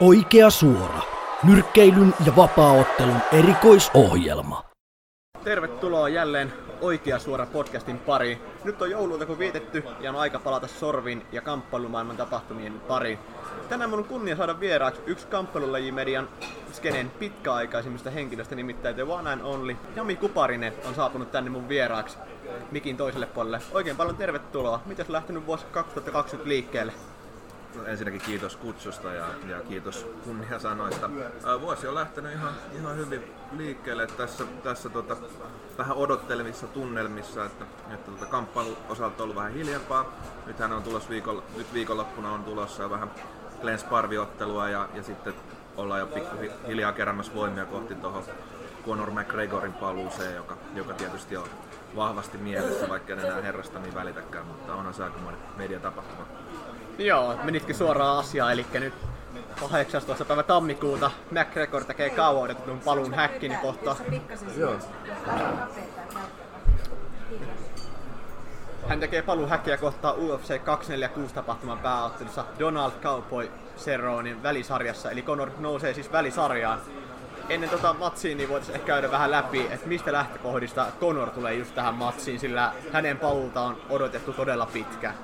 Oikea 0.00 0.50
suora. 0.50 1.00
Nyrkkeilyn 1.42 2.14
ja 2.26 2.36
vapaaottelun 2.36 3.20
erikoisohjelma. 3.32 4.64
Tervetuloa 5.44 6.08
jälleen 6.08 6.52
Oikea 6.80 7.18
suora 7.18 7.46
podcastin 7.46 7.98
pari. 7.98 8.38
Nyt 8.64 8.82
on 8.82 8.90
jouluilta 8.90 9.26
kun 9.26 9.38
vietetty 9.38 9.84
ja 10.00 10.10
on 10.10 10.16
aika 10.16 10.38
palata 10.38 10.66
sorvin 10.66 11.26
ja 11.32 11.40
kamppailumaailman 11.40 12.16
tapahtumien 12.16 12.80
pari. 12.80 13.18
Tänään 13.68 13.90
mun 13.90 13.98
on 13.98 14.04
kunnia 14.04 14.36
saada 14.36 14.60
vieraaksi 14.60 15.02
yksi 15.06 15.26
kamppailulajimedian 15.26 16.28
skenen 16.72 17.10
pitkäaikaisimmista 17.10 18.10
henkilöistä, 18.10 18.54
nimittäin 18.54 18.94
The 18.94 19.02
One 19.04 19.32
and 19.32 19.40
Only. 19.40 19.76
Jami 19.96 20.16
Kuparinen 20.16 20.72
on 20.88 20.94
saapunut 20.94 21.32
tänne 21.32 21.50
mun 21.50 21.68
vieraaksi 21.68 22.18
mikin 22.70 22.96
toiselle 22.96 23.26
puolelle. 23.26 23.60
Oikein 23.72 23.96
paljon 23.96 24.16
tervetuloa. 24.16 24.80
Miten 24.86 25.06
lähtenyt 25.08 25.46
vuosi 25.46 25.66
2020 25.72 26.48
liikkeelle? 26.48 26.92
Ensinnäkin 27.86 28.20
kiitos 28.20 28.56
kutsusta 28.56 29.12
ja, 29.12 29.26
ja 29.48 29.60
kiitos 29.60 30.06
kunniasanoista. 30.24 31.10
Vuosi 31.60 31.86
on 31.86 31.94
lähtenyt 31.94 32.32
ihan, 32.32 32.52
ihan 32.80 32.96
hyvin 32.96 33.32
liikkeelle 33.56 34.06
tässä, 34.06 34.44
tässä 34.62 34.88
tota, 34.88 35.16
vähän 35.78 35.96
odottelevissa 35.96 36.66
tunnelmissa, 36.66 37.44
että, 37.44 37.64
että 37.94 38.10
tota, 38.10 38.26
kamppailun 38.26 38.76
osalta 38.88 39.16
on 39.16 39.24
ollut 39.24 39.36
vähän 39.36 39.52
hiljempaa. 39.52 40.12
Nythän 40.46 40.72
on 40.72 40.82
tulossa 40.82 41.10
viikolla, 41.10 41.42
nyt 41.56 41.74
viikonloppuna 41.74 42.32
on 42.32 42.44
tulossa 42.44 42.90
vähän 42.90 43.10
Glenn 43.60 43.78
Sparvi-ottelua 43.78 44.68
ja, 44.68 44.88
ja 44.94 45.02
sitten 45.02 45.34
ollaan 45.76 46.00
jo 46.00 46.06
pikkuhiljaa 46.06 46.92
keräämässä 46.92 47.34
voimia 47.34 47.64
kohti 47.64 47.94
tuohon 47.94 48.24
Conor 48.86 49.10
McGregorin 49.10 49.72
paluuseen, 49.72 50.36
joka, 50.36 50.56
joka 50.74 50.94
tietysti 50.94 51.36
on 51.36 51.48
vahvasti 51.96 52.38
mielessä, 52.38 52.88
vaikka 52.88 53.12
en 53.12 53.18
enää 53.18 53.40
herrasta 53.40 53.78
niin 53.78 53.94
välitäkään, 53.94 54.46
mutta 54.46 54.74
onhan 54.74 54.94
se 54.94 55.04
aikamoinen 55.04 55.40
mediatapahtuma. 55.56 56.26
Joo, 56.98 57.36
menitkin 57.42 57.74
suoraan 57.74 58.18
asiaan, 58.18 58.52
eli 58.52 58.66
nyt 58.72 58.94
18. 59.70 60.24
päivä 60.24 60.42
tammikuuta 60.42 61.10
McGregor 61.30 61.84
tekee 61.84 62.10
kauan 62.10 62.42
odotetun 62.42 62.80
paluun 62.80 63.14
häkkini 63.14 63.56
kohta. 63.56 63.96
Joo. 64.56 64.74
Hän 68.88 69.00
tekee 69.00 69.22
paluun 69.22 69.48
häkkiä 69.48 69.76
kohtaa 69.76 70.12
UFC 70.12 70.64
246 70.64 71.34
tapahtuman 71.34 71.78
pääottelussa 71.78 72.44
Donald 72.58 72.92
Cowboy 73.02 73.50
Cerronein 73.78 74.42
välisarjassa, 74.42 75.10
eli 75.10 75.22
Conor 75.22 75.50
nousee 75.58 75.94
siis 75.94 76.12
välisarjaan. 76.12 76.80
Ennen 77.48 77.70
tota 77.70 77.92
matsia 77.92 78.36
niin 78.36 78.48
voitaisiin 78.48 78.74
ehkä 78.74 78.86
käydä 78.86 79.10
vähän 79.10 79.30
läpi, 79.30 79.66
että 79.70 79.86
mistä 79.86 80.12
lähtökohdista 80.12 80.86
Conor 81.00 81.30
tulee 81.30 81.54
just 81.54 81.74
tähän 81.74 81.94
matsiin, 81.94 82.40
sillä 82.40 82.72
hänen 82.92 83.18
paluuta 83.18 83.60
on 83.60 83.76
odotettu 83.90 84.32
todella 84.32 84.66
pitkä. 84.66 85.14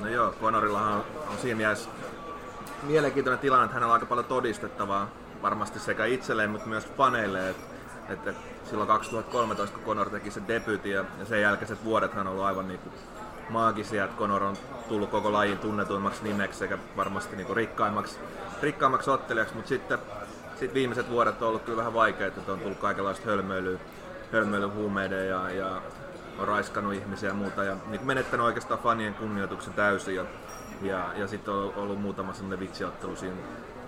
No 0.00 0.08
joo, 0.08 0.34
Conorillahan 0.40 0.92
on, 0.92 1.04
siinä 1.38 1.56
mielessä 1.56 1.90
mielenkiintoinen 2.82 3.38
tilanne, 3.38 3.64
että 3.64 3.74
hänellä 3.74 3.90
on 3.90 3.94
aika 3.94 4.06
paljon 4.06 4.26
todistettavaa 4.26 5.08
varmasti 5.42 5.78
sekä 5.78 6.04
itselleen, 6.04 6.50
mutta 6.50 6.68
myös 6.68 6.86
faneille. 6.96 7.50
Että, 7.50 7.62
että 8.08 8.34
silloin 8.70 8.88
2013, 8.88 9.76
kun 9.76 9.86
Conor 9.86 10.10
teki 10.10 10.30
sen 10.30 10.48
debyytin 10.48 10.92
ja, 10.92 11.04
ja 11.18 11.24
sen 11.24 11.40
jälkeiset 11.40 11.84
vuodet 11.84 12.14
hän 12.14 12.26
on 12.26 12.32
ollut 12.32 12.44
aivan 12.44 12.68
niin 12.68 12.80
maagisia, 13.48 14.04
että 14.04 14.18
Conor 14.18 14.42
on 14.42 14.56
tullut 14.88 15.10
koko 15.10 15.32
lajin 15.32 15.58
tunnetuimmaksi 15.58 16.24
nimeksi 16.24 16.58
sekä 16.58 16.78
varmasti 16.96 17.36
niin 17.36 17.56
rikkaimmaksi, 17.56 18.18
rikkaimmaksi 18.62 19.10
ottelijaksi, 19.10 19.54
mutta 19.54 19.68
sitten 19.68 19.98
sit 20.58 20.74
viimeiset 20.74 21.10
vuodet 21.10 21.42
on 21.42 21.48
ollut 21.48 21.62
kyllä 21.62 21.78
vähän 21.78 21.94
vaikeita, 21.94 22.40
että 22.40 22.52
on 22.52 22.58
tullut 22.58 22.78
kaikenlaista 22.78 23.26
hölmöilyä, 23.26 23.78
hölmöilyä 24.32 24.68
huumeiden 24.68 25.28
ja, 25.28 25.50
ja 25.50 25.82
on 26.38 26.48
raiskannut 26.48 26.94
ihmisiä 26.94 27.28
ja 27.28 27.34
muuta 27.34 27.64
ja 27.64 27.76
niin 27.86 28.06
menettänyt 28.06 28.46
oikeastaan 28.46 28.80
fanien 28.80 29.14
kunnioituksen 29.14 29.72
täysin. 29.72 30.14
Ja, 30.14 30.24
ja, 30.82 31.06
ja 31.16 31.26
sitten 31.26 31.54
on 31.54 31.72
ollut 31.76 32.00
muutama 32.00 32.32
sellainen 32.32 32.60
vitsiottelu 32.60 33.16
siinä 33.16 33.36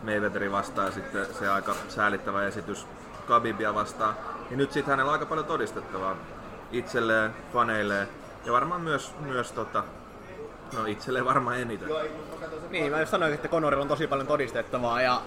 Mayweatherin 0.03 0.53
vastaan 0.53 0.87
ja 0.87 0.93
sitten 0.93 1.35
se 1.35 1.49
aika 1.49 1.75
säälittävä 1.89 2.47
esitys 2.47 2.87
Khabibia 3.27 3.75
vastaan. 3.75 4.15
Ja 4.51 4.57
nyt 4.57 4.73
sitten 4.73 4.91
hänellä 4.91 5.09
on 5.09 5.13
aika 5.13 5.27
paljon 5.27 5.47
todistettavaa 5.47 6.17
itselleen, 6.73 7.35
faneilleen 7.53 8.09
ja 8.45 8.53
varmaan 8.53 8.81
myös, 8.81 9.15
myös 9.21 9.53
tota, 9.53 9.85
no 10.77 10.87
itselleen 10.87 11.25
varmaan 11.25 11.59
eniten. 11.59 11.89
Niin, 12.71 12.93
mä 12.93 13.01
just 13.01 13.11
sanoin, 13.11 13.35
että 13.35 13.49
Conorilla 13.49 13.83
on 13.83 13.89
tosi 13.89 14.07
paljon 14.07 14.27
todistettavaa 14.27 15.03
ja 15.03 15.23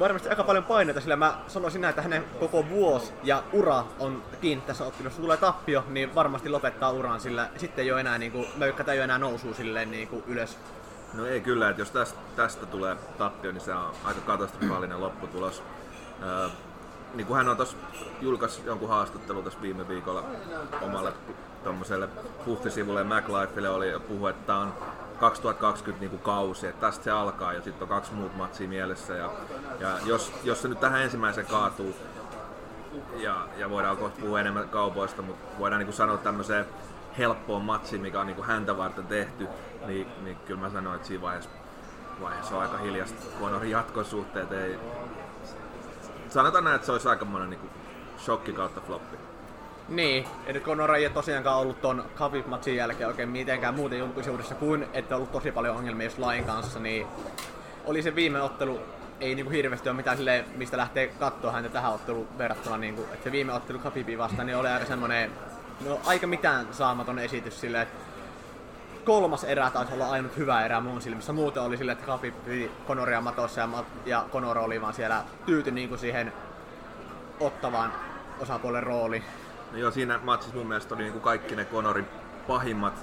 varmasti 0.00 0.28
aika 0.28 0.44
paljon 0.44 0.64
paineita, 0.64 1.00
sillä 1.00 1.16
mä 1.16 1.38
sanoisin 1.48 1.80
näin, 1.80 1.90
että 1.90 2.02
hänen 2.02 2.24
koko 2.40 2.68
vuosi 2.68 3.12
ja 3.22 3.42
ura 3.52 3.84
on 3.98 4.22
kiinni 4.40 4.64
tässä 4.66 4.84
ottelussa. 4.84 5.18
Jos 5.18 5.24
tulee 5.24 5.36
tappio, 5.36 5.84
niin 5.88 6.14
varmasti 6.14 6.48
lopettaa 6.48 6.90
uran, 6.90 7.20
sillä 7.20 7.48
sitten 7.56 7.84
ei 7.84 7.92
ole 7.92 8.00
enää, 8.00 8.18
niin 8.18 8.32
kuin, 8.32 8.46
möykkätä 8.56 8.92
ei 8.92 8.98
ole 8.98 9.04
enää 9.04 9.18
nousua 9.18 9.54
silleen 9.54 9.90
niin 9.90 10.08
kuin 10.08 10.24
ylös. 10.26 10.58
No 11.14 11.26
ei 11.26 11.40
kyllä, 11.40 11.70
että 11.70 11.82
jos 11.82 11.90
tästä, 11.90 12.18
tästä 12.36 12.66
tulee 12.66 12.96
tappio, 13.18 13.52
niin 13.52 13.60
se 13.60 13.74
on 13.74 13.92
aika 14.04 14.20
katastrofaalinen 14.20 15.00
lopputulos. 15.00 15.62
Öö, 16.22 16.48
niin 17.14 17.26
kuin 17.26 17.36
hän 17.36 17.48
on 17.48 17.56
tuossa 17.56 17.76
julkaisi 18.20 18.62
jonkun 18.64 18.88
haastattelun 18.88 19.44
tässä 19.44 19.62
viime 19.62 19.88
viikolla 19.88 20.24
omalle 20.82 21.12
tuommoiselle 21.64 22.08
puhtisivulle 22.44 23.04
MacLifeille 23.04 23.68
oli 23.68 23.92
puhu, 24.08 24.26
että 24.26 24.54
on 24.54 24.74
2020 25.20 26.00
niin 26.00 26.10
kuin 26.10 26.22
kausi, 26.22 26.66
että 26.66 26.86
tästä 26.86 27.04
se 27.04 27.10
alkaa 27.10 27.52
ja 27.52 27.62
sitten 27.62 27.82
on 27.82 27.88
kaksi 27.88 28.12
muut 28.12 28.36
matsia 28.36 28.68
mielessä. 28.68 29.14
Ja, 29.14 29.30
ja 29.80 29.98
jos, 30.04 30.32
jos 30.44 30.62
se 30.62 30.68
nyt 30.68 30.80
tähän 30.80 31.02
ensimmäiseen 31.02 31.46
kaatuu, 31.46 31.94
ja, 33.16 33.48
ja 33.56 33.70
voidaan 33.70 33.96
kohta 33.96 34.20
puhua 34.20 34.40
enemmän 34.40 34.68
kaupoista, 34.68 35.22
mutta 35.22 35.58
voidaan 35.58 35.78
niin 35.78 35.86
kuin 35.86 35.96
sanoa 35.96 36.16
tämmöiseen 36.16 36.66
helppoon 37.18 37.62
matsiin, 37.62 38.00
mikä 38.00 38.20
on 38.20 38.26
niin 38.26 38.36
kuin 38.36 38.46
häntä 38.46 38.76
varten 38.76 39.06
tehty, 39.06 39.48
niin, 39.86 40.06
niin 40.24 40.36
kyllä 40.36 40.60
mä 40.60 40.70
sanoin, 40.70 40.96
että 40.96 41.08
siinä 41.08 41.22
vaiheessa, 41.22 41.50
vaiheessa 42.20 42.56
on 42.56 42.62
aika 42.62 42.78
hiljasta. 42.78 43.26
Conorin 43.40 43.70
jatkosuhteet 43.70 44.52
ei... 44.52 44.78
Sanotaan 46.28 46.64
näin, 46.64 46.76
että 46.76 46.86
se 46.86 46.92
olisi 46.92 47.08
aikamoinen 47.08 47.50
niin 47.50 47.60
kuin 47.60 47.70
shokki 48.18 48.52
kautta 48.52 48.80
floppi. 48.80 49.27
Niin, 49.88 50.28
nyt 50.46 50.62
Conor 50.62 50.94
ei 50.94 51.10
tosiaankaan 51.10 51.58
ollut 51.58 51.80
ton 51.80 52.04
Khabib-matsin 52.14 52.76
jälkeen 52.76 53.08
oikein 53.08 53.28
mitenkään 53.28 53.74
muuten 53.74 53.98
julkisuudessa 53.98 54.54
kuin, 54.54 54.86
että 54.92 55.16
ollut 55.16 55.32
tosi 55.32 55.52
paljon 55.52 55.76
ongelmia 55.76 56.06
just 56.06 56.18
lain 56.18 56.44
kanssa, 56.44 56.80
niin 56.80 57.06
oli 57.84 58.02
se 58.02 58.14
viime 58.14 58.42
ottelu, 58.42 58.80
ei 59.20 59.34
niinku 59.34 59.50
hirveästi 59.50 59.88
ole 59.88 59.96
mitään 59.96 60.16
silleen, 60.16 60.44
mistä 60.56 60.76
lähtee 60.76 61.06
katsoa 61.06 61.52
häntä 61.52 61.68
tähän 61.68 61.92
otteluun 61.92 62.28
verrattuna, 62.38 62.76
niinku, 62.76 63.02
että 63.02 63.24
se 63.24 63.32
viime 63.32 63.52
ottelu 63.52 63.78
Khabibin 63.78 64.18
vastaan, 64.18 64.46
niin 64.46 64.56
oli 64.56 64.68
aika 64.68 64.86
semmonen, 64.86 65.30
no 65.86 66.00
aika 66.06 66.26
mitään 66.26 66.66
saamaton 66.70 67.18
esitys 67.18 67.60
silleen, 67.60 67.82
että 67.82 67.98
kolmas 69.04 69.44
erä 69.44 69.70
taisi 69.70 69.94
olla 69.94 70.10
ainut 70.10 70.36
hyvä 70.36 70.64
erä 70.64 70.80
mun 70.80 71.02
silmissä. 71.02 71.32
Muuten 71.32 71.62
oli 71.62 71.76
silleen, 71.76 71.98
että 71.98 72.06
Khabib 72.06 72.34
piti 72.44 72.70
Conoria 72.86 73.20
matossa 73.20 73.60
ja, 73.60 73.68
ja 74.06 74.24
Conor 74.32 74.58
oli 74.58 74.80
vaan 74.80 74.94
siellä 74.94 75.24
tyyty 75.46 75.70
niinku 75.70 75.96
siihen 75.96 76.32
ottavaan 77.40 77.92
osapuolen 78.40 78.82
rooli. 78.82 79.22
No 79.72 79.78
joo, 79.78 79.90
siinä 79.90 80.20
matsissa 80.22 80.56
mun 80.56 80.66
mielestä 80.66 80.94
oli 80.94 81.02
niinku 81.02 81.20
kaikki 81.20 81.56
ne 81.56 81.64
Conorin 81.64 82.06
pahimmat, 82.46 82.94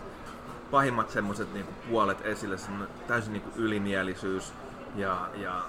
pahimmat 0.71 1.09
semmoset 1.09 1.53
niinku 1.53 1.71
puolet 1.89 2.25
esille, 2.25 2.57
täysin 3.07 3.33
niinku 3.33 3.49
ylimielisyys 3.55 4.53
ja, 4.95 5.29
ja 5.35 5.63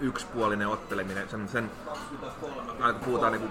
yksipuolinen 0.00 0.68
otteleminen, 0.68 1.28
sen, 1.28 1.48
sen 1.48 1.70
aina 2.80 2.92
kun 2.92 3.04
puhutaan 3.04 3.32
niinku 3.32 3.48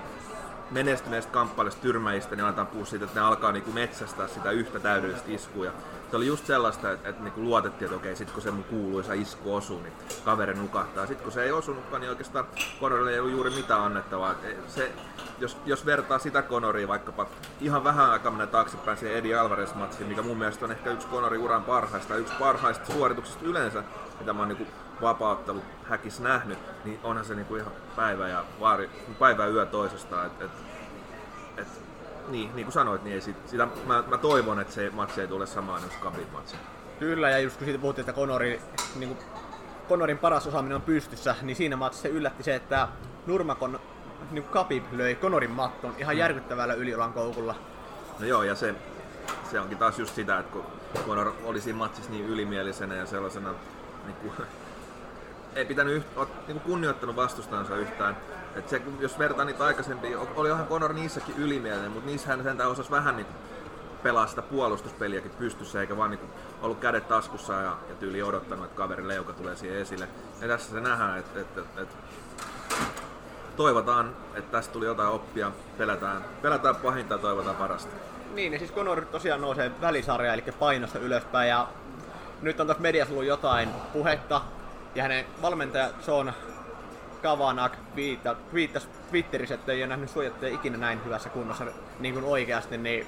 menestyneistä 0.71 1.31
kamppailusta 1.31 1.81
tyrmäistä, 1.81 2.35
niin 2.35 2.45
aletaan 2.45 2.67
puhua 2.67 2.85
siitä, 2.85 3.05
että 3.05 3.19
ne 3.19 3.25
alkaa 3.25 3.51
niinku 3.51 3.71
metsästää 3.71 4.27
sitä 4.27 4.51
yhtä 4.51 4.79
täydellistä 4.79 5.31
iskua. 5.31 5.71
Se 6.11 6.15
oli 6.15 6.27
just 6.27 6.45
sellaista, 6.45 6.91
että, 6.91 7.09
että 7.09 7.23
niinku 7.23 7.43
luotettiin, 7.43 7.85
että 7.85 7.95
okei, 7.95 8.15
sit 8.15 8.31
kun 8.31 8.41
se 8.41 8.51
mun 8.51 8.63
kuuluisa 8.63 9.13
isku 9.13 9.55
osuu, 9.55 9.81
niin 9.81 9.93
kaveri 10.25 10.53
nukahtaa. 10.53 11.07
Sitten 11.07 11.23
kun 11.23 11.31
se 11.31 11.43
ei 11.43 11.51
osunutkaan, 11.51 12.01
niin 12.01 12.09
oikeastaan 12.09 12.45
Conorille 12.79 13.13
ei 13.13 13.19
ollut 13.19 13.33
juuri 13.33 13.49
mitään 13.49 13.81
annettavaa. 13.81 14.35
Se, 14.67 14.91
jos, 15.39 15.57
jos 15.65 15.85
vertaa 15.85 16.19
sitä 16.19 16.41
Conoria 16.41 16.87
vaikkapa 16.87 17.25
ihan 17.61 17.83
vähän 17.83 18.09
aikaa 18.09 18.31
mennä 18.31 18.47
taaksepäin 18.47 18.97
siihen 18.97 19.17
Eddie 19.17 19.35
Alvarez-matsiin, 19.35 20.07
mikä 20.07 20.21
mun 20.21 20.37
mielestä 20.37 20.65
on 20.65 20.71
ehkä 20.71 20.91
yksi 20.91 21.07
Conorin 21.07 21.41
uran 21.41 21.63
parhaista, 21.63 22.15
yksi 22.15 22.33
parhaista 22.39 22.93
suorituksista 22.93 23.45
yleensä, 23.45 23.83
mitä 24.19 24.33
mä 24.33 24.39
oon 24.39 24.47
niinku 24.47 24.67
vapauttelu 25.01 25.61
häkis 25.83 26.19
nähnyt, 26.19 26.59
niin 26.85 26.99
onhan 27.03 27.25
se 27.25 27.35
niinku 27.35 27.55
ihan 27.55 27.71
päivä 27.95 28.27
ja 28.27 28.43
vaari, 28.59 28.89
päivä 29.19 29.45
ja 29.45 29.49
yö 29.49 29.65
toisestaan. 29.65 30.25
Et, 30.25 30.41
et, 30.41 30.51
et, 31.57 31.67
niin, 32.27 32.55
niin 32.55 32.65
kuin 32.65 32.73
sanoit, 32.73 33.03
niin 33.03 33.13
ei 33.13 33.21
sit, 33.21 33.49
sitä, 33.49 33.67
mä, 33.85 34.03
mä, 34.07 34.17
toivon, 34.17 34.59
että 34.59 34.73
se 34.73 34.89
matsi 34.89 35.21
ei 35.21 35.27
tule 35.27 35.45
samaan 35.45 35.83
jos 35.83 35.93
Khabib 35.93 36.31
matsi. 36.33 36.55
Kyllä, 36.99 37.29
ja 37.29 37.39
just 37.39 37.57
kun 37.57 37.65
siitä 37.65 37.81
puhuttiin, 37.81 38.09
että 38.09 38.21
Conori, 38.21 38.61
niin 38.95 39.15
kuin, 39.15 39.19
Conorin 39.89 40.17
paras 40.17 40.47
osaaminen 40.47 40.75
on 40.75 40.81
pystyssä, 40.81 41.35
niin 41.41 41.55
siinä 41.55 41.75
matsissa 41.75 42.01
se 42.01 42.09
yllätti 42.09 42.43
se, 42.43 42.55
että 42.55 42.87
Nurmakon 43.27 43.79
niin 44.31 44.43
Khabib 44.43 44.83
löi 44.91 45.15
Conorin 45.15 45.51
matton 45.51 45.93
ihan 45.97 46.15
mm. 46.15 46.19
järkyttävällä 46.19 46.73
yliolan 46.73 47.13
koukulla. 47.13 47.55
No 48.19 48.25
joo, 48.25 48.43
ja 48.43 48.55
se, 48.55 48.75
se 49.51 49.59
onkin 49.59 49.77
taas 49.77 49.99
just 49.99 50.15
sitä, 50.15 50.39
että 50.39 50.51
kun 50.51 50.65
Conor 51.07 51.33
oli 51.43 51.61
siinä 51.61 51.77
matsissa 51.77 52.11
niin 52.11 52.25
ylimielisenä 52.25 52.95
ja 52.95 53.05
sellaisena 53.05 53.53
niin 54.05 54.15
kuin, 54.15 54.47
ei 55.55 55.65
pitänyt 55.65 56.03
niin 56.47 56.59
kunnioittanut 56.59 57.15
vastustansa 57.15 57.75
yhtään. 57.75 58.17
Et 58.55 58.69
se, 58.69 58.81
jos 58.99 59.19
vertaa 59.19 59.45
niitä 59.45 59.63
aikaisempia, 59.63 60.19
oli 60.35 60.49
ihan 60.49 60.67
Conor 60.67 60.93
niissäkin 60.93 61.35
ylimielinen, 61.37 61.91
mutta 61.91 62.09
niissä 62.09 62.27
hän 62.27 62.43
sentään 62.43 62.69
osasi 62.69 62.91
vähän 62.91 63.15
niin 63.15 63.27
pelaa 64.03 64.27
sitä 64.27 64.41
puolustuspeliäkin 64.41 65.31
pystyssä, 65.31 65.81
eikä 65.81 65.97
vaan 65.97 66.11
niinku 66.11 66.27
ollut 66.61 66.79
kädet 66.79 67.07
taskussa 67.07 67.53
ja, 67.53 67.77
ja 67.89 67.95
tyyli 67.99 68.23
odottanut, 68.23 68.65
että 68.65 68.77
kaverin 68.77 69.07
leuka 69.07 69.33
tulee 69.33 69.55
siihen 69.55 69.79
esille. 69.79 70.07
Ja 70.41 70.47
tässä 70.47 70.71
se 70.71 70.81
nähdään, 70.81 71.19
että, 71.19 71.39
että, 71.39 71.61
että, 71.61 71.81
että 71.81 71.95
toivotaan, 73.57 74.15
että 74.35 74.51
tästä 74.51 74.73
tuli 74.73 74.85
jotain 74.85 75.09
oppia, 75.09 75.51
pelätään, 75.77 76.25
pelätään 76.41 76.75
pahinta 76.75 77.13
ja 77.13 77.17
toivotaan 77.17 77.55
parasta. 77.55 77.95
Niin, 78.33 78.53
ja 78.53 78.59
siis 78.59 78.73
Conor 78.73 79.05
tosiaan 79.05 79.41
nousee 79.41 79.71
välisarja, 79.81 80.33
eli 80.33 80.43
painosta 80.59 80.99
ylöspäin, 80.99 81.49
ja 81.49 81.67
nyt 82.41 82.59
on 82.59 82.67
tuossa 82.67 82.81
mediassa 82.81 83.13
ollut 83.13 83.25
jotain 83.25 83.69
puhetta, 83.93 84.41
ja 84.95 85.03
hänen 85.03 85.25
valmentaja 85.41 85.89
Sean 86.01 86.33
Kavanak 87.21 87.77
viittasi 88.53 88.87
Twitterissä, 89.09 89.55
että 89.55 89.71
ei 89.71 89.81
ole 89.81 89.87
nähnyt 89.87 90.09
suojattuja 90.09 90.53
ikinä 90.53 90.77
näin 90.77 91.05
hyvässä 91.05 91.29
kunnossa 91.29 91.65
niin 91.99 92.13
kuin 92.13 92.25
oikeasti, 92.25 92.77
niin 92.77 93.07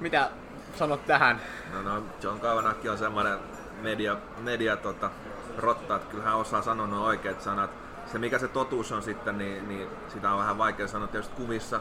mitä 0.00 0.30
sanot 0.74 1.06
tähän? 1.06 1.40
No, 1.72 1.82
no 1.82 2.02
John 2.22 2.40
Kavanak 2.40 2.76
on 2.90 2.98
semmoinen 2.98 3.38
media, 3.82 4.16
media 4.38 4.76
tota, 4.76 5.10
rotta, 5.58 5.96
että 5.96 6.10
kyllähän 6.10 6.36
osaa 6.36 6.62
sanoa 6.62 6.86
nuo 6.86 7.06
oikeat 7.06 7.40
sanat. 7.40 7.70
Se 8.06 8.18
mikä 8.18 8.38
se 8.38 8.48
totuus 8.48 8.92
on 8.92 9.02
sitten, 9.02 9.38
niin, 9.38 9.68
niin 9.68 9.88
sitä 10.08 10.32
on 10.32 10.38
vähän 10.38 10.58
vaikea 10.58 10.88
sanoa 10.88 11.08
tietysti 11.08 11.36
kuvissa, 11.36 11.80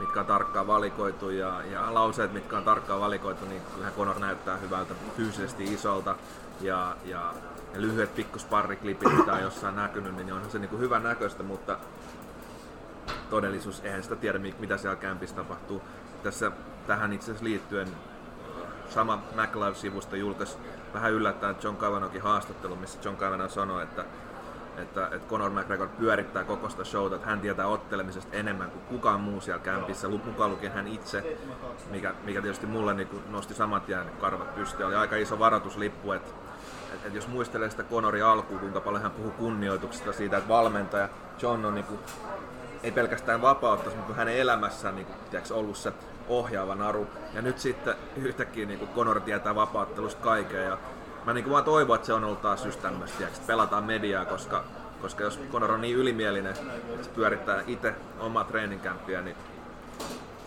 mitkä 0.00 0.20
on 0.20 0.26
tarkkaan 0.26 0.66
valikoitu 0.66 1.30
ja, 1.30 1.62
ja 1.70 1.94
lauseet, 1.94 2.32
mitkä 2.32 2.56
on 2.56 2.64
tarkkaan 2.64 3.00
valikoitu, 3.00 3.46
niin 3.46 3.62
kyllähän 3.74 3.94
Conor 3.94 4.18
näyttää 4.18 4.56
hyvältä, 4.56 4.94
fyysisesti 5.16 5.64
isolta 5.64 6.16
ja, 6.60 6.96
ja, 7.04 7.34
ja 7.74 7.80
lyhyet 7.80 8.14
pikkusparriklipit, 8.14 9.16
mitä 9.16 9.32
on 9.32 9.42
jossain 9.42 9.76
näkynyt, 9.76 10.16
niin 10.16 10.32
onhan 10.32 10.50
se 10.50 10.58
niin 10.58 10.68
kuin 10.68 10.80
hyvän 10.80 11.02
näköistä, 11.02 11.42
mutta 11.42 11.78
todellisuus, 13.30 13.80
eihän 13.80 14.02
sitä 14.02 14.16
tiedä, 14.16 14.38
mitä 14.38 14.76
siellä 14.76 14.96
kämpissä 14.96 15.36
tapahtuu. 15.36 15.82
Tässä 16.22 16.52
tähän 16.86 17.12
itse 17.12 17.24
asiassa 17.24 17.44
liittyen 17.44 17.88
sama 18.90 19.22
MacLive-sivusto 19.34 20.16
julkaisi 20.16 20.56
vähän 20.94 21.12
yllättäen 21.12 21.56
John 21.62 21.76
Cavanokin 21.76 22.22
haastattelu, 22.22 22.76
missä 22.76 22.98
John 23.04 23.16
Cavanaugh 23.16 23.52
sanoi, 23.52 23.82
että 23.82 24.04
että, 24.78 25.06
että 25.12 25.28
Conor 25.28 25.50
McGregor 25.50 25.88
pyörittää 25.88 26.44
koko 26.44 26.68
sitä 26.68 26.84
showta, 26.84 27.16
että 27.16 27.26
hän 27.26 27.40
tietää 27.40 27.66
ottelemisesta 27.66 28.36
enemmän 28.36 28.70
kuin 28.70 28.84
kukaan 28.84 29.20
muu 29.20 29.40
siellä 29.40 29.62
kämpissä, 29.62 30.08
mukaan 30.08 30.50
lukien 30.50 30.72
hän 30.72 30.88
itse, 30.88 31.38
mikä, 31.90 32.14
mikä 32.24 32.42
tietysti 32.42 32.66
mulle 32.66 32.94
niin 32.94 33.08
nosti 33.30 33.54
samat 33.54 33.86
tien 33.86 34.04
karvat 34.20 34.54
pystyyn. 34.54 34.86
Oli 34.86 34.94
aika 34.94 35.16
iso 35.16 35.38
varoituslippu, 35.38 36.12
että, 36.12 36.30
että, 36.92 37.06
että 37.06 37.18
jos 37.18 37.28
muistelee 37.28 37.70
sitä 37.70 37.82
Conorin 37.82 38.24
alkuun, 38.24 38.60
kuinka 38.60 38.80
paljon 38.80 39.02
hän 39.02 39.12
puhuu 39.12 39.30
kunnioituksesta 39.30 40.12
siitä, 40.12 40.36
että 40.36 40.48
valmentaja 40.48 41.08
John 41.42 41.64
on 41.64 41.74
niin 41.74 41.86
kuin, 41.86 42.00
ei 42.82 42.92
pelkästään 42.92 43.42
vapauttanut, 43.42 43.96
mutta 43.98 44.14
hänen 44.14 44.36
elämässään 44.36 44.94
niin 44.94 45.06
kuin, 45.06 45.16
tiedätkö, 45.30 45.54
ollut 45.54 45.76
se 45.76 45.92
ohjaava 46.28 46.74
naru. 46.74 47.06
Ja 47.34 47.42
nyt 47.42 47.58
sitten 47.58 47.94
yhtäkkiä 48.16 48.66
niin 48.66 48.88
Conor 48.94 49.20
tietää 49.20 49.54
vapauttelusta 49.54 50.22
kaiken 50.22 50.64
ja 50.64 50.78
mä 51.26 51.32
niin 51.32 51.50
vaan 51.50 51.64
toivon, 51.64 51.94
että 51.94 52.06
se 52.06 52.12
on 52.12 52.24
ollut 52.24 52.42
taas 52.42 52.64
just 52.64 52.82
tämmöistä, 52.82 53.26
että 53.26 53.40
pelataan 53.46 53.84
mediaa, 53.84 54.24
koska, 54.24 54.64
koska 55.02 55.24
jos 55.24 55.40
Conor 55.52 55.70
on 55.70 55.80
niin 55.80 55.96
ylimielinen, 55.96 56.52
että 56.52 57.04
se 57.04 57.10
pyörittää 57.10 57.62
itse 57.66 57.94
omaa 58.20 58.44
treeninkämppiä, 58.44 59.20
niin 59.20 59.36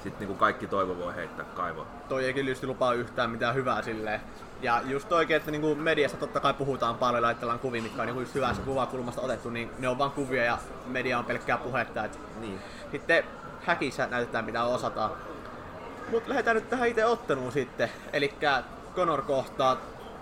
sitten 0.04 0.28
niin 0.28 0.38
kaikki 0.38 0.68
toivo 0.68 0.98
voi 0.98 1.16
heittää 1.16 1.46
kaivoon. 1.46 1.88
Toi 2.10 2.26
ei 2.26 2.34
kyllä 2.34 2.52
lupaa 2.64 2.94
yhtään 2.94 3.30
mitään 3.30 3.56
hyvää 3.56 3.82
silleen. 3.82 4.22
Ja 4.62 4.82
just 4.86 5.12
oikein, 5.12 5.38
että 5.38 5.52
niin 5.52 5.78
mediassa 5.78 6.18
totta 6.18 6.40
kai 6.40 6.54
puhutaan 6.54 6.96
paljon, 6.96 7.24
laitellaan 7.24 7.60
kuvia, 7.60 7.82
mitkä 7.82 8.02
on 8.02 8.08
niin 8.08 8.20
just 8.20 8.36
hyvässä 8.36 8.62
kuvakulmasta 8.62 9.22
otettu, 9.22 9.50
niin 9.50 9.72
ne 9.80 9.88
on 9.88 9.98
vaan 9.98 10.12
kuvia 10.12 10.44
ja 10.44 10.58
media 10.86 11.20
on 11.20 11.26
pelkkää 11.26 11.58
puhetta. 11.58 12.06
Et 12.06 12.20
niin. 12.40 12.60
Sitten 12.92 13.24
häkissä 13.66 14.08
näytetään 14.08 14.46
mitä 14.46 14.64
osataan. 14.64 15.12
Mutta 16.12 16.30
lähdetään 16.30 16.56
nyt 16.56 16.70
tähän 16.70 16.88
itse 16.88 17.06
otteluun 17.06 17.52
sitten. 17.52 17.92
Eli 18.14 18.34
Conor 18.96 19.22
kohtaa 19.22 19.78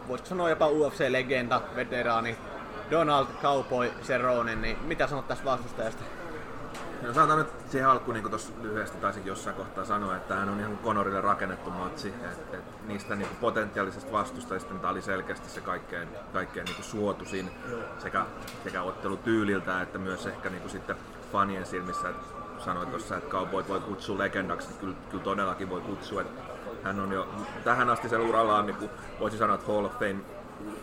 voisiko 0.07 0.29
sanoa 0.29 0.49
jopa 0.49 0.67
UFC-legenda, 0.67 1.61
veteraani 1.75 2.37
Donald 2.91 3.27
Cowboy 3.41 3.91
Cerrone, 4.03 4.55
niin 4.55 4.77
mitä 4.83 5.07
sanot 5.07 5.27
tästä 5.27 5.45
vastustajasta? 5.45 6.03
No 7.01 7.13
sanotaan 7.13 7.39
nyt 7.39 7.47
siihen 7.69 7.89
alkuun, 7.89 8.13
niin 8.13 8.23
kuin 8.23 8.31
tuossa 8.31 8.53
lyhyesti 8.61 8.97
taisinkin 8.97 9.29
jossain 9.29 9.55
kohtaa 9.55 9.85
sanoa, 9.85 10.15
että 10.15 10.35
hän 10.35 10.49
on 10.49 10.59
ihan 10.59 10.77
Conorille 10.77 11.21
rakennettu 11.21 11.69
matsi. 11.69 12.13
Et, 12.23 12.53
et 12.53 12.87
niistä 12.87 13.15
niin 13.15 13.27
kuin 13.27 13.37
potentiaalisista 13.37 14.11
vastustajista 14.11 14.73
tämä 14.73 14.89
oli 14.89 15.01
selkeästi 15.01 15.49
se 15.49 15.61
kaikkein, 15.61 16.07
kaikkein 16.33 16.65
niin 16.65 16.75
kuin 16.75 16.85
suotuisin 16.85 17.51
sekä, 17.99 18.25
sekä 18.63 18.81
ottelutyyliltä 18.81 19.81
että 19.81 19.97
myös 19.97 20.25
ehkä 20.25 20.49
niin 20.49 20.61
kuin 20.61 20.71
sitten 20.71 20.95
fanien 21.31 21.65
silmissä. 21.65 22.09
Et 22.09 22.15
tuossa, 22.91 23.17
että 23.17 23.29
Cowboy 23.29 23.67
voi 23.67 23.79
kutsua 23.79 24.17
legendaksi, 24.17 24.67
kyllä, 24.79 24.95
kyllä 25.09 25.23
todellakin 25.23 25.69
voi 25.69 25.81
kutsua. 25.81 26.21
Et 26.21 26.27
hän 26.85 26.99
on 26.99 27.11
jo 27.11 27.27
tähän 27.63 27.89
asti 27.89 28.09
sen 28.09 28.21
urallaan, 28.21 28.65
niin 28.65 28.75
kuin 28.75 28.91
voisi 29.19 29.37
sanoa, 29.37 29.55
että 29.55 29.67
Hall 29.67 29.85
of 29.85 29.93
Fame 29.93 30.19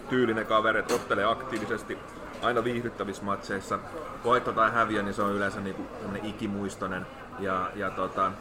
tyylinen 0.09 0.47
kaveri, 0.47 0.79
että 0.79 0.95
ottelee 0.95 1.25
aktiivisesti 1.25 1.99
aina 2.43 2.65
viihdyttävissä 2.65 3.23
matseissa. 3.23 3.79
Voitto 4.25 4.53
tai 4.53 4.71
häviö, 4.71 5.03
niin 5.03 5.15
se 5.15 5.23
on 5.23 5.33
yleensä 5.33 5.61
niin 5.61 5.75
kuin 5.75 6.25
ikimuistoinen. 6.25 7.07
Ja, 7.39 7.71
ja 7.75 7.91
tota, 7.91 8.33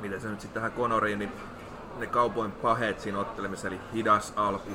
miten 0.00 0.20
se 0.20 0.28
nyt 0.28 0.40
sitten 0.40 0.62
tähän 0.62 0.78
Conoriin, 0.78 1.18
niin 1.18 1.32
ne 1.98 2.06
kaupoin 2.06 2.52
paheet 2.52 3.00
siinä 3.00 3.18
ottelemisessa, 3.18 3.68
eli 3.68 3.80
hidas 3.94 4.32
alku, 4.36 4.70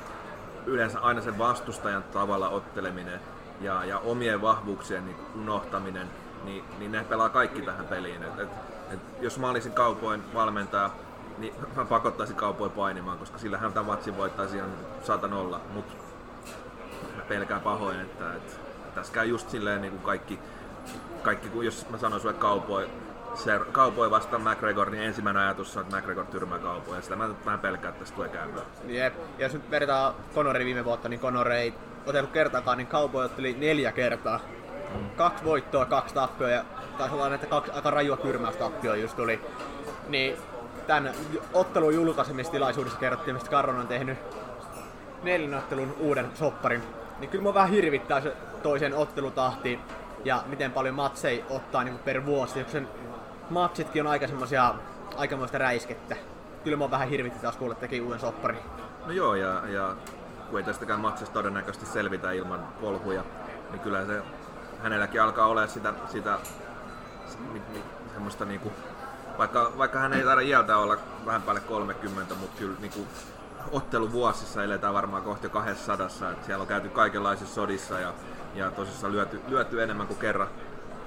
yleensä 0.65 0.99
aina 0.99 1.21
sen 1.21 1.37
vastustajan 1.37 2.03
tavalla 2.03 2.49
otteleminen 2.49 3.19
ja, 3.61 3.85
ja 3.85 3.99
omien 3.99 4.41
vahvuuksien 4.41 5.05
niin 5.05 5.17
unohtaminen, 5.35 6.07
niin, 6.43 6.63
niin 6.79 6.91
ne 6.91 7.03
pelaa 7.03 7.29
kaikki 7.29 7.61
tähän 7.61 7.87
peliin. 7.87 8.23
Et, 8.23 8.39
et, 8.39 8.49
et 8.91 8.99
jos 9.21 9.39
mä 9.39 9.49
olisin 9.49 9.71
kaupoin 9.71 10.23
valmentaja, 10.33 10.89
niin 11.37 11.53
mä 11.75 11.85
pakottaisin 11.85 12.35
kaupoin 12.35 12.71
painimaan, 12.71 13.17
koska 13.17 13.37
sillä 13.37 13.57
hän 13.57 13.73
tämän 13.73 13.85
matsin 13.85 14.17
voittaisi 14.17 14.57
ihan 14.57 14.69
saatan 15.03 15.33
olla, 15.33 15.61
mutta 15.73 15.93
mä 17.15 17.21
pelkään 17.27 17.61
pahoin, 17.61 17.99
että, 17.99 18.33
että 18.33 18.53
tässä 18.95 19.13
käy 19.13 19.25
just 19.25 19.49
silleen 19.49 19.81
niin 19.81 19.91
kuin 19.91 20.03
kaikki, 20.03 20.39
kaikki 21.21 21.49
kun 21.49 21.65
jos 21.65 21.89
mä 21.89 21.97
sanoin 21.97 22.21
sulle 22.21 22.33
kaupoi, 22.33 22.89
se 23.35 23.59
kaupoi 23.71 24.11
vasta 24.11 24.39
McGregor, 24.39 24.89
niin 24.89 25.03
ensimmäinen 25.03 25.43
ajatus 25.43 25.77
on, 25.77 25.83
että 25.83 25.97
McGregor 25.97 26.25
tyrmää 26.25 26.59
kaupoi, 26.59 26.95
ja 26.95 27.01
sitä 27.01 27.15
mä 27.15 27.29
vähän 27.45 27.59
pelkään, 27.59 27.93
että 27.93 27.99
tästä 27.99 28.15
tulee 28.15 28.29
käymään. 28.29 28.65
Jep, 28.87 29.13
ja 29.37 29.45
jos 29.45 29.53
nyt 29.53 29.71
vertaa 29.71 30.15
Conorin 30.35 30.65
viime 30.65 30.85
vuotta, 30.85 31.09
niin 31.09 31.19
Conor 31.19 31.51
ei 31.51 31.73
otellut 32.05 32.31
kertaakaan, 32.31 32.77
niin 32.77 32.87
kaupoi 32.87 33.25
otteli 33.25 33.55
neljä 33.59 33.91
kertaa. 33.91 34.39
Mm. 34.95 35.09
Kaksi 35.09 35.43
voittoa, 35.43 35.85
kaksi 35.85 36.15
tappioa, 36.15 36.49
ja 36.49 36.63
taisi 36.97 37.15
olla 37.15 37.35
että 37.35 37.47
kaksi 37.47 37.71
aika 37.71 37.89
rajua 37.89 38.17
tyrmäystappioa 38.17 38.95
just 38.95 39.15
tuli. 39.15 39.41
Niin 40.07 40.37
tämän 40.89 41.13
ottelun 41.53 41.93
julkaisemistilaisuudessa 41.93 42.99
kerrottiin, 42.99 43.35
mistä 43.35 43.49
Karron 43.49 43.79
on 43.79 43.87
tehnyt 43.87 44.17
neljänottelun 45.23 45.95
uuden 45.99 46.31
sopparin. 46.33 46.83
Niin 47.19 47.29
kyllä 47.29 47.41
mua 47.41 47.53
vähän 47.53 47.69
hirvittää 47.69 48.21
se 48.21 48.35
toisen 48.63 48.95
ottelutahti 48.95 49.79
ja 50.25 50.43
miten 50.45 50.71
paljon 50.71 50.95
matsei 50.95 51.45
ottaa 51.49 51.83
niin 51.83 51.99
per 51.99 52.25
vuosi. 52.25 52.65
Sen 52.67 52.87
matsitkin 53.49 54.01
on 54.01 54.11
aika 54.11 54.27
semmosia 54.27 54.73
aikamoista 55.17 55.57
räiskettä. 55.57 56.15
Kyllä 56.63 56.77
mua 56.77 56.91
vähän 56.91 57.09
hirvitti 57.09 57.39
taas 57.39 57.57
kuulla 57.57 57.75
teki 57.75 58.01
uuden 58.01 58.19
sopparin. 58.19 58.59
No 59.05 59.11
joo, 59.11 59.35
ja, 59.35 59.61
ja 59.67 59.95
kun 60.49 60.59
ei 60.59 60.65
tästäkään 60.65 60.99
matsista 60.99 61.33
todennäköisesti 61.33 61.85
selvitä 61.85 62.31
ilman 62.31 62.67
polkuja, 62.81 63.23
niin 63.71 63.79
kyllä 63.79 64.05
se 64.05 64.21
hänelläkin 64.83 65.21
alkaa 65.21 65.47
olla 65.47 65.67
sitä, 65.67 65.93
sitä 66.07 66.39
semmoista 68.13 68.45
niinku 68.45 68.71
vaikka, 69.39 69.71
vaikka 69.77 69.99
hän 69.99 70.13
ei 70.13 70.23
taida 70.23 70.41
iältä 70.41 70.77
olla 70.77 70.97
vähän 71.25 71.41
päälle 71.41 71.61
30, 71.61 72.35
mutta 72.35 72.59
kyllä 72.59 72.75
niin 72.79 72.91
kuin, 72.91 73.07
otteluvuosissa 73.71 74.63
eletään 74.63 74.93
varmaan 74.93 75.23
kohti 75.23 75.49
200. 75.49 76.07
Että 76.31 76.45
siellä 76.45 76.61
on 76.61 76.67
käyty 76.67 76.89
kaikenlaisissa 76.89 77.55
sodissa 77.55 77.99
ja, 77.99 78.13
ja 78.55 78.71
tosissaan 78.71 79.13
lyöty, 79.13 79.41
lyöty 79.47 79.83
enemmän 79.83 80.07
kuin 80.07 80.19
kerran, 80.19 80.47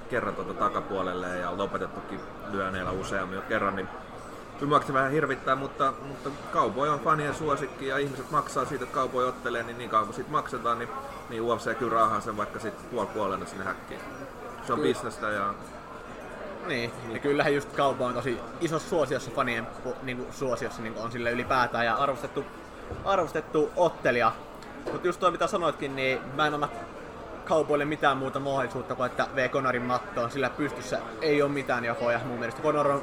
kerran 0.09 0.35
tuota 0.35 0.53
takapuolelle 0.53 1.37
ja 1.37 1.57
lopetettukin 1.57 2.19
lyöneillä 2.51 2.91
useammin 2.91 3.35
jo 3.35 3.41
kerran. 3.41 3.75
Niin 3.75 3.87
kyllä 4.59 4.81
se 4.81 4.93
vähän 4.93 5.11
hirvittää, 5.11 5.55
mutta, 5.55 5.93
mutta 6.07 6.29
Cowboy 6.53 6.89
on 6.89 6.99
fanien 6.99 7.35
suosikki 7.35 7.87
ja 7.87 7.97
ihmiset 7.97 8.31
maksaa 8.31 8.65
siitä, 8.65 8.83
että 8.83 8.95
Cowboy 8.95 9.27
ottelee, 9.27 9.63
niin 9.63 9.77
niin 9.77 9.89
kauan 9.89 10.05
kuin 10.05 10.15
siitä 10.15 10.31
maksetaan, 10.31 10.79
niin, 10.79 10.89
niin 11.29 11.41
UFC 11.41 11.77
kyllä 11.77 11.93
raahaa 11.93 12.21
sen 12.21 12.37
vaikka 12.37 12.59
sitten 12.59 12.85
puoli 12.85 13.07
puolena 13.07 13.45
sinne 13.45 13.65
häkkiin. 13.65 13.99
Se 14.67 14.73
on 14.73 14.79
bisnestä 14.79 15.29
ja 15.29 15.53
niin, 16.67 16.91
ja 17.13 17.19
kyllähän 17.19 17.53
just 17.53 17.71
kaupa 17.71 18.05
on 18.05 18.13
tosi 18.13 18.39
isossa 18.61 18.89
suosiossa 18.89 19.31
fanien 19.31 19.67
niin 20.03 20.17
kuin, 20.17 20.33
suosiossa 20.33 20.81
niin 20.81 20.93
kuin 20.93 21.05
on 21.05 21.11
sille 21.11 21.31
ylipäätään 21.31 21.85
ja 21.85 21.95
arvostettu, 21.95 22.45
arvostettu 23.05 23.71
ottelija. 23.75 24.31
Mutta 24.91 25.07
just 25.07 25.19
toi 25.19 25.31
mitä 25.31 25.47
sanoitkin, 25.47 25.95
niin 25.95 26.19
mä 26.35 26.47
en 26.47 26.53
anna 26.53 26.69
kaupoille 27.45 27.85
mitään 27.85 28.17
muuta 28.17 28.39
mahdollisuutta 28.39 28.95
kuin 28.95 29.05
että 29.05 29.27
V 29.35 29.49
Konarin 29.49 29.81
mattoon, 29.81 30.31
sillä 30.31 30.49
pystyssä 30.49 30.99
ei 31.21 31.41
ole 31.41 31.51
mitään 31.51 31.85
jakoja 31.85 32.19
mun 32.25 32.39
mielestä. 32.39 32.61
Conor 32.61 32.87
on, 32.87 33.01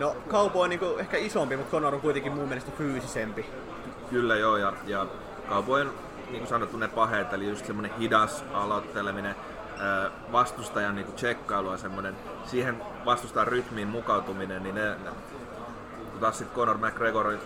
no 0.00 0.16
kaupo 0.28 0.60
on 0.60 0.70
niinku 0.70 0.96
ehkä 0.98 1.16
isompi, 1.16 1.56
mutta 1.56 1.70
Conor 1.70 1.94
on 1.94 2.00
kuitenkin 2.00 2.32
mun 2.32 2.48
mielestä 2.48 2.70
fyysisempi. 2.78 3.46
Kyllä 4.10 4.36
joo, 4.36 4.56
ja, 4.56 4.72
ja 4.86 5.06
kaupo 5.48 5.72
on 5.72 5.92
niin 6.30 6.38
kuin 6.38 6.48
sanottu 6.48 6.76
ne 6.76 6.88
paheet, 6.88 7.32
eli 7.32 7.48
just 7.48 7.66
semmonen 7.66 7.94
hidas 7.98 8.44
aloitteleminen, 8.52 9.34
vastustajan 10.32 10.94
niin 10.94 11.12
tsekkailu 11.12 11.70
ja 11.70 11.76
semmoinen 11.78 12.16
siihen 12.44 12.82
vastustajan 13.04 13.48
rytmiin 13.48 13.88
mukautuminen, 13.88 14.62
niin 14.62 14.74
ne, 14.74 14.88
ne 14.88 15.10
Mutta 15.98 16.20
taas 16.20 16.38
sitten 16.38 16.56
Conor 16.56 16.78
McGregor 16.78 17.38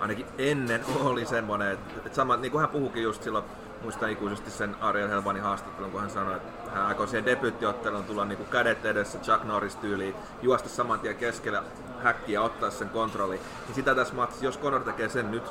ainakin 0.00 0.26
ennen 0.38 0.80
oli 1.04 1.26
semmoinen, 1.26 1.72
että, 1.72 1.94
että 1.96 2.16
sama, 2.16 2.36
niin 2.36 2.52
kuin 2.52 2.60
hän 2.60 2.70
puhukin 2.70 3.02
just 3.02 3.22
silloin, 3.22 3.44
muistan 3.82 4.10
ikuisesti 4.10 4.50
sen 4.50 4.76
Ariel 4.80 5.08
Helvanin 5.08 5.42
haastattelun, 5.42 5.90
kun 5.90 6.00
hän 6.00 6.10
sanoi, 6.10 6.36
että 6.36 6.70
hän 6.70 6.86
aikoo 6.86 7.06
siihen 7.06 7.26
debyyttiotteluun 7.26 8.04
tulla 8.04 8.24
niin 8.24 8.36
kuin 8.36 8.48
kädet 8.48 8.84
edessä 8.84 9.18
Chuck 9.18 9.44
Norris 9.44 9.76
tyyliin, 9.76 10.14
juosta 10.42 10.68
saman 10.68 11.00
tien 11.00 11.16
keskellä 11.16 11.62
häkkiä 12.02 12.34
ja 12.34 12.42
ottaa 12.42 12.70
sen 12.70 12.88
kontrolli. 12.88 13.40
Niin 13.66 13.74
sitä 13.74 13.94
tässä 13.94 14.14
matsissa, 14.14 14.44
jos 14.44 14.60
Conor 14.60 14.84
tekee 14.84 15.08
sen 15.08 15.30
nyt 15.30 15.42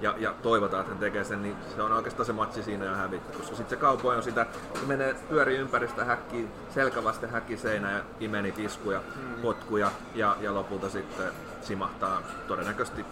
ja, 0.00 0.14
ja 0.18 0.34
toivotaan, 0.42 0.80
että 0.80 0.92
hän 0.92 1.00
tekee 1.00 1.24
sen, 1.24 1.42
niin 1.42 1.56
se 1.76 1.82
on 1.82 1.92
oikeastaan 1.92 2.26
se 2.26 2.32
matsi 2.32 2.62
siinä 2.62 2.84
jo 2.84 2.94
hävitty. 2.94 3.38
Koska 3.38 3.56
sitten 3.56 3.78
se 3.78 3.80
kaupoin 3.80 4.16
on 4.16 4.22
sitä, 4.22 4.46
se 4.80 4.86
menee 4.86 5.14
pyöri 5.28 5.56
ympäristä 5.56 6.04
häkkiin, 6.04 6.50
selkävasten 6.74 7.30
häkkiseinä 7.30 7.90
ja 7.90 8.00
imeni 8.20 8.52
tiskuja, 8.52 9.00
potkuja 9.42 9.90
ja, 10.14 10.36
ja 10.40 10.54
lopulta 10.54 10.90
sitten 10.90 11.32
simahtaa 11.60 12.22
todennäköisesti 12.48 13.04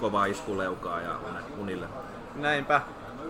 kovaa 0.00 0.26
iskuleukaa 0.26 1.00
ja 1.00 1.16
unille. 1.58 1.86
Näinpä. 2.34 2.80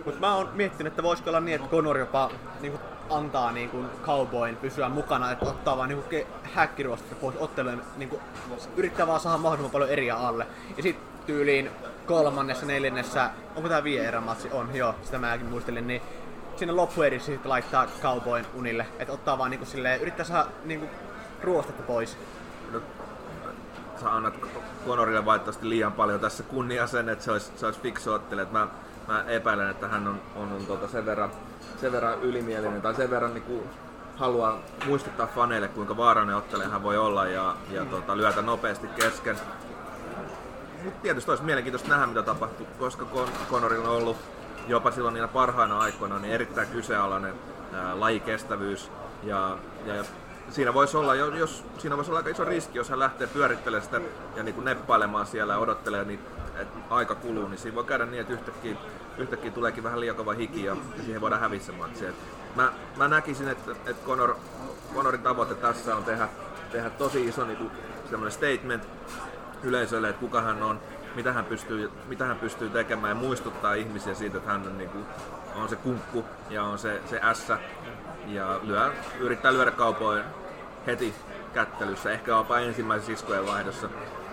Mutta 0.05 0.19
mä 0.19 0.35
oon 0.35 0.49
miettinyt, 0.53 0.91
että 0.91 1.03
voisiko 1.03 1.29
olla 1.29 1.39
niin, 1.39 1.55
että 1.55 1.71
Conor 1.71 1.97
jopa 1.97 2.29
niin 2.61 2.71
kuin, 2.71 2.81
antaa 3.09 3.51
niin 3.51 3.69
kuin, 3.69 3.87
cowboyn 4.03 4.55
pysyä 4.55 4.89
mukana, 4.89 5.31
että 5.31 5.45
ottaa 5.45 5.77
vaan 5.77 5.89
niin 5.89 6.25
häkkiruostetta 6.53 7.15
pois 7.15 7.35
ottelujen, 7.39 7.81
niin 7.97 8.09
kuin, 8.09 8.21
yrittää 8.75 9.07
vaan 9.07 9.19
saada 9.19 9.37
mahdollisimman 9.37 9.71
paljon 9.71 9.89
eriä 9.89 10.15
alle. 10.15 10.47
Ja 10.77 10.83
sitten 10.83 11.07
tyyliin 11.25 11.69
kolmannessa, 12.05 12.65
neljännessä, 12.65 13.29
onko 13.55 13.69
tää 13.69 13.83
viien 13.83 14.23
matsi? 14.23 14.49
On, 14.51 14.75
joo, 14.75 14.95
sitä 15.03 15.17
mäkin 15.17 15.45
muistelin, 15.45 15.87
niin 15.87 16.01
sinne 16.55 16.73
loppuerissä 16.73 17.31
sitten 17.31 17.49
laittaa 17.49 17.87
cowboyn 18.01 18.45
unille, 18.53 18.85
että 18.99 19.13
ottaa 19.13 19.37
vaan 19.37 19.57
kuin, 19.57 19.67
silleen, 19.67 20.01
yrittää 20.01 20.25
saada 20.25 20.49
niin 20.65 20.79
kuin, 20.79 20.91
ruostetta 21.43 21.83
pois. 21.83 22.17
No, 22.71 22.81
sä 24.01 24.15
annat 24.15 24.33
Conorille 24.87 25.25
valitettavasti 25.25 25.69
liian 25.69 25.93
paljon 25.93 26.19
tässä 26.19 26.43
kunnia 26.43 26.87
sen, 26.87 27.09
että 27.09 27.25
se 27.25 27.31
olisi, 27.31 27.51
se 27.55 27.65
olisi 27.65 27.79
fiksu 27.79 28.13
ottelija. 28.13 28.47
Mä, 28.51 28.67
mä 29.11 29.23
epäilen, 29.27 29.69
että 29.69 29.87
hän 29.87 30.07
on, 30.07 30.21
on, 30.35 30.51
on 30.51 30.65
tuota 30.65 30.87
sen, 30.87 31.05
verran, 31.05 31.31
sen 31.81 31.91
verran 31.91 32.21
ylimielinen 32.21 32.81
tai 32.81 32.95
sen 32.95 33.09
verran 33.09 33.33
niin 33.33 33.43
kuin 33.43 33.63
haluaa 34.15 34.57
muistuttaa 34.85 35.27
faneille, 35.27 35.67
kuinka 35.67 35.97
vaarallinen 35.97 36.35
ottelija 36.35 36.69
hän 36.69 36.83
voi 36.83 36.97
olla 36.97 37.27
ja, 37.27 37.55
ja 37.71 37.85
tuota, 37.85 38.17
lyötä 38.17 38.41
nopeasti 38.41 38.87
kesken. 38.87 39.35
Mutta 40.83 41.01
tietysti 41.01 41.31
olisi 41.31 41.43
mielenkiintoista 41.43 41.89
nähdä, 41.89 42.05
mitä 42.05 42.23
tapahtuu, 42.23 42.67
koska 42.79 43.05
Conorilla 43.49 43.89
on 43.89 43.97
ollut 43.97 44.17
jopa 44.67 44.91
silloin 44.91 45.13
niinä 45.13 45.27
parhaina 45.27 45.79
aikoina 45.79 46.19
niin 46.19 46.33
erittäin 46.33 46.67
kyseenalainen 46.67 47.33
ää, 47.73 47.99
lajikestävyys 47.99 48.91
ja, 49.23 49.57
ja 49.85 50.03
siinä 50.49 50.73
voisi 50.73 50.97
olla, 50.97 51.15
jos, 51.15 51.63
siinä 51.77 51.97
voisi 51.97 52.11
olla 52.11 52.19
aika 52.19 52.29
iso 52.29 52.43
riski, 52.43 52.77
jos 52.77 52.89
hän 52.89 52.99
lähtee 52.99 53.27
pyörittelemään 53.27 53.83
sitä 53.83 54.01
ja 54.35 54.43
niin 54.43 54.55
kuin 54.55 54.65
neppailemaan 54.65 55.27
siellä 55.27 55.53
ja 55.53 55.59
odottelee, 55.59 56.05
niin, 56.05 56.19
että 56.55 56.79
aika 56.89 57.15
kuluu, 57.15 57.47
niin 57.47 57.57
siinä 57.57 57.75
voi 57.75 57.83
käydä 57.83 58.05
niin, 58.05 58.21
että 58.21 58.33
yhtäkkiä, 58.33 58.75
yhtäkkiä 59.17 59.51
tuleekin 59.51 59.83
vähän 59.83 59.99
liian 59.99 60.15
kova 60.15 60.33
hiki 60.33 60.63
ja, 60.63 60.75
siihen 61.05 61.21
voidaan 61.21 61.41
häviä 61.41 61.59
se 61.59 61.71
matsi. 61.71 62.05
Mä, 62.55 62.73
mä 62.97 63.07
näkisin, 63.07 63.47
että, 63.47 63.71
että 63.71 64.05
Conor, 64.05 64.35
Conorin 64.95 65.21
tavoite 65.21 65.55
tässä 65.55 65.95
on 65.95 66.03
tehdä, 66.03 66.29
tehdä 66.71 66.89
tosi 66.89 67.25
iso 67.25 67.45
niin 67.45 67.71
statement 68.29 68.83
yleisölle, 69.63 70.09
että 70.09 70.19
kuka 70.19 70.41
hän 70.41 70.63
on, 70.63 70.79
mitä 71.15 71.33
hän 71.33 71.45
pystyy, 71.45 71.91
mitä 72.07 72.25
hän 72.25 72.39
pystyy 72.39 72.69
tekemään 72.69 73.11
ja 73.11 73.15
muistuttaa 73.15 73.73
ihmisiä 73.73 74.13
siitä, 74.13 74.37
että 74.37 74.51
hän 74.51 74.67
on, 74.67 74.77
niin 74.77 74.89
kuin, 74.89 75.05
on 75.55 75.69
se 75.69 75.75
kunkku 75.75 76.25
ja 76.49 76.63
on 76.63 76.79
se, 76.79 77.01
se 77.05 77.19
ässä 77.23 77.59
ja 78.27 78.59
lyö, 78.63 78.91
yrittää 79.19 79.53
lyödä 79.53 79.71
kaupoin 79.71 80.23
heti 80.87 81.13
kättelyssä, 81.53 82.11
ehkä 82.11 82.31
jopa 82.31 82.59
ensimmäisessä 82.59 83.11
iskojen 83.11 83.45
vaihdossa. 83.45 83.89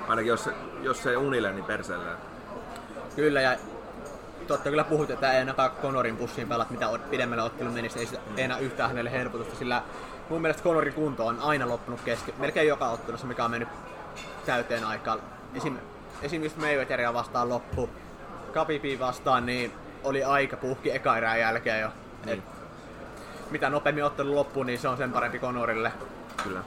Ainakin 0.09 0.29
jos, 0.29 0.51
jos 0.83 1.03
se 1.03 1.11
ei 1.11 1.17
unille, 1.17 1.53
niin 1.53 1.65
perseellä. 1.65 2.17
Kyllä, 3.17 3.41
ja 3.41 3.57
totta 4.47 4.71
kyllä 4.71 4.85
puhut, 4.85 5.11
että 5.11 5.33
ei 5.33 5.39
ainakaan 5.39 5.71
Conorin 5.83 6.17
pussiin 6.17 6.49
pelat, 6.49 6.71
mitä 6.71 6.87
pidemmälle 7.11 7.43
ottelu 7.43 7.71
menisi, 7.71 7.99
ei, 7.99 8.09
ei 8.37 8.45
enää 8.45 8.59
yhtään 8.59 8.91
hänelle 8.91 9.13
helpotusta, 9.13 9.57
sillä 9.57 9.83
mun 10.29 10.41
mielestä 10.41 10.63
Conorin 10.63 10.95
kunto 10.95 11.27
on 11.27 11.39
aina 11.41 11.69
loppunut 11.69 12.01
kesken, 12.01 12.35
melkein 12.39 12.69
joka 12.69 12.89
ottelussa, 12.89 13.27
mikä 13.27 13.45
on 13.45 13.51
mennyt 13.51 13.69
täyteen 14.47 14.85
aikaan. 14.85 15.21
Esim, 15.55 15.77
esimerkiksi 16.23 16.61
Mayweatheria 16.61 17.15
vastaan 17.15 17.49
loppu, 17.49 17.91
Kapipi 18.53 18.99
vastaan, 18.99 19.47
niin 19.47 19.73
oli 20.05 20.25
aika 20.25 20.57
puhki 20.57 20.91
eka 20.91 21.17
erään 21.17 21.41
jälkeen 21.41 21.81
jo. 21.81 21.89
Niin. 22.25 22.39
Et, 22.39 22.45
mitä 23.51 23.71
nopeammin 23.71 24.05
ottelu 24.05 24.35
loppuu, 24.35 24.63
niin 24.63 24.79
se 24.79 24.89
on 24.89 24.97
sen 24.97 25.13
parempi 25.13 25.39
Conorille. 25.39 25.93
Kyllä. 26.43 26.61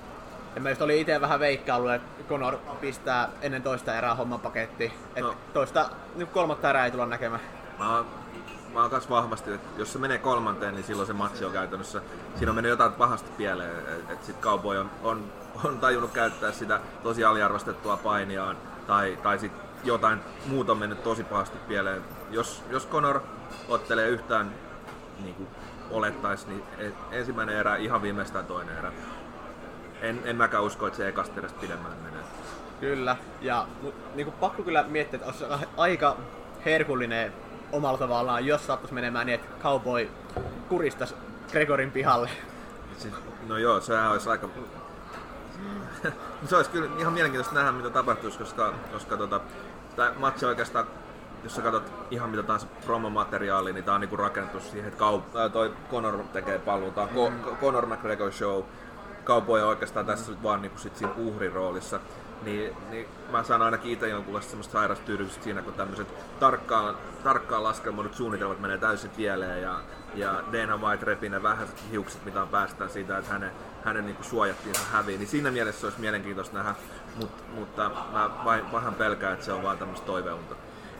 Ja 0.55 0.61
mä 0.61 0.69
just 0.69 0.81
olin 0.81 0.97
itse 0.97 1.21
vähän 1.21 1.39
veikkaillut, 1.39 1.93
että 1.93 2.23
Conor 2.29 2.57
pistää 2.81 3.29
ennen 3.41 3.63
toista 3.63 3.97
erää 3.97 4.15
homman 4.15 4.39
paketti. 4.39 4.85
Että 5.07 5.21
no. 5.21 5.35
toista, 5.53 5.89
nyt 6.15 6.29
kolmatta 6.29 6.69
erää 6.69 6.85
ei 6.85 6.91
tulla 6.91 7.05
näkemään. 7.05 7.41
Mä 7.79 7.95
oon, 7.95 8.05
mä 8.73 8.81
oon 8.81 8.91
vahvasti, 9.09 9.53
että 9.53 9.79
jos 9.79 9.93
se 9.93 9.99
menee 9.99 10.17
kolmanteen, 10.17 10.75
niin 10.75 10.83
silloin 10.83 11.07
se 11.07 11.13
matsi 11.13 11.45
on 11.45 11.51
käytännössä. 11.51 12.01
Siinä 12.35 12.51
on 12.51 12.55
mennyt 12.55 12.69
jotain 12.69 12.93
pahasti 12.93 13.31
pieleen, 13.37 13.77
että 13.77 14.13
et 14.13 14.23
sit 14.23 14.39
Cowboy 14.39 14.77
on, 14.77 14.91
on, 15.03 15.31
on 15.63 15.79
tajunnut 15.79 16.11
käyttää 16.11 16.51
sitä 16.51 16.79
tosi 17.03 17.23
aliarvostettua 17.23 17.97
painiaan. 17.97 18.57
Tai, 18.87 19.17
tai 19.23 19.39
sit 19.39 19.51
jotain 19.83 20.19
muuta 20.47 20.71
on 20.71 20.77
mennyt 20.77 21.03
tosi 21.03 21.23
pahasti 21.23 21.57
pieleen. 21.67 22.01
Jos, 22.31 22.63
jos 22.69 22.87
Conor 22.87 23.21
ottelee 23.69 24.09
yhtään 24.09 24.51
niin 25.23 25.35
kuin 25.35 25.49
olettaisi, 25.91 26.47
niin 26.47 26.63
ensimmäinen 27.11 27.55
erä 27.55 27.75
ihan 27.75 28.01
viimeistään 28.01 28.45
toinen 28.45 28.77
erä 28.77 28.91
en, 30.01 30.21
en 30.25 30.35
mäkään 30.35 30.63
usko, 30.63 30.87
että 30.87 30.97
se 30.97 31.07
ekasta 31.07 31.39
edes 31.39 31.53
pidemmälle 31.53 31.95
menee. 31.95 32.23
Kyllä, 32.79 33.15
ja 33.41 33.67
niin 34.15 34.25
kuin 34.25 34.35
pakko 34.39 34.63
kyllä 34.63 34.83
miettiä, 34.83 35.17
että 35.17 35.45
olisi 35.45 35.65
aika 35.77 36.17
herkullinen 36.65 37.33
omalla 37.71 37.97
tavallaan, 37.97 38.45
jos 38.45 38.67
saattaisi 38.67 38.93
menemään 38.93 39.25
niin, 39.25 39.35
että 39.35 39.63
Cowboy 39.63 40.09
kuristaisi 40.69 41.15
Gregorin 41.51 41.91
pihalle. 41.91 42.29
No 43.47 43.57
joo, 43.57 43.81
sehän 43.81 44.11
olisi 44.11 44.29
aika... 44.29 44.49
se 46.45 46.55
olisi 46.55 46.71
kyllä 46.71 46.89
ihan 46.97 47.13
mielenkiintoista 47.13 47.55
nähdä, 47.55 47.71
mitä 47.71 47.89
tapahtuisi, 47.89 48.37
koska, 48.37 48.73
koska 48.91 49.17
tota, 49.17 49.41
tämä 49.95 50.13
matsi 50.17 50.45
oikeastaan, 50.45 50.85
jos 51.43 51.55
sä 51.55 51.61
katsot 51.61 51.91
ihan 52.11 52.29
mitä 52.29 52.43
taas 52.43 52.67
promomateriaalia, 52.85 53.73
niin 53.73 53.83
tämä 53.83 53.95
on 53.95 54.01
niinku 54.01 54.17
rakennettu 54.17 54.59
siihen, 54.59 54.87
että 54.87 55.05
Kau- 55.05 55.49
toi 55.49 55.73
Conor 55.91 56.23
tekee 56.33 56.61
on 57.15 57.33
mm. 57.33 57.57
Conor 57.61 57.85
McGregor 57.85 58.31
Show, 58.31 58.63
kaupoja 59.23 59.65
oikeastaan 59.65 60.05
tässä 60.05 60.31
nyt 60.31 60.43
vaan 60.43 60.61
niin 60.61 60.71
sit 60.75 60.97
siinä 60.97 61.13
uhrin 61.17 61.51
roolissa. 61.51 61.99
Niin, 62.43 62.75
niin 62.89 63.07
mä 63.31 63.43
saan 63.43 63.61
aina 63.61 63.77
kiitä 63.77 64.07
jonkunlaista 64.07 64.49
semmoista 64.49 64.71
sairastyydytystä 64.71 65.43
siinä, 65.43 65.61
kun 65.61 65.73
tämmöiset 65.73 66.07
tarkkaan, 66.39 66.95
tarkkaan 67.23 67.63
laskelmoidut 67.63 68.15
suunnitelmat 68.15 68.59
menee 68.59 68.77
täysin 68.77 69.09
pieleen 69.09 69.61
ja, 69.61 69.79
ja 70.15 70.43
Dana 70.53 70.77
White 70.77 71.05
repii 71.05 71.29
ne 71.29 71.43
vähäiset 71.43 71.83
hiukset, 71.91 72.25
mitä 72.25 72.41
on 72.41 72.47
päästään 72.47 72.89
siitä, 72.89 73.17
että 73.17 73.33
hänen, 73.33 73.51
hänen 73.83 74.05
niin 74.05 74.17
suojattiin 74.21 74.75
ihan 74.75 74.91
häviin. 74.91 75.19
Niin 75.19 75.27
siinä 75.27 75.51
mielessä 75.51 75.87
olisi 75.87 75.99
mielenkiintoista 75.99 76.57
nähdä, 76.57 76.75
mutta, 77.15 77.43
mutta 77.55 77.91
mä 78.13 78.29
vähän 78.73 78.93
pelkään, 78.93 79.33
että 79.33 79.45
se 79.45 79.53
on 79.53 79.63
vaan 79.63 79.77
tämmöistä 79.77 80.05
toiveunta. 80.05 80.55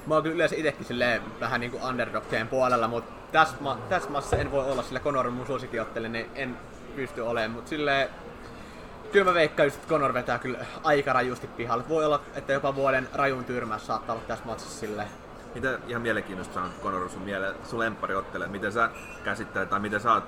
Mä 0.08 0.14
oon 0.14 0.24
kyllä 0.24 0.36
yleensä 0.36 0.56
itsekin 0.56 0.86
silleen 0.86 1.22
vähän 1.40 1.60
niinku 1.60 1.80
underdogien 1.88 2.48
puolella, 2.48 2.88
mutta 2.88 3.12
tässä, 3.32 3.56
tässä 3.90 4.10
maassa 4.10 4.38
en 4.38 4.52
voi 4.52 4.72
olla, 4.72 4.84
sillä 4.84 5.00
Conor 5.00 5.28
on 5.28 5.34
mun 5.34 5.48
suosikkiottelu, 5.48 6.08
niin 6.08 6.30
en 6.36 6.58
pysty 6.92 7.22
olemaan, 7.22 7.52
mutta 7.52 7.70
silleen 7.70 8.10
kyllä 9.12 9.26
mä 9.26 9.34
veikkaan 9.34 9.68
just, 9.68 9.78
että 9.78 9.90
Conor 9.90 10.14
vetää 10.14 10.40
kyllä 10.40 10.66
aika 10.84 11.14
rajusti 11.14 11.48
pihalle. 11.48 11.84
Voi 11.90 12.06
olla, 12.06 12.22
että 12.36 12.54
jopa 12.54 12.76
vuoden 12.76 13.10
rajun 13.14 13.46
tyrmässä 13.46 13.88
saattaa 13.88 14.16
olla 14.16 14.26
tässä 14.28 14.46
matsissa 14.46 14.80
silleen. 14.80 15.08
Mitä 15.56 15.80
ihan 15.88 16.02
mielenkiintoista 16.02 16.62
on 16.62 16.72
Conor 16.84 17.10
sun, 17.10 17.22
miele, 17.22 17.56
sun 17.64 17.80
lemppari 17.80 18.16
ottelee? 18.16 18.48
Miten 18.48 18.72
sä 18.72 18.90
käsittelet 19.24 19.70
tai 19.70 19.80
miten 19.80 20.00
sä 20.00 20.14
oot 20.14 20.24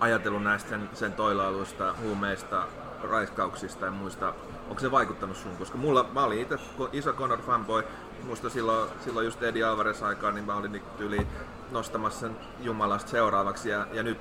ajatellut 0.00 0.42
näistä 0.42 0.68
sen, 0.70 0.90
sen 0.92 1.12
toilailuista, 1.12 1.94
huumeista, 2.02 2.66
raiskauksista 3.02 3.84
ja 3.84 3.90
muista? 3.90 4.34
Onko 4.68 4.80
se 4.80 4.90
vaikuttanut 4.90 5.36
sun? 5.36 5.56
Koska 5.56 5.78
mulla, 5.78 6.08
mä 6.12 6.24
olin 6.24 6.40
itse 6.40 6.58
iso 6.92 7.12
Conor 7.12 7.42
fanboy. 7.42 7.84
Musta 8.22 8.50
silloin, 8.50 8.90
silloin 9.04 9.24
just 9.24 9.42
Eddie 9.42 9.64
Alvarez 9.64 10.02
aikaan, 10.02 10.34
niin 10.34 10.44
mä 10.44 10.54
olin 10.54 10.82
yli 10.98 11.26
nostamassa 11.70 12.20
sen 12.20 12.36
Jumalasta 12.60 13.10
seuraavaksi. 13.10 13.68
Ja, 13.68 13.86
ja 13.92 14.02
nyt 14.02 14.18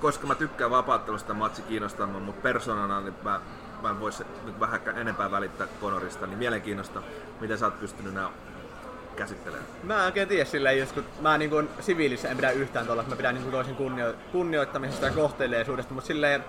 koska 0.00 0.26
mä 0.26 0.34
tykkään 0.34 0.70
vapaattelusta 0.70 1.34
matsi 1.34 1.62
kiinnostaa 1.62 2.06
mutta 2.06 2.42
persoonana 2.42 3.00
niin 3.00 3.14
mä, 3.22 3.40
mä 3.82 3.90
en 3.90 4.00
voisi 4.00 4.24
nyt 4.44 4.60
vähän 4.60 4.80
enempää 4.96 5.30
välittää 5.30 5.66
Konorista, 5.80 6.26
niin 6.26 6.38
mielenkiinnosta, 6.38 7.02
miten 7.40 7.58
sä 7.58 7.66
oot 7.66 7.80
pystynyt 7.80 8.14
nämä 8.14 8.30
käsittelemään? 9.16 9.66
Mä 9.82 10.00
en 10.00 10.04
oikein 10.04 10.28
tiedä 10.28 10.44
silleen, 10.44 10.78
just 10.78 10.92
kun 10.92 11.04
mä 11.20 11.38
niin 11.38 11.50
kuin 11.50 11.68
siviilissä 11.80 12.28
en 12.28 12.36
pidä 12.36 12.50
yhtään 12.50 12.86
tuolla, 12.86 13.04
mä 13.08 13.16
pidän 13.16 13.34
niin 13.34 13.42
kuin 13.42 13.52
toisen 13.52 13.76
kunnio- 13.76 14.14
kunnioittamisesta 14.32 15.06
ja 15.06 15.12
kohteleisuudesta, 15.12 15.94
mutta 15.94 16.08
silleen 16.08 16.44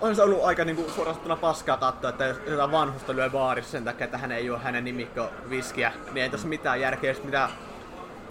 on 0.00 0.16
se 0.16 0.22
ollut 0.22 0.44
aika 0.44 0.64
niinku 0.64 0.90
suorastaan 0.90 1.38
paskaa 1.38 1.76
katsoa, 1.76 2.10
että 2.10 2.24
jos 2.24 2.36
jotain 2.46 2.72
vanhusta 2.72 3.16
lyö 3.16 3.30
baarissa 3.30 3.70
sen 3.70 3.84
takia, 3.84 4.04
että 4.04 4.18
hän 4.18 4.32
ei 4.32 4.46
juo 4.46 4.58
hänen 4.58 4.84
nimikko 4.84 5.30
viskiä, 5.50 5.92
niin 6.12 6.22
ei 6.22 6.30
tossa 6.30 6.48
mitään 6.48 6.80
järkeä, 6.80 7.14
mitä 7.24 7.48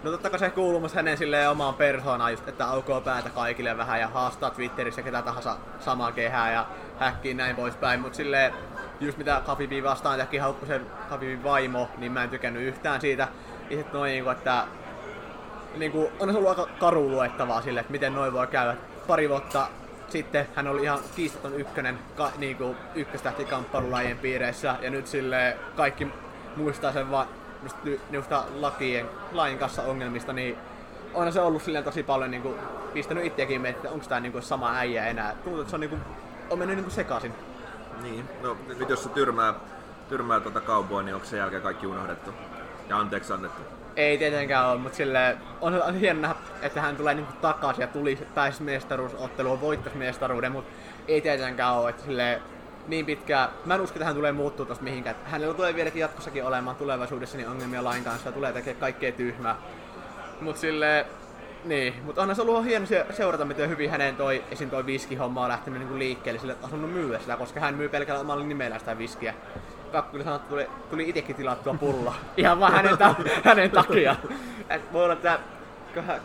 No 0.05 0.11
totta 0.11 0.29
kai 0.29 0.39
se 0.39 0.49
kuuluu 0.49 0.79
myös 0.79 0.93
hänen 0.93 1.17
silleen 1.17 1.49
omaan 1.49 1.73
persoonaan 1.73 2.31
just, 2.31 2.47
että 2.47 2.67
aukoo 2.67 3.01
päätä 3.01 3.29
kaikille 3.29 3.77
vähän 3.77 3.99
ja 3.99 4.07
haastaa 4.07 4.49
Twitterissä 4.49 5.01
ketä 5.01 5.21
tahansa 5.21 5.57
samaa 5.79 6.11
kehää 6.11 6.51
ja 6.51 6.65
häkkii 6.99 7.33
näin 7.33 7.55
poispäin, 7.55 7.99
mutta 7.99 8.15
silleen 8.15 8.53
just 8.99 9.17
mitä 9.17 9.41
Khabibin 9.45 9.83
vastaan 9.83 10.19
teki 10.19 10.37
haukku 10.37 10.65
sen 10.65 10.85
Khabibin 11.07 11.43
vaimo, 11.43 11.89
niin 11.97 12.11
mä 12.11 12.23
en 12.23 12.29
tykännyt 12.29 12.63
yhtään 12.63 13.01
siitä. 13.01 13.27
Sit 13.69 13.93
noin, 13.93 14.11
niinku, 14.11 14.29
että 14.29 14.63
niinku, 15.77 16.11
on 16.19 16.31
se 16.31 16.37
ollut 16.37 16.49
aika 16.49 16.67
karu 16.79 17.09
luettavaa 17.09 17.61
sille, 17.61 17.79
että 17.79 17.91
miten 17.91 18.15
noin 18.15 18.33
voi 18.33 18.47
käydä. 18.47 18.75
Pari 19.07 19.29
vuotta 19.29 19.67
sitten 20.09 20.47
hän 20.55 20.67
oli 20.67 20.83
ihan 20.83 20.99
kiistaton 21.15 21.59
ykkönen 21.59 21.99
ka, 22.15 22.31
niinku, 22.37 22.75
ykköstähti 22.95 23.45
kamppailulajien 23.45 24.17
piireissä 24.17 24.75
ja 24.81 24.89
nyt 24.89 25.07
sille 25.07 25.57
kaikki 25.75 26.07
muistaa 26.55 26.91
sen 26.91 27.11
vaan 27.11 27.27
niistä 28.09 28.43
lakien, 28.59 29.05
lain 29.31 29.57
kanssa 29.57 29.83
ongelmista, 29.83 30.33
niin 30.33 30.57
on 31.13 31.33
se 31.33 31.41
ollut 31.41 31.63
silleen 31.63 31.83
tosi 31.83 32.03
paljon 32.03 32.31
niinku, 32.31 32.55
pistänyt 32.93 33.25
itseäkin 33.25 33.61
miettiä, 33.61 33.79
että 33.79 33.93
onko 33.93 34.05
tämä 34.09 34.21
niinku 34.21 34.41
sama 34.41 34.75
äijä 34.75 35.05
enää. 35.05 35.35
Tuntuu, 35.43 35.61
että 35.61 35.69
se 35.69 35.75
on, 35.75 35.79
niinku, 35.79 35.97
on 36.49 36.59
mennyt 36.59 36.77
niinku 36.77 36.91
sekaisin. 36.91 37.33
Niin, 38.01 38.29
no 38.41 38.57
nyt 38.79 38.89
jos 38.89 39.03
se 39.03 39.09
tyrmää, 39.09 39.53
tyrmää 40.09 40.39
tuota 40.39 40.61
cowboy, 40.61 41.03
niin 41.03 41.15
onko 41.15 41.27
sen 41.27 41.39
jälkeen 41.39 41.61
kaikki 41.61 41.87
unohdettu 41.87 42.31
ja 42.89 42.97
anteeksi 42.97 43.33
annettu? 43.33 43.61
Ei 43.95 44.17
tietenkään 44.17 44.69
ole, 44.69 44.79
mutta 44.79 44.97
sille 44.97 45.37
on, 45.61 45.83
on 45.83 45.95
hieno 45.95 46.21
nähdä, 46.21 46.35
että 46.61 46.81
hän 46.81 46.95
tulee 46.95 47.13
niinku 47.13 47.33
takaisin 47.41 47.81
ja 47.81 47.87
tuli, 47.87 48.27
pääsi 48.35 48.63
mestaruusotteluun, 48.63 49.61
voittaisi 49.61 49.97
mestaruuden, 49.97 50.51
mutta 50.51 50.71
ei 51.07 51.21
tietenkään 51.21 51.73
ole, 51.73 51.89
että 51.89 52.03
sille 52.03 52.41
niin 52.87 53.05
pitkään. 53.05 53.49
Mä 53.65 53.75
en 53.75 53.81
usko, 53.81 53.95
että 53.95 54.05
hän 54.05 54.15
tulee 54.15 54.31
muuttua 54.31 54.65
tosta 54.65 54.83
mihinkään. 54.83 55.15
Hänellä 55.23 55.53
tulee 55.53 55.75
vieläkin 55.75 55.99
jatkossakin 55.99 56.45
olemaan 56.45 56.75
tulevaisuudessa 56.75 57.37
niin 57.37 57.49
ongelmia 57.49 57.83
lain 57.83 58.03
kanssa 58.03 58.29
ja 58.29 58.33
tulee 58.33 58.53
tekemään 58.53 58.79
kaikkea 58.79 59.11
tyhmää. 59.11 59.55
Mut 60.41 60.57
sille 60.57 61.05
niin, 61.65 61.93
mutta 62.03 62.21
onhan 62.21 62.35
se 62.35 62.41
ollut 62.41 62.65
hieno 62.65 62.85
seurata, 63.09 63.45
miten 63.45 63.69
hyvin 63.69 63.89
hänen 63.89 64.15
toi, 64.15 64.43
esim. 64.51 64.69
toi 64.69 64.85
viskihomma 64.85 65.43
on 65.43 65.49
lähtenyt 65.49 65.79
niinku 65.79 65.97
liikkeelle, 65.97 66.39
sille 66.39 66.55
asunut 66.63 66.93
myyä 66.93 67.19
sitä, 67.19 67.37
koska 67.37 67.59
hän 67.59 67.75
myy 67.75 67.89
pelkällä 67.89 68.21
omalla 68.21 68.45
nimellä 68.45 68.79
sitä 68.79 68.97
viskiä. 68.97 69.33
Pakko 69.91 70.11
kyllä 70.11 70.23
sanoa, 70.23 70.35
että 70.35 70.49
tuli, 70.49 70.69
tuli 70.89 71.09
itekin 71.09 71.35
tilattua 71.35 71.73
pulloa. 71.73 72.15
Ihan 72.37 72.59
vaan 72.59 72.73
hänen, 72.73 72.97
ta- 72.97 73.15
hänen 73.45 73.71
takia. 73.71 74.15
Et 74.69 74.93
voi 74.93 75.03
olla, 75.03 75.13
että 75.13 75.39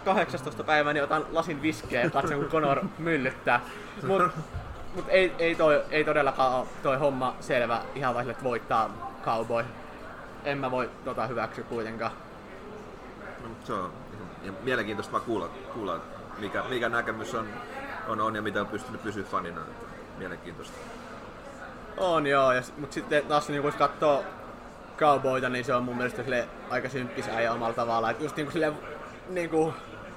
18. 0.05 0.65
päivää 0.65 0.93
niin 0.93 1.05
otan 1.05 1.27
lasin 1.33 1.63
viskiä 1.63 2.01
ja 2.01 2.11
katson, 2.11 2.39
kun 2.39 2.49
Conor 2.49 2.85
myllyttää. 2.99 3.61
Mut, 4.07 4.23
mut 4.95 5.05
ei, 5.09 5.33
ei, 5.39 5.55
toi, 5.55 5.83
ei 5.91 6.05
todellakaan 6.05 6.53
ole 6.53 6.67
toi 6.83 6.97
homma 6.97 7.37
selvä 7.41 7.83
ihan 7.95 8.15
vaan 8.15 8.31
että 8.31 8.45
voittaa 8.45 9.11
cowboy. 9.25 9.65
En 10.45 10.59
mä 10.59 10.71
voi 10.71 10.91
tota 11.05 11.27
hyväksyä 11.27 11.65
kuitenkaan. 11.65 12.13
No, 13.43 13.49
se 13.65 13.73
on 13.73 13.93
ja 14.43 14.53
mielenkiintoista 14.63 15.13
vaan 15.13 15.25
kuulla, 15.25 15.49
kuulla 15.75 16.01
mikä, 16.39 16.63
mikä 16.69 16.89
näkemys 16.89 17.35
on, 17.35 17.49
on, 18.09 18.21
on 18.21 18.37
ja 18.37 18.43
mitä 18.43 18.61
on 18.61 18.67
pystynyt 18.67 19.03
pysyä 19.03 19.25
fanina. 19.25 19.61
Mielenkiintoista. 20.19 20.79
On 21.97 22.27
joo, 22.27 22.53
ja, 22.53 22.63
mutta 22.79 22.95
sitten 22.95 23.27
taas 23.27 23.49
niin 23.49 23.63
kun 23.63 23.73
katsoo 23.73 24.25
Cowboyta, 24.99 25.49
niin 25.49 25.65
se 25.65 25.75
on 25.75 25.85
mun 25.85 25.97
mielestä 25.97 26.23
sille 26.23 26.49
aika 26.71 26.89
synkkis 26.89 27.29
äijä 27.29 27.53
omalla 27.53 27.75
tavalla. 27.75 28.11
Et 28.11 28.21
just 28.21 28.37
niinku 28.37 28.53
sille, 28.53 28.73
niinku, 29.29 29.75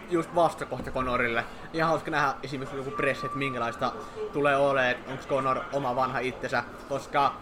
just 0.10 0.36
vastakohta 0.36 0.92
Conorille. 0.92 1.44
Ihan 1.74 1.90
hauska 1.90 2.12
nähdä 2.12 2.34
esimerkiksi 2.44 2.78
joku 2.78 2.92
pressi, 2.92 3.26
että 3.26 3.38
minkälaista 3.38 3.94
tulee 4.34 4.58
olemaan, 4.58 4.96
onko 5.08 5.24
Conor 5.30 5.60
oma 5.74 5.96
vanha 5.96 6.20
itsensä, 6.20 6.64
koska 6.90 7.34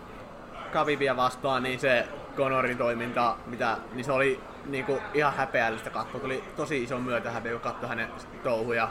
Kavivia 0.74 1.15
vastaan, 1.15 1.63
niin 1.63 1.80
se 1.80 2.08
Conorin 2.36 2.77
toiminta, 2.77 3.36
mitä, 3.46 3.77
niin 3.94 4.06
se 4.06 4.12
oli 4.12 4.39
niinku 4.65 5.00
ihan 5.13 5.34
häpeällistä 5.34 5.89
katsoa. 5.89 6.22
Tuli 6.22 6.44
tosi 6.56 6.84
iso 6.84 7.00
myötähäpeä, 7.00 7.51
kun 7.51 7.62
katsoi 7.62 7.89
hänen 7.89 8.10
touhuja. 8.44 8.89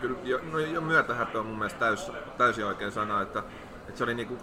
Kyllä, 0.00 0.18
jo, 0.24 0.40
no, 0.52 0.58
jo 0.58 0.80
myötähäpeä 0.80 1.40
on 1.40 1.46
mun 1.46 1.58
mielestä 1.58 1.78
täys, 1.78 2.12
täysin 2.38 2.66
oikein 2.66 2.92
sana, 2.92 3.22
että, 3.22 3.42
että 3.88 3.98
se 3.98 4.04
oli 4.04 4.14
niinku 4.14 4.38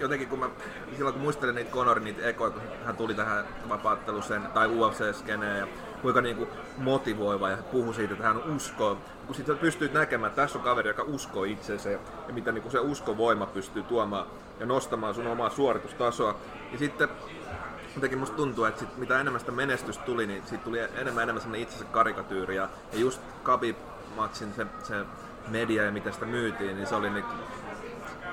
jotenkin 0.00 0.28
kun 0.28 0.38
mä, 0.38 0.50
silloin 0.96 1.12
kun 1.12 1.22
muistelin 1.22 1.54
niitä 1.54 1.70
Conorin 1.70 2.04
niitä 2.04 2.26
ekoja, 2.26 2.50
kun 2.50 2.62
hän 2.84 2.96
tuli 2.96 3.14
tähän 3.14 3.44
vapaatteluseen 3.68 4.42
tai 4.42 4.68
UFC-skeneen 4.68 5.58
ja 5.58 5.66
kuinka 6.02 6.20
niinku 6.20 6.48
motivoiva 6.76 7.50
ja 7.50 7.56
puhui 7.56 7.94
siitä, 7.94 8.12
että 8.12 8.24
hän 8.24 8.56
uskoo. 8.56 8.98
Kun 9.26 9.34
sitten 9.34 9.58
pystyy 9.58 9.90
näkemään, 9.92 10.30
että 10.30 10.42
tässä 10.42 10.58
on 10.58 10.64
kaveri, 10.64 10.88
joka 10.88 11.02
uskoo 11.02 11.44
itseensä 11.44 11.90
ja, 11.90 11.98
mitä 12.32 12.52
niinku 12.52 12.70
se 12.70 12.78
uskovoima 12.78 13.46
pystyy 13.46 13.82
tuomaan 13.82 14.26
ja 14.60 14.66
nostamaan 14.66 15.14
sun 15.14 15.26
omaa 15.26 15.50
suoritustasoa. 15.50 16.36
Ja 16.72 16.78
sitten 16.78 17.08
jotenkin 17.94 18.18
musta 18.18 18.36
tuntuu, 18.36 18.64
että 18.64 18.80
sit, 18.80 18.96
mitä 18.96 19.20
enemmän 19.20 19.40
sitä 19.40 19.52
menestystä 19.52 20.04
tuli, 20.04 20.26
niin 20.26 20.42
siitä 20.46 20.64
tuli 20.64 20.78
enemmän 20.78 21.22
enemmän 21.22 21.40
semmoinen 21.40 21.62
itsensä 21.62 21.84
karikatyyri. 21.84 22.56
Ja, 22.56 22.68
ja 22.92 22.98
just 22.98 23.20
Khabib-matsin 23.44 24.54
se, 24.56 24.66
se 24.82 24.94
media 25.48 25.84
ja 25.84 25.92
mitä 25.92 26.12
sitä 26.12 26.26
myytiin, 26.26 26.76
niin 26.76 26.86
se 26.86 26.94
oli 26.94 27.10
niinku, 27.10 27.32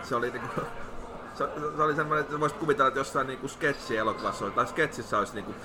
se 0.04 0.16
oli 0.16 0.32
niinku, 0.32 0.62
se, 1.38 1.50
se 1.76 1.82
oli 1.82 1.96
semmoinen, 1.96 2.26
että 2.26 2.40
voisit 2.40 2.58
kuvitella, 2.58 2.88
että 2.88 3.00
jossain 3.00 3.28
niinku 3.28 3.48
sketsi-elokuvassa 3.48 4.50
tai 4.50 4.68
sketsissä 4.68 5.18
olisi 5.18 5.34
niinku, 5.34 5.56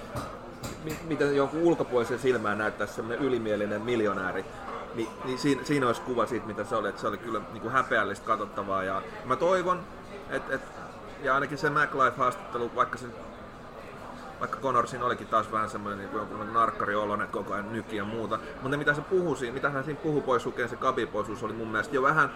mitä 1.05 1.25
jonkun 1.25 1.61
ulkopuolisen 1.62 2.18
silmään 2.18 2.59
näyttäisi 2.59 2.94
semmoinen 2.94 3.27
ylimielinen 3.27 3.83
miljonääri. 3.83 4.44
Niin, 4.94 5.09
niin 5.25 5.38
siinä, 5.38 5.64
siinä 5.64 5.87
olisi 5.87 6.03
kuva 6.03 6.27
siitä, 6.27 6.46
mitä 6.46 6.64
se 6.64 6.77
oli. 6.77 6.88
Että 6.88 7.01
se 7.01 7.07
oli 7.07 7.18
kyllä 7.18 7.40
niin 7.53 7.61
kuin 7.62 7.72
häpeällistä 7.72 8.27
katsottavaa. 8.27 8.85
Ja 8.85 9.03
mä 9.25 9.37
toivon, 9.37 9.81
että, 10.31 10.55
että 10.55 10.83
ja 11.22 11.35
ainakin 11.35 11.59
se 11.59 11.68
MacLife-haastattelu, 11.68 12.77
vaikka 12.77 12.98
se 12.98 13.07
vaikka 14.42 14.59
Conor 14.59 14.87
siinä 14.87 15.05
olikin 15.05 15.27
taas 15.27 15.53
vähän 15.53 15.70
semmoinen 15.70 15.98
niin 15.98 16.16
jonkun 16.16 16.53
narkkari 16.53 16.94
oloinen 16.94 17.29
koko 17.29 17.55
ajan 17.55 17.72
nyki 17.72 17.96
ja 17.96 18.05
muuta. 18.05 18.38
Mutta 18.62 18.77
mitä 18.77 18.94
se 18.94 19.01
puhui 19.01 19.37
siinä, 19.37 19.55
mitä 19.55 19.70
hän 19.70 19.85
siinä 19.85 20.01
puhui 20.01 20.20
pois 20.20 20.46
lukeen, 20.46 20.68
se 20.68 20.77
kabipoisuus 20.77 21.42
oli 21.42 21.53
mun 21.53 21.68
mielestä 21.68 21.94
jo 21.94 22.03
vähän 22.03 22.31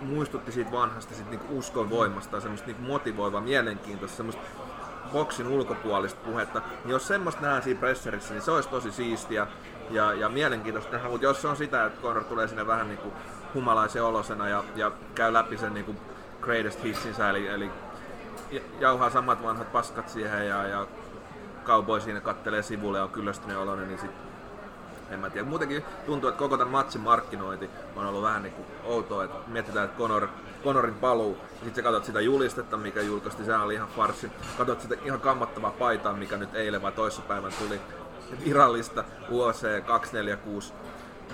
muistutti 0.00 0.52
siitä 0.52 0.72
vanhasta 0.72 1.14
siitä 1.14 1.30
niin 1.30 1.40
uskon 1.50 1.90
voimasta 1.90 2.40
semmoista 2.40 2.66
niin 2.66 2.80
motivoivaa, 2.80 3.40
mielenkiintoista, 3.40 4.16
semmoista 4.16 4.42
boksin 5.12 5.46
ulkopuolista 5.46 6.20
puhetta. 6.24 6.62
Niin 6.84 6.90
jos 6.90 7.08
semmoista 7.08 7.40
nähdään 7.40 7.62
siinä 7.62 7.80
presserissä, 7.80 8.34
niin 8.34 8.42
se 8.42 8.50
olisi 8.50 8.68
tosi 8.68 8.92
siistiä 8.92 9.46
ja, 9.90 10.12
ja 10.12 10.28
mielenkiintoista 10.28 10.92
nähdä. 10.92 11.08
Mutta 11.08 11.26
jos 11.26 11.42
se 11.42 11.48
on 11.48 11.56
sitä, 11.56 11.86
että 11.86 12.02
Conor 12.02 12.24
tulee 12.24 12.48
sinne 12.48 12.66
vähän 12.66 12.88
niin 12.88 12.98
kuin 12.98 13.14
humalaisen 13.54 14.04
olosena 14.04 14.48
ja, 14.48 14.64
ja 14.76 14.92
käy 15.14 15.32
läpi 15.32 15.58
sen 15.58 15.74
niin 15.74 15.86
kuin 15.86 15.98
greatest 16.40 16.82
hitsinsä, 16.84 17.30
eli, 17.30 17.48
eli 17.48 17.70
jauhaa 18.80 19.10
samat 19.10 19.42
vanhat 19.42 19.72
paskat 19.72 20.08
siihen 20.08 20.48
ja, 20.48 20.66
ja 20.66 20.86
cowboy 21.64 22.00
siinä 22.00 22.20
kattelee 22.20 22.62
sivulle 22.62 22.98
ja 22.98 23.04
on 23.04 23.10
kyllästynyt 23.10 23.56
oloinen, 23.56 23.88
niin 23.88 24.00
sit 24.00 24.29
en 25.10 25.20
mä 25.20 25.30
tiedä. 25.30 25.46
Muutenkin 25.46 25.84
tuntuu, 26.06 26.28
että 26.28 26.38
koko 26.38 26.56
tämän 26.56 26.72
matsin 26.72 27.00
markkinointi 27.00 27.70
on 27.96 28.06
ollut 28.06 28.22
vähän 28.22 28.42
niin 28.42 28.52
kuin 28.52 28.66
outoa, 28.84 29.24
että 29.24 29.38
mietitään, 29.46 29.84
että 29.84 29.98
Conor, 29.98 30.28
Conorin 30.64 30.94
paluu, 30.94 31.38
ja 31.40 31.48
sitten 31.64 31.74
sä 31.74 31.82
katsot 31.82 32.04
sitä 32.04 32.20
julistetta, 32.20 32.76
mikä 32.76 33.02
julkaistiin, 33.02 33.46
se 33.46 33.56
oli 33.56 33.74
ihan 33.74 33.88
farsi. 33.88 34.30
Katsot 34.58 34.80
sitä 34.80 34.94
ihan 35.04 35.20
kammattavaa 35.20 35.70
paitaa, 35.70 36.12
mikä 36.12 36.36
nyt 36.36 36.54
eilen 36.54 36.82
vai 36.82 36.92
toissapäivän 36.92 37.52
tuli 37.58 37.80
virallista 38.44 39.04
UFC 39.30 39.84
246 39.86 40.72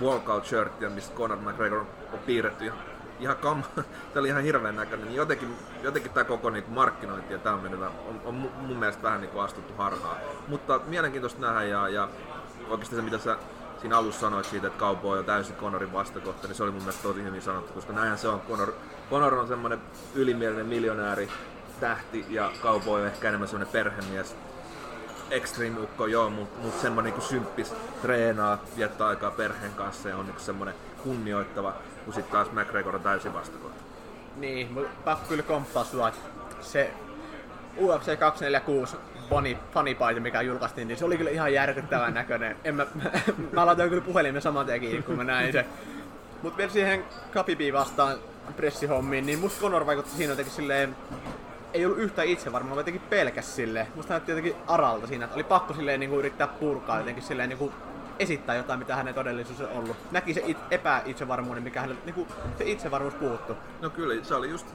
walkout 0.02 0.46
shirtia, 0.46 0.90
missä 0.90 1.12
Conor 1.14 1.38
McGregor 1.38 1.80
on 2.12 2.18
piirretty 2.26 2.64
ihan 2.64 2.78
ihan 3.20 3.36
kam... 3.36 3.62
tämä 4.12 4.20
oli 4.20 4.28
ihan 4.28 4.42
hirveän 4.42 4.76
näköinen, 4.76 5.14
jotenkin, 5.14 5.56
jotenkin 5.82 6.12
tämä 6.12 6.24
koko 6.24 6.50
niin 6.50 6.64
markkinointi 6.68 7.32
ja 7.32 7.38
tämä 7.38 7.56
on, 7.56 7.90
on, 8.08 8.20
on 8.24 8.34
mun 8.34 8.76
mielestä 8.76 9.02
vähän 9.02 9.20
niin 9.20 9.40
astuttu 9.40 9.74
harhaa. 9.78 10.18
Mutta 10.48 10.80
mielenkiintoista 10.86 11.40
nähdä 11.40 11.62
ja, 11.62 11.88
ja 11.88 12.08
oikeastaan 12.68 13.02
se 13.02 13.04
mitä 13.04 13.18
sä 13.18 13.36
siinä 13.86 13.98
alussa 13.98 14.20
sanoit 14.20 14.46
siitä, 14.46 14.66
että 14.66 14.78
Cowboy 14.78 15.18
on 15.18 15.24
täysin 15.24 15.56
Conorin 15.56 15.92
vastakohta, 15.92 16.46
niin 16.46 16.54
se 16.54 16.62
oli 16.62 16.70
mun 16.70 16.82
mielestä 16.82 17.02
tosi 17.02 17.22
hyvin 17.22 17.42
sanottu, 17.42 17.72
koska 17.72 17.92
näinhän 17.92 18.18
se 18.18 18.28
on. 18.28 18.40
Conor, 18.40 18.72
Conor 19.10 19.34
on 19.34 19.48
semmoinen 19.48 19.80
ylimielinen 20.14 20.66
miljonääri, 20.66 21.28
tähti 21.80 22.26
ja 22.28 22.52
Cowboy 22.62 23.00
on 23.00 23.06
ehkä 23.06 23.28
enemmän 23.28 23.48
semmoinen 23.48 23.72
perhemies. 23.72 24.36
Extreme 25.30 25.80
ukko, 25.80 26.06
joo, 26.06 26.30
mutta 26.30 26.58
mut 26.62 26.80
semmoinen 26.80 27.12
niin 27.12 27.22
symppis, 27.22 27.74
treenaa, 28.02 28.58
viettää 28.76 29.06
aikaa 29.06 29.30
perheen 29.30 29.72
kanssa 29.72 30.08
ja 30.08 30.16
on 30.16 30.26
niin 30.26 30.40
semmoinen 30.40 30.74
kunnioittava 31.02 31.74
kun 32.04 32.14
sitten 32.14 32.32
taas 32.32 32.52
McGregor 32.52 32.94
on 32.94 33.02
täysin 33.02 33.32
vastakohta. 33.32 33.82
Niin, 34.36 34.72
mutta 34.72 34.90
pakko 35.04 35.28
kyllä 35.28 35.42
komppaa 35.42 35.84
sua, 35.84 36.12
se 36.60 36.90
UFC 37.76 38.18
246 38.18 38.96
funny, 39.28 39.56
funny 39.74 40.20
mikä 40.20 40.42
julkaistiin, 40.42 40.88
niin 40.88 40.98
se 40.98 41.04
oli 41.04 41.16
kyllä 41.16 41.30
ihan 41.30 41.52
järkyttävän 41.52 42.14
näköinen. 42.14 42.56
En 42.64 42.74
mä, 42.74 42.86
mä 43.52 43.66
laitoin 43.66 43.88
kyllä 43.88 44.02
puhelimen 44.02 44.42
saman 44.42 44.66
tekin, 44.66 45.02
kun 45.02 45.16
mä 45.16 45.24
näin 45.24 45.52
se. 45.52 45.66
Mut 46.42 46.56
vielä 46.56 46.72
siihen 46.72 47.04
Kapibiin 47.32 47.74
vastaan 47.74 48.18
pressihommiin, 48.56 49.26
niin 49.26 49.38
musta 49.38 49.60
Conor 49.60 49.86
vaikutti 49.86 50.10
siinä 50.10 50.32
jotenkin 50.32 50.54
silleen, 50.54 50.96
ei 51.74 51.86
ollut 51.86 51.98
yhtä 51.98 52.22
itse 52.22 52.52
varmaan, 52.52 52.70
vaan 52.70 52.80
jotenkin 52.80 53.08
pelkäs 53.10 53.56
silleen. 53.56 53.86
Musta 53.94 54.12
näytti 54.12 54.30
jotenkin 54.30 54.54
aralta 54.66 55.06
siinä, 55.06 55.24
että 55.24 55.34
oli 55.34 55.44
pakko 55.44 55.74
silleen 55.74 56.00
niin 56.00 56.10
kuin 56.10 56.18
yrittää 56.18 56.46
purkaa 56.46 56.98
jotenkin 56.98 57.22
silleen 57.22 57.48
niin 57.48 57.58
kuin 57.58 57.72
esittää 58.18 58.56
jotain, 58.56 58.78
mitä 58.78 58.96
hänen 58.96 59.14
todellisuus 59.14 59.60
on 59.60 59.68
ollut. 59.68 59.96
Näki 60.10 60.34
se 60.34 60.42
it, 60.46 60.56
epäitsevarmuuden, 60.70 61.62
mikä 61.62 61.80
hänelle, 61.80 62.00
niin 62.04 62.14
kuin, 62.14 62.28
se 62.58 62.64
itsevarmuus 62.64 63.14
puuttu. 63.14 63.56
No 63.80 63.90
kyllä, 63.90 64.24
se 64.24 64.34
oli 64.34 64.50
just, 64.50 64.66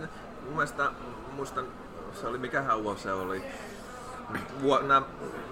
mun 0.45 0.53
mielestä, 0.53 0.91
muistan, 1.33 1.65
se 2.21 2.27
oli, 2.27 2.37
mikä 2.37 2.61
hauva 2.61 2.95
se 2.95 3.13
oli, 3.13 3.43
vuo, 4.61 4.79
nää, 4.79 5.01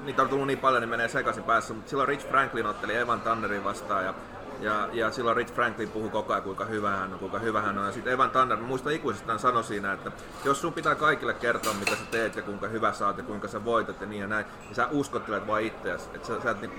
niitä 0.03 0.21
on 0.21 0.29
tullut 0.29 0.47
niin 0.47 0.59
paljon, 0.59 0.81
niin 0.81 0.89
menee 0.89 1.07
sekaisin 1.07 1.43
päässä, 1.43 1.73
mutta 1.73 1.89
silloin 1.89 2.07
Rich 2.07 2.29
Franklin 2.29 2.65
otteli 2.65 2.95
Evan 2.95 3.21
Tannerin 3.21 3.63
vastaan 3.63 4.05
ja 4.05 4.13
ja, 4.61 4.89
ja 4.93 5.11
silloin 5.11 5.37
Rich 5.37 5.53
Franklin 5.53 5.89
puhui 5.89 6.09
koko 6.09 6.33
ajan, 6.33 6.43
kuinka 6.43 6.65
hyvä 6.65 6.89
hän 6.89 7.13
on, 7.13 7.19
kuinka 7.19 7.39
hyvä 7.39 7.61
hän 7.61 7.77
on. 7.77 7.85
Ja 7.85 7.91
sitten 7.91 8.13
Evan 8.13 8.31
Tanner, 8.31 8.57
muista 8.57 8.89
ikuisesti 8.89 9.27
hän 9.27 9.39
sanoi 9.39 9.63
siinä, 9.63 9.93
että 9.93 10.11
jos 10.45 10.61
sun 10.61 10.73
pitää 10.73 10.95
kaikille 10.95 11.33
kertoa, 11.33 11.73
mitä 11.73 11.91
sä 11.91 12.05
teet 12.11 12.35
ja 12.35 12.41
kuinka 12.41 12.67
hyvä 12.67 12.93
sä 12.93 13.07
oot 13.07 13.17
ja 13.17 13.23
kuinka 13.23 13.47
sä 13.47 13.65
voitat 13.65 14.01
ja 14.01 14.07
niin 14.07 14.21
ja 14.21 14.27
näin, 14.27 14.45
niin 14.61 14.75
sä 14.75 14.87
uskottelet 14.91 15.47
vaan 15.47 15.61
itseäsi. 15.61 16.09
Että 16.13 16.27
sä, 16.27 16.41
sä 16.41 16.51
et, 16.51 16.61
niin, 16.61 16.71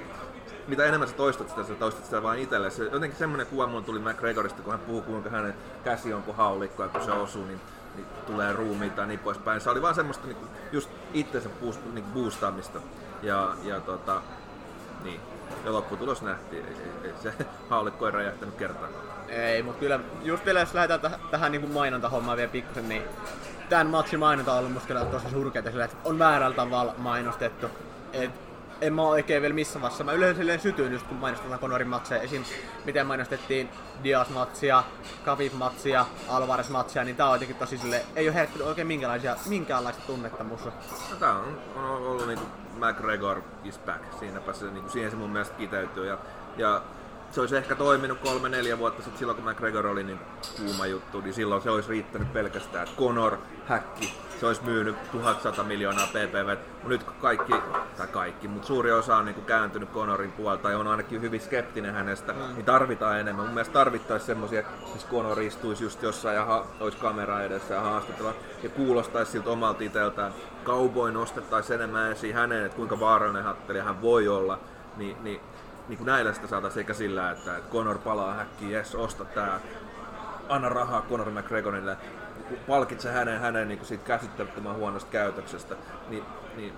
mitä 0.68 0.84
enemmän 0.84 1.08
sä 1.08 1.14
toistat 1.14 1.48
sitä, 1.48 1.64
sä 1.64 1.74
toistat 1.74 2.04
sitä 2.04 2.22
vain 2.22 2.40
itselle. 2.40 2.70
Se, 2.70 2.84
jotenkin 2.84 3.18
semmoinen 3.18 3.46
kuva 3.46 3.66
mulle 3.66 3.84
tuli 3.84 3.98
McGregorista, 3.98 4.62
kun 4.62 4.72
hän 4.72 4.80
puhuu, 4.80 5.02
kuinka 5.02 5.30
hänen 5.30 5.54
käsi 5.84 6.12
on 6.12 6.22
kuin 6.22 6.36
haulikko 6.36 6.82
ja 6.82 6.88
kun 6.88 7.04
se 7.04 7.12
osuu, 7.12 7.44
niin, 7.46 7.60
niin 7.94 8.06
tulee 8.26 8.52
ruumiita 8.52 9.00
ja 9.00 9.06
niin 9.06 9.18
poispäin. 9.18 9.60
Se 9.60 9.70
oli 9.70 9.82
vaan 9.82 9.94
semmoista 9.94 10.26
niin, 10.26 10.36
just 10.72 10.90
itsensä 11.14 11.48
boost, 11.60 11.80
niin, 11.92 12.04
boostaamista. 12.04 12.80
Ja, 13.22 13.54
ja 13.64 13.80
tota, 13.80 14.22
niin. 15.04 15.20
Ja 15.64 15.72
lopputulos 15.72 16.22
nähtiin, 16.22 16.66
ei, 16.66 16.74
ei, 16.74 17.10
ei 17.10 17.14
se 17.22 17.34
haulikko 17.70 18.06
ei 18.06 18.12
räjähtänyt 18.12 18.54
kertaakaan. 18.54 19.04
Ei, 19.28 19.62
mutta 19.62 19.80
kyllä 19.80 20.00
just 20.22 20.44
vielä 20.44 20.60
jos 20.60 20.74
lähdetään 20.74 21.12
täh- 21.12 21.30
tähän 21.30 21.52
niin 21.52 21.70
mainontahommaan 21.70 22.36
vielä 22.36 22.50
pikkusen, 22.50 22.88
niin 22.88 23.02
tämän 23.68 23.86
matchin 23.86 24.20
mainonta 24.20 24.52
on 24.52 24.58
ollut 24.58 24.72
musta 24.72 24.88
kyllä 24.88 25.04
tosi 25.04 25.30
surkeita 25.30 25.70
sillä, 25.70 25.84
että 25.84 25.96
on 26.04 26.18
väärällä 26.18 26.56
tavalla 26.56 26.94
mainostettu. 26.98 27.66
Et 28.12 28.49
en 28.80 28.94
mä 28.94 29.02
oikein 29.02 29.42
vielä 29.42 29.54
missä 29.54 29.80
vaiheessa. 29.80 30.04
Mä 30.04 30.12
yleensä 30.12 30.38
silleen 30.38 30.60
sytyin 30.60 30.92
just 30.92 31.06
kun 31.06 31.16
mainostetaan 31.16 31.60
Conorin 31.60 31.88
matseja. 31.88 32.22
Esim. 32.22 32.44
miten 32.84 33.06
mainostettiin 33.06 33.70
Diaz-matsia, 34.04 34.82
Khabib-matsia, 35.24 36.06
Alvarez-matsia, 36.28 37.04
niin 37.04 37.16
tää 37.16 37.26
on 37.26 37.34
jotenkin 37.34 37.56
tosi 37.56 37.78
sille 37.78 38.02
ei 38.16 38.28
oo 38.28 38.34
herättänyt 38.34 38.66
oikein 38.66 38.86
minkälaisia, 38.86 39.36
minkäänlaista 39.46 40.02
tunnetta 40.06 40.44
musta. 40.44 40.72
No, 41.10 41.16
tää 41.16 41.32
on, 41.32 41.58
on 41.76 41.84
ollut 41.84 42.26
niinku 42.26 42.44
McGregor 42.76 43.42
is 43.64 43.78
back. 43.78 44.04
Siinäpä 44.18 44.52
se, 44.52 44.70
niinku, 44.70 44.90
siihen 44.90 45.10
se 45.10 45.16
mun 45.16 45.30
mielestä 45.30 45.54
kiteytyy. 45.54 46.06
Ja, 46.06 46.18
ja 46.56 46.82
se 47.30 47.40
olisi 47.40 47.56
ehkä 47.56 47.74
toiminut 47.74 48.18
kolme 48.18 48.48
neljä 48.48 48.78
vuotta 48.78 49.02
sitten 49.02 49.18
silloin, 49.18 49.42
kun 49.42 49.50
McGregor 49.50 49.86
oli 49.86 50.04
niin 50.04 50.18
kuuma 50.56 50.86
juttu, 50.86 51.20
niin 51.20 51.34
silloin 51.34 51.62
se 51.62 51.70
olisi 51.70 51.88
riittänyt 51.88 52.32
pelkästään, 52.32 52.88
että 52.88 53.00
Conor, 53.00 53.38
häkki, 53.66 54.14
se 54.40 54.46
olisi 54.46 54.64
myynyt 54.64 55.12
1100 55.12 55.64
miljoonaa 55.64 56.06
PPV. 56.06 56.56
Mutta 56.72 56.88
nyt 56.88 57.02
kaikki, 57.02 57.52
tai 57.96 58.06
kaikki, 58.06 58.48
mutta 58.48 58.66
suuri 58.66 58.92
osa 58.92 59.16
on 59.16 59.24
niin 59.24 59.44
kääntynyt 59.44 59.92
Conorin 59.92 60.32
puolta 60.32 60.62
tai 60.62 60.74
on 60.74 60.86
ainakin 60.86 61.20
hyvin 61.20 61.40
skeptinen 61.40 61.94
hänestä, 61.94 62.32
mm. 62.32 62.54
niin 62.54 62.64
tarvitaan 62.64 63.20
enemmän. 63.20 63.44
Mun 63.44 63.54
mielestä 63.54 63.72
tarvittaisiin 63.72 64.26
semmoisia, 64.26 64.62
missä 64.92 65.08
Conor 65.08 65.40
istuisi 65.40 65.84
just 65.84 66.02
jossain 66.02 66.36
ja 66.36 66.44
ha- 66.44 66.66
olisi 66.80 66.98
kamera 66.98 67.42
edessä 67.42 67.74
ja 67.74 67.80
haastattava 67.80 68.34
ja 68.62 68.68
kuulostaisi 68.68 69.32
siltä 69.32 69.50
omalta 69.50 69.84
itseltään. 69.84 70.32
Cowboy 70.64 71.12
nostettaisiin 71.12 71.74
enemmän 71.74 72.12
esiin 72.12 72.34
häneen, 72.34 72.66
että 72.66 72.76
kuinka 72.76 73.00
vaarallinen 73.00 73.44
hattelija 73.44 73.84
hän 73.84 74.02
voi 74.02 74.28
olla. 74.28 74.58
Niin, 74.96 75.16
niin 75.22 75.40
niin 75.88 75.98
kuin 75.98 76.06
näillä 76.06 76.32
sitä 76.32 76.46
saataisiin 76.46 76.80
eikä 76.80 76.94
sillä, 76.94 77.30
että, 77.30 77.56
Conor 77.72 77.98
palaa 77.98 78.34
häkkiin, 78.34 78.70
jes, 78.70 78.94
osta 78.94 79.24
tää, 79.24 79.60
anna 80.48 80.68
rahaa 80.68 81.06
Conor 81.10 81.30
McGregorille, 81.30 81.96
palkitse 82.66 83.10
hänen, 83.10 83.40
hänen 83.40 83.68
niin 83.68 83.78
kuin 83.78 83.88
siitä 83.88 84.04
käsittämättömän 84.04 84.76
huonosta 84.76 85.10
käytöksestä, 85.10 85.76
niin, 86.08 86.24
niin 86.56 86.72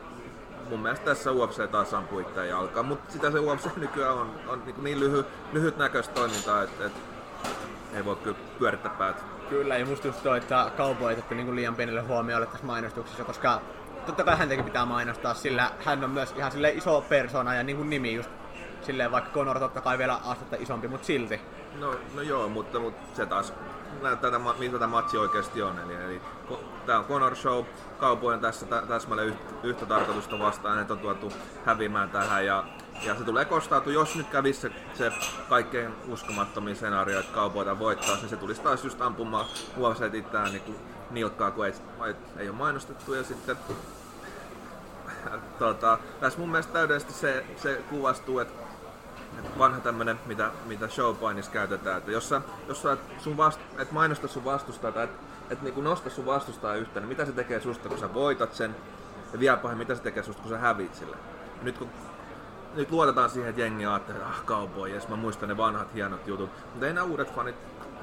mun 0.70 0.80
mielestä 0.80 1.04
tässä 1.04 1.32
UFC 1.32 1.70
taas 1.70 1.94
ampuu 1.94 2.18
itseään 2.18 2.48
jalkaan, 2.48 2.86
mutta 2.86 3.12
sitä 3.12 3.30
se 3.30 3.38
UFC 3.38 3.76
nykyään 3.76 4.14
on, 4.14 4.30
on 4.48 4.62
niin, 4.66 4.84
niin 4.84 5.00
lyhy, 5.00 5.24
lyhyt 5.52 5.76
näköistä 5.76 6.14
toimintaa, 6.14 6.62
että, 6.62 6.86
että 6.86 7.00
ei 7.94 8.04
voi 8.04 8.16
kyllä 8.16 8.38
pyörittää 8.58 8.92
päät. 8.98 9.24
Kyllä, 9.48 9.76
ja 9.76 9.86
musta 9.86 10.06
just 10.06 10.22
toi, 10.22 10.38
että 10.38 10.70
kaupo 10.76 11.10
ei 11.10 11.16
niin 11.30 11.56
liian 11.56 11.74
pienelle 11.74 12.00
huomiolle 12.00 12.46
tässä 12.46 12.66
mainostuksessa, 12.66 13.24
koska 13.24 13.60
totta 14.06 14.24
kai 14.24 14.36
häntäkin 14.36 14.64
pitää 14.64 14.86
mainostaa, 14.86 15.34
sillä 15.34 15.70
hän 15.84 16.04
on 16.04 16.10
myös 16.10 16.34
ihan 16.36 16.52
sille 16.52 16.70
iso 16.70 17.04
persona 17.08 17.54
ja 17.54 17.62
niin 17.62 17.76
kuin 17.76 17.90
nimi 17.90 18.14
just 18.14 18.30
silleen 18.86 19.12
vaikka 19.12 19.30
Conor 19.30 19.58
totta 19.58 19.80
kai 19.80 19.98
vielä 19.98 20.20
astetta 20.24 20.56
isompi, 20.56 20.88
mutta 20.88 21.06
silti. 21.06 21.40
No, 21.78 21.94
no 22.14 22.22
joo, 22.22 22.48
mutta, 22.48 22.78
mutta 22.78 23.16
se 23.16 23.26
taas 23.26 23.52
näyttää, 24.02 24.30
mitä 24.58 24.78
tämä 24.78 24.86
matsi 24.90 25.18
oikeasti 25.18 25.62
on. 25.62 25.78
Eli, 25.78 25.94
eli 25.94 26.20
tämä 26.86 26.98
on 26.98 27.04
Conor 27.04 27.36
Show, 27.36 27.64
kaupojen 27.98 28.40
tässä 28.40 28.66
tä, 28.66 28.82
täsmälleen 28.88 29.28
yhtä, 29.28 29.54
yhtä 29.62 29.86
tarkoitusta 29.86 30.38
vastaan, 30.38 30.78
että 30.78 30.92
on 30.92 30.98
tuotu 30.98 31.32
häviämään 31.64 32.10
tähän 32.10 32.46
ja 32.46 32.64
ja 33.02 33.14
se 33.14 33.24
tulee 33.24 33.44
kostautua, 33.44 33.92
jos 33.92 34.16
nyt 34.16 34.28
kävisi 34.28 34.60
se, 34.60 34.70
se 34.94 35.12
kaikkein 35.48 35.90
uskomattomin 36.08 36.76
skenaario, 36.76 37.20
että 37.20 37.34
kaupoita 37.34 37.78
voittaa, 37.78 38.16
niin 38.16 38.28
se 38.28 38.36
tulisi 38.36 38.62
taas 38.62 38.84
just 38.84 39.00
ampumaan 39.00 39.46
UFC 39.78 40.14
itseään 40.14 40.52
niin 40.52 40.76
nilkkaa, 41.10 41.50
kun 41.50 41.66
ei, 41.66 41.72
ei 42.36 42.48
ole 42.48 42.56
mainostettu. 42.56 43.14
Ja 43.14 43.22
sitten 43.22 43.56
tota, 45.58 45.98
tässä 46.20 46.38
mun 46.38 46.48
mielestä 46.48 46.72
täydellisesti 46.72 47.12
se, 47.12 47.44
se 47.56 47.82
kuvastuu, 47.90 48.38
että 48.38 48.62
vanha 49.58 49.80
tämmönen, 49.80 50.20
mitä, 50.26 50.50
mitä 50.66 50.88
showpainissa 50.88 51.52
käytetään, 51.52 51.98
että 51.98 52.10
jos 52.10 52.28
sä, 52.28 52.42
jos 52.68 52.82
sä 52.82 52.92
et, 52.92 53.00
sun 53.18 53.36
vast, 53.36 53.60
et 53.78 53.92
mainosta 53.92 54.28
sun 54.28 54.44
vastustaa 54.44 54.92
tai 54.92 55.04
et, 55.04 55.10
et 55.50 55.62
niinku 55.62 55.80
nosta 55.80 56.10
sun 56.10 56.26
vastustaa 56.26 56.74
yhtä, 56.74 57.00
niin 57.00 57.08
mitä 57.08 57.24
se 57.24 57.32
tekee 57.32 57.60
susta, 57.60 57.88
kun 57.88 57.98
sä 57.98 58.14
voitat 58.14 58.54
sen, 58.54 58.76
ja 59.32 59.38
vielä 59.38 59.56
pahemmin, 59.56 59.86
mitä 59.86 59.94
se 59.94 60.02
tekee 60.02 60.22
susta, 60.22 60.42
kun 60.42 60.50
sä 60.50 60.58
hävit 60.58 60.94
sille. 60.94 61.16
Ja 61.58 61.64
nyt 61.64 61.78
kun 61.78 61.88
nyt 62.74 62.90
luotetaan 62.90 63.30
siihen, 63.30 63.50
että 63.50 63.62
jengi 63.62 63.86
ajattelee, 63.86 64.22
ah 64.22 64.44
cowboy, 64.44 64.90
yes, 64.90 65.08
mä 65.08 65.16
muistan 65.16 65.48
ne 65.48 65.56
vanhat 65.56 65.94
hienot 65.94 66.26
jutut. 66.26 66.50
Mutta 66.70 66.86
ei 66.86 66.92
nämä 66.92 67.06
uudet 67.06 67.34
fanit 67.34 67.56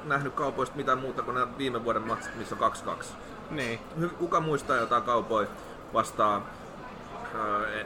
nähnyt 0.04 0.34
kaupoista 0.34 0.76
mitään 0.76 0.98
muuta 0.98 1.22
kuin 1.22 1.34
nämä 1.34 1.58
viime 1.58 1.84
vuoden 1.84 2.06
matsit, 2.06 2.36
missä 2.36 2.56
on 2.60 2.72
2-2. 3.00 3.04
Niin. 3.50 3.80
Kuka 4.18 4.40
muistaa 4.40 4.76
jotain 4.76 5.02
cowboy 5.02 5.48
vastaan 5.92 6.42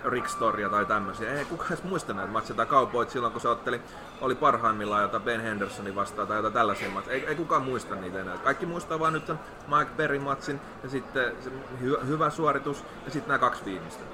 Rick 0.05 0.29
Storia 0.29 0.69
tai 0.69 0.87
tämmöisiä. 0.87 1.33
Ei 1.33 1.45
kukaan 1.45 1.73
edes 1.73 1.85
muista 1.85 2.13
näitä 2.13 2.33
matseja 2.33 2.57
tai 2.57 2.67
Cowboyt 2.67 3.11
silloin, 3.11 3.33
kun 3.33 3.41
se 3.41 3.49
otteli, 3.49 3.81
oli 4.21 4.35
parhaimmillaan 4.35 5.03
jota 5.03 5.21
Ben 5.21 5.41
Hendersonin 5.41 5.95
vastaan 5.95 6.29
tai 6.29 6.37
jotain 6.37 6.55
tällaisia 6.55 6.91
matseja. 6.91 7.15
Ei, 7.15 7.27
ei 7.27 7.35
kukaan 7.35 7.63
muista 7.63 7.95
niitä 7.95 8.21
enää. 8.21 8.39
Kaikki 8.39 8.67
muistaa 8.67 8.99
vaan 8.99 9.13
nyt 9.13 9.27
sen 9.27 9.39
Mike 9.79 9.91
Perry 9.97 10.19
matsin 10.19 10.61
ja 10.83 10.89
sitten 10.89 11.33
se 11.41 11.51
hy- 11.85 12.07
hyvä 12.07 12.31
suoritus 12.31 12.85
ja 13.05 13.11
sitten 13.11 13.29
nämä 13.29 13.39
kaksi 13.39 13.65
viimeistä. 13.65 14.05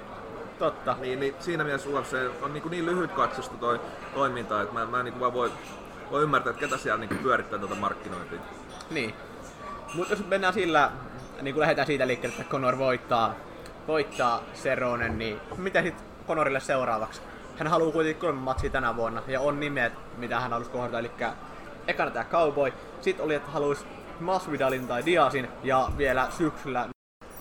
Totta. 0.59 0.97
Niin, 1.01 1.21
niin 1.21 1.35
siinä 1.41 1.65
mielessä 1.65 1.91
UFC 1.91 2.17
on 2.43 2.53
niin, 2.53 2.71
niin 2.71 2.87
lyhyt 2.87 3.13
katsosta 3.13 3.57
toi 3.57 3.81
toiminta, 4.15 4.63
että 4.63 4.75
mä, 4.75 4.87
mä 4.87 5.03
niin 5.03 5.21
vaan 5.21 5.33
voi, 5.33 5.53
voi 6.11 6.23
ymmärtää, 6.23 6.51
että 6.51 6.61
ketä 6.61 6.77
siellä 6.77 7.01
niin 7.01 7.19
pyörittää 7.19 7.59
tuota 7.59 7.75
markkinointia. 7.75 8.41
Niin. 8.91 9.15
Mutta 9.95 10.13
jos 10.13 10.27
mennään 10.27 10.55
sillä, 10.55 10.91
niin 11.43 11.55
kuin 11.55 11.61
lähdetään 11.61 11.87
siitä 11.87 12.07
liikkeelle, 12.07 12.37
että 12.39 12.51
Conor 12.51 12.79
voittaa 12.79 13.35
voittaa 13.91 14.43
Seronen, 14.55 15.19
niin 15.19 15.41
mitä 15.57 15.83
sitten 15.83 16.05
Konorille 16.27 16.61
seuraavaksi? 16.61 17.21
Hän 17.59 17.69
haluaa 17.69 17.93
kuitenkin 17.93 18.21
kolme 18.21 18.41
matsia 18.41 18.71
tänä 18.71 18.97
vuonna 18.97 19.23
ja 19.27 19.41
on 19.41 19.61
nimet, 19.61 19.93
mitä 20.17 20.41
hän 20.41 20.51
halusi 20.51 20.71
kohdata, 20.71 20.99
eli 20.99 21.11
ekana 21.87 22.11
tämä 22.11 22.25
Cowboy, 22.25 22.73
sitten 23.01 23.25
oli, 23.25 23.35
että 23.35 23.51
haluaisi 23.51 23.85
Masvidalin 24.21 24.89
tai 24.89 25.07
Diasin 25.07 25.49
ja 25.63 25.89
vielä 25.99 26.29
syksyllä 26.31 26.89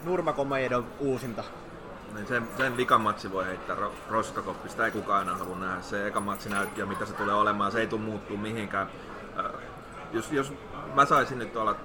Nurmagomedov 0.04 0.84
uusinta. 1.00 1.44
Niin 2.14 2.28
sen, 2.28 2.48
sen 2.58 2.78
vikan 2.78 3.02
matsi 3.02 3.32
voi 3.32 3.46
heittää 3.46 3.76
ro, 3.76 3.94
roskakoppista, 4.10 4.86
ei 4.86 4.92
kukaan 4.92 5.22
enää 5.22 5.36
halua 5.36 5.58
nähdä. 5.58 5.82
Se 5.82 6.08
eka 6.08 6.20
matsi 6.20 6.50
näytti 6.50 6.80
jo 6.80 6.86
mitä 6.86 7.06
se 7.06 7.14
tulee 7.14 7.36
olemaan, 7.36 7.72
se 7.72 7.80
ei 7.80 7.88
tule 7.88 8.02
muuttuu 8.02 8.38
mihinkään. 8.38 8.88
Äh, 9.40 9.46
jos, 10.12 10.32
jos 10.32 10.54
mä 10.96 11.06
saisin 11.06 11.40
nyt 11.40 11.56
olla 11.56 11.76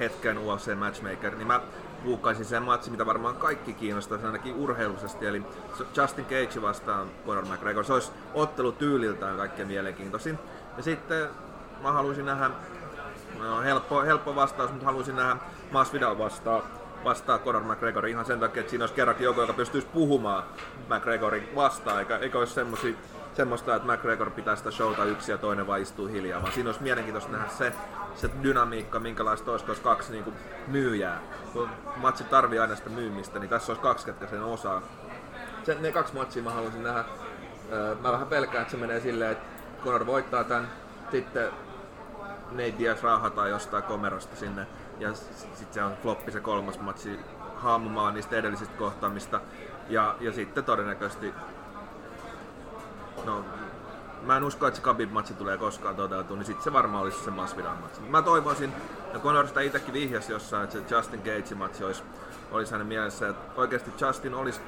hetken 0.00 0.38
UFC 0.38 0.74
Matchmaker, 0.74 1.34
niin 1.34 1.46
mä 1.46 1.60
buukkaisin 2.04 2.44
sen 2.44 2.62
matsi, 2.62 2.90
mitä 2.90 3.06
varmaan 3.06 3.36
kaikki 3.36 3.74
kiinnostaisi 3.74 4.26
ainakin 4.26 4.54
urheilullisesti, 4.54 5.26
eli 5.26 5.42
Justin 5.96 6.24
Cage 6.24 6.62
vastaan 6.62 7.08
Conor 7.26 7.44
McGregor. 7.44 7.84
Se 7.84 7.92
olisi 7.92 8.12
ottelu 8.34 8.72
tyyliltään 8.72 9.36
kaikkein 9.36 9.68
mielenkiintoisin. 9.68 10.38
Ja 10.76 10.82
sitten 10.82 11.28
mä 11.82 11.92
haluaisin 11.92 12.26
nähdä, 12.26 12.50
no 13.38 13.60
helppo, 13.60 14.02
helppo 14.02 14.34
vastaus, 14.34 14.70
mutta 14.70 14.86
haluaisin 14.86 15.16
nähdä 15.16 15.36
Masvidal 15.72 16.18
vastaan 16.18 16.62
vastaa 17.04 17.38
Conor 17.38 17.62
McGregor 17.62 18.06
ihan 18.06 18.24
sen 18.24 18.40
takia, 18.40 18.60
että 18.60 18.70
siinä 18.70 18.82
olisi 18.82 18.94
kerrankin 18.94 19.24
joku, 19.24 19.40
joka 19.40 19.52
pystyisi 19.52 19.86
puhumaan 19.92 20.42
McGregorin 20.88 21.48
vastaan, 21.54 21.98
eikä, 21.98 22.16
eikä 22.16 22.38
olisi 22.38 22.54
semmosia, 22.54 22.94
semmoista, 23.34 23.76
että 23.76 23.92
McGregor 23.92 24.30
pitää 24.30 24.56
sitä 24.56 24.70
showta 24.70 25.04
yksi 25.04 25.32
ja 25.32 25.38
toinen 25.38 25.66
vaan 25.66 25.80
istuu 25.80 26.06
hiljaa, 26.06 26.42
vaan 26.42 26.52
siinä 26.52 26.68
olisi 26.68 26.82
mielenkiintoista 26.82 27.32
nähdä 27.32 27.48
se, 27.48 27.72
se 28.14 28.30
dynamiikka, 28.42 29.00
minkälaista 29.00 29.50
olisi, 29.50 29.64
olisi 29.68 29.82
kaksi 29.82 30.12
niin 30.12 30.24
kuin 30.24 30.36
myyjää. 30.66 31.20
Kun 31.52 31.68
matsi 31.96 32.24
tarvii 32.24 32.58
aina 32.58 32.76
sitä 32.76 32.90
myymistä, 32.90 33.38
niin 33.38 33.50
tässä 33.50 33.72
olisi 33.72 33.82
kaksi, 33.82 34.06
ketkä 34.06 34.26
sen 34.26 34.42
osaa. 34.42 34.82
Sen, 35.62 35.82
ne 35.82 35.92
kaksi 35.92 36.14
matsia 36.14 36.42
mä 36.42 36.50
haluaisin 36.50 36.82
nähdä. 36.82 37.04
Mä 38.02 38.12
vähän 38.12 38.26
pelkään, 38.26 38.62
että 38.62 38.72
se 38.72 38.76
menee 38.76 39.00
silleen, 39.00 39.32
että 39.32 39.44
Conor 39.84 40.06
voittaa 40.06 40.44
tämän, 40.44 40.68
sitten 41.10 41.50
Nate 42.50 42.74
Diaz 42.78 43.02
raahataan 43.02 43.50
jostain 43.50 43.82
komerosta 43.82 44.36
sinne, 44.36 44.66
ja 44.98 45.14
sitten 45.14 45.66
se 45.70 45.82
on 45.82 45.96
floppi 46.02 46.32
se 46.32 46.40
kolmas 46.40 46.80
matsi 46.80 47.18
haamumaan 47.56 48.14
niistä 48.14 48.36
edellisistä 48.36 48.78
kohtaamista. 48.78 49.40
Ja, 49.88 50.16
ja 50.20 50.32
sitten 50.32 50.64
todennäköisesti 50.64 51.34
no, 53.24 53.44
mä 54.22 54.36
en 54.36 54.44
usko, 54.44 54.66
että 54.66 54.80
se 54.80 54.82
Khabib-matsi 54.82 55.34
tulee 55.34 55.58
koskaan 55.58 55.96
toteutua, 55.96 56.36
niin 56.36 56.46
sitten 56.46 56.64
se 56.64 56.72
varmaan 56.72 57.02
olisi 57.02 57.24
se 57.24 57.30
Masvidal-matsi. 57.30 58.00
Mä 58.00 58.22
toivoisin, 58.22 58.72
ja 59.12 59.18
Conor 59.18 59.48
sitä 59.48 59.60
itsekin 59.60 59.94
vihjasi 59.94 60.32
jossain, 60.32 60.64
että 60.64 60.78
se 60.88 60.94
Justin 60.94 61.20
Gage-matsi 61.24 61.84
olisi, 61.84 62.02
olisi 62.50 62.72
hänen 62.72 62.86
mielessä, 62.86 63.28
että 63.28 63.60
oikeasti 63.60 63.90
Justin 64.00 64.34
olisi 64.34 64.60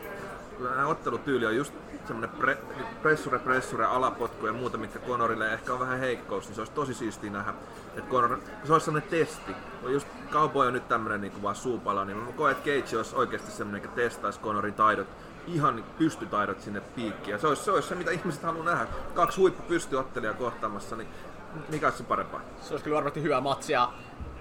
ottelutyyli 0.86 1.46
on 1.46 1.56
just 1.56 1.74
semmoinen 2.06 2.30
pre, 2.30 2.58
pressure, 3.02 3.38
pressure, 3.38 3.84
alapotku 3.84 4.46
ja 4.46 4.52
muuta, 4.52 4.78
mitkä 4.78 4.98
Conorille 4.98 5.52
ehkä 5.52 5.72
on 5.72 5.80
vähän 5.80 5.98
heikkous, 5.98 6.46
niin 6.46 6.54
se 6.54 6.60
olisi 6.60 6.72
tosi 6.72 6.94
siistiä 6.94 7.30
nähdä, 7.30 7.54
että 7.96 8.10
Conor, 8.10 8.38
se 8.64 8.72
olisi 8.72 8.84
semmoinen 8.84 9.10
testi. 9.10 9.52
Just 9.88 10.08
Cowboy 10.30 10.66
on 10.66 10.72
nyt 10.72 10.88
tämmöinen 10.88 11.20
niin 11.20 11.42
vaan 11.42 11.56
suupala, 11.56 12.04
niin 12.04 12.16
mä 12.16 12.32
koen, 12.32 12.52
että 12.52 12.70
Cage 12.70 12.96
olisi 12.96 13.16
oikeasti 13.16 13.50
semmoinen, 13.50 13.82
joka 13.82 13.94
testaisi 13.94 14.40
Conorin 14.40 14.74
taidot 14.74 15.08
ihan 15.46 15.84
pystytaidot 15.98 16.60
sinne 16.60 16.80
piikkiin. 16.80 17.32
Ja 17.32 17.38
se 17.38 17.46
olisi, 17.46 17.64
se 17.64 17.70
olisi 17.70 17.88
se, 17.88 17.94
mitä 17.94 18.10
ihmiset 18.10 18.42
haluaa 18.42 18.64
nähdä. 18.64 18.86
Kaksi 19.14 19.40
huippu 19.40 19.62
pystyottelijaa 19.62 20.34
kohtaamassa, 20.34 20.96
niin 20.96 21.08
mikä 21.68 21.86
olisi 21.86 21.98
se 21.98 22.04
parempaa? 22.04 22.40
Se 22.60 22.74
olisi 22.74 22.84
kyllä 22.84 22.94
varmasti 22.94 23.22
hyvä 23.22 23.40
matsi. 23.40 23.72
Ja 23.72 23.92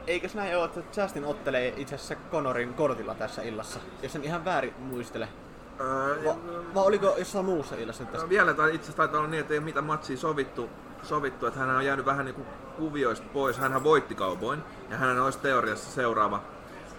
eikös 0.08 0.36
näin 0.36 0.58
ole, 0.58 0.66
että 0.66 1.02
Justin 1.02 1.26
ottelee 1.26 1.74
itse 1.78 1.96
asiassa 1.96 2.16
Conorin 2.32 2.74
kortilla 2.74 3.16
tässä 3.16 3.42
illassa, 3.42 3.80
jos 4.04 4.16
en 4.16 4.24
ihan 4.24 4.46
väärin 4.46 4.74
muistele. 4.80 5.28
Öö, 5.80 6.26
Va, 6.26 6.36
va 6.76 6.82
oliko 6.82 7.16
jossain 7.18 7.46
muussa 7.46 7.76
illassa 7.76 8.04
nyt 8.04 8.12
tässä? 8.12 8.26
No 8.26 8.30
vielä 8.30 8.54
tai 8.54 8.70
itse 8.70 8.82
asiassa 8.82 8.98
taitaa 8.98 9.20
olla 9.20 9.30
niin, 9.30 9.42
että 9.42 9.54
ei 9.54 9.58
ole 9.58 9.66
mitään 9.66 9.86
matsia 9.86 10.18
sovittu, 10.18 10.70
sovittu 11.04 11.46
että 11.46 11.60
hän 11.60 11.76
on 11.76 11.86
jäänyt 11.86 12.06
vähän 12.06 12.26
niin 12.26 12.36
kuin 12.36 12.48
kuvioista 12.78 13.28
pois. 13.34 13.58
Hän 13.58 13.84
voitti 13.84 14.16
kaupoin 14.16 14.64
ja 14.90 14.98
hän 14.98 15.22
olisi 15.22 15.40
teoriassa 15.40 15.92
seuraava, 15.92 16.42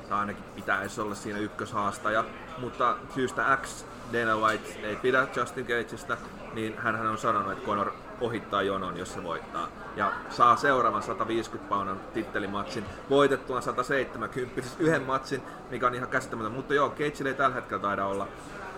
tai 0.09 0.19
ainakin 0.19 0.45
pitäisi 0.55 1.01
olla 1.01 1.15
siinä 1.15 1.39
ykköshaastaja, 1.39 2.25
mutta 2.59 2.97
syystä 3.15 3.59
X 3.63 3.85
Dana 4.13 4.37
White 4.37 4.69
ei 4.83 4.97
pidä 4.97 5.27
Justin 5.37 5.67
Gageista, 5.67 6.17
niin 6.55 6.79
hän 6.79 7.07
on 7.07 7.19
sanonut, 7.19 7.53
että 7.53 7.67
Conor 7.67 7.93
ohittaa 8.21 8.63
jonon, 8.63 8.97
jos 8.97 9.13
se 9.13 9.23
voittaa. 9.23 9.69
Ja 9.97 10.13
saa 10.31 10.57
seuraavan 10.57 11.03
150 11.03 11.69
paunan 11.69 12.01
tittelimatsin, 12.15 12.85
voitettuaan 13.11 13.63
170, 13.63 14.63
siis 14.63 14.77
yhden 14.79 15.03
matsin, 15.03 15.43
mikä 15.71 15.87
on 15.87 15.95
ihan 15.95 16.09
käsittämätön. 16.09 16.53
Mutta 16.53 16.75
joo, 16.75 16.91
Cage 16.91 17.29
ei 17.29 17.35
tällä 17.35 17.55
hetkellä 17.55 17.83
taida 17.83 18.07
olla, 18.07 18.29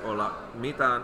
olla 0.05 0.33
mitään 0.55 1.03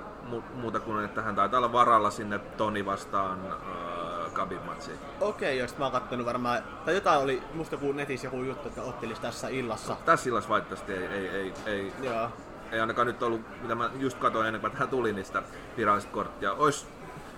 muuta 0.55 0.81
kuin, 0.81 1.05
että 1.05 1.23
hän 1.23 1.37
taitaa 1.37 1.59
olla 1.59 1.73
varalla 1.73 2.11
sinne 2.11 2.39
Toni 2.39 2.87
vastaan 2.87 3.39
äh, 3.53 4.33
Khabib 4.35 4.65
matsiin. 4.65 4.99
Okei, 5.21 5.59
jos 5.59 5.79
mä 5.79 5.85
oon 5.85 5.93
kattonut 5.93 6.27
varmaan, 6.27 6.63
tai 6.85 6.95
jotain 6.95 7.21
oli 7.21 7.43
musta 7.55 7.77
kuin 7.77 7.97
netissä 7.97 8.27
joku 8.27 8.43
juttu, 8.43 8.69
että 8.69 8.83
ottelis 8.83 9.19
tässä 9.19 9.49
illassa. 9.49 9.97
Tässä 10.05 10.29
illassa 10.29 10.51
valitettavasti 10.51 10.93
ei, 10.93 11.07
ei, 11.07 11.29
ei, 11.29 11.53
ei, 11.67 11.93
Joo. 12.03 12.29
Ei 12.73 12.81
ainakaan 12.81 13.07
nyt 13.07 13.23
ollut, 13.23 13.41
mitä 13.63 13.75
mä 13.75 13.91
just 13.99 14.19
katsoin 14.19 14.47
ennen 14.47 14.61
kuin 14.61 14.73
tähän 14.73 14.89
tuli, 14.89 15.25
sitä 15.25 15.43
virallista 15.77 16.13
korttia. 16.13 16.53
Olisi 16.53 16.87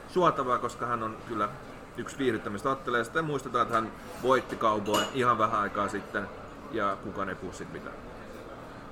suotavaa, 0.08 0.58
koska 0.58 0.86
hän 0.86 1.02
on 1.02 1.16
kyllä 1.28 1.48
yksi 1.96 2.18
viihdyttämistä 2.18 2.70
ottelee. 2.70 3.04
Sitten 3.04 3.24
muistetaan, 3.24 3.62
että 3.62 3.74
hän 3.74 3.92
voitti 4.22 4.56
Cowboy 4.56 5.02
ihan 5.14 5.38
vähän 5.38 5.60
aikaa 5.60 5.88
sitten 5.88 6.28
ja 6.72 6.96
kukaan 7.04 7.28
ei 7.28 7.34
puhu 7.34 7.52
mitään. 7.72 7.94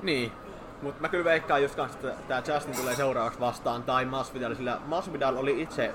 Niin, 0.02 0.32
mutta 0.82 1.00
mä 1.00 1.08
kyllä 1.08 1.24
veikkaan 1.24 1.62
just 1.62 1.74
kanssa, 1.74 1.98
että 1.98 2.22
tää 2.28 2.54
Justin 2.54 2.76
tulee 2.76 2.96
seuraavaksi 2.96 3.40
vastaan 3.40 3.82
tai 3.82 4.04
Masvidal, 4.04 4.54
sillä 4.54 4.80
Masvidal 4.86 5.36
oli 5.36 5.62
itse 5.62 5.94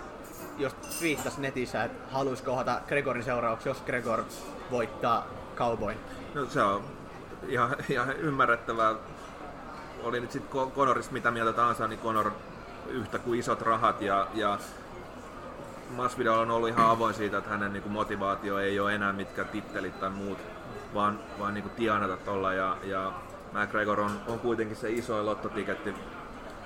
jos 0.60 0.76
viittasi 1.02 1.42
netissä, 1.42 1.84
että 1.84 2.12
haluaisi 2.12 2.44
kohdata 2.44 2.82
Gregorin 2.88 3.24
seuraavaksi, 3.24 3.70
jos 3.70 3.82
Gregor 3.82 4.24
voittaa 4.72 5.28
Cowboyn. 5.56 5.98
No 6.34 6.46
se 6.46 6.62
on 6.62 6.84
ihan, 7.48 7.76
ihan 7.90 8.18
ymmärrettävää. 8.18 8.96
Oli 10.04 10.20
nyt 10.20 10.32
sitten 10.32 10.72
Conorista 10.72 11.14
mitä 11.14 11.32
mieltä 11.32 11.54
tahansa, 11.54 11.88
niin 11.88 12.00
Conor 12.00 12.32
yhtä 12.88 13.20
kuin 13.20 13.40
isot 13.40 13.62
rahat 13.62 14.02
ja, 14.02 14.28
ja 14.34 14.60
Masvidal 15.90 16.40
on 16.40 16.52
ollut 16.52 16.70
ihan 16.70 16.90
avoin 16.90 17.14
siitä, 17.14 17.38
että 17.38 17.50
hänen 17.50 17.74
niin 17.74 17.84
kuin, 17.84 17.94
motivaatio 17.94 18.60
ei 18.60 18.80
ole 18.80 18.96
enää 18.96 19.14
mitkä 19.14 19.44
tittelit 19.44 20.00
tai 20.00 20.10
muut, 20.10 20.38
vaan, 20.94 21.20
vaan 21.40 21.54
niin 21.54 21.64
kuin, 21.64 21.76
tienata 21.76 22.18
tuolla 22.18 22.54
ja, 22.54 22.78
ja 22.84 23.12
McGregor 23.54 24.00
on, 24.00 24.12
on 24.28 24.40
kuitenkin 24.40 24.78
se 24.78 24.90
iso 24.90 25.26
lottotiketti. 25.26 25.96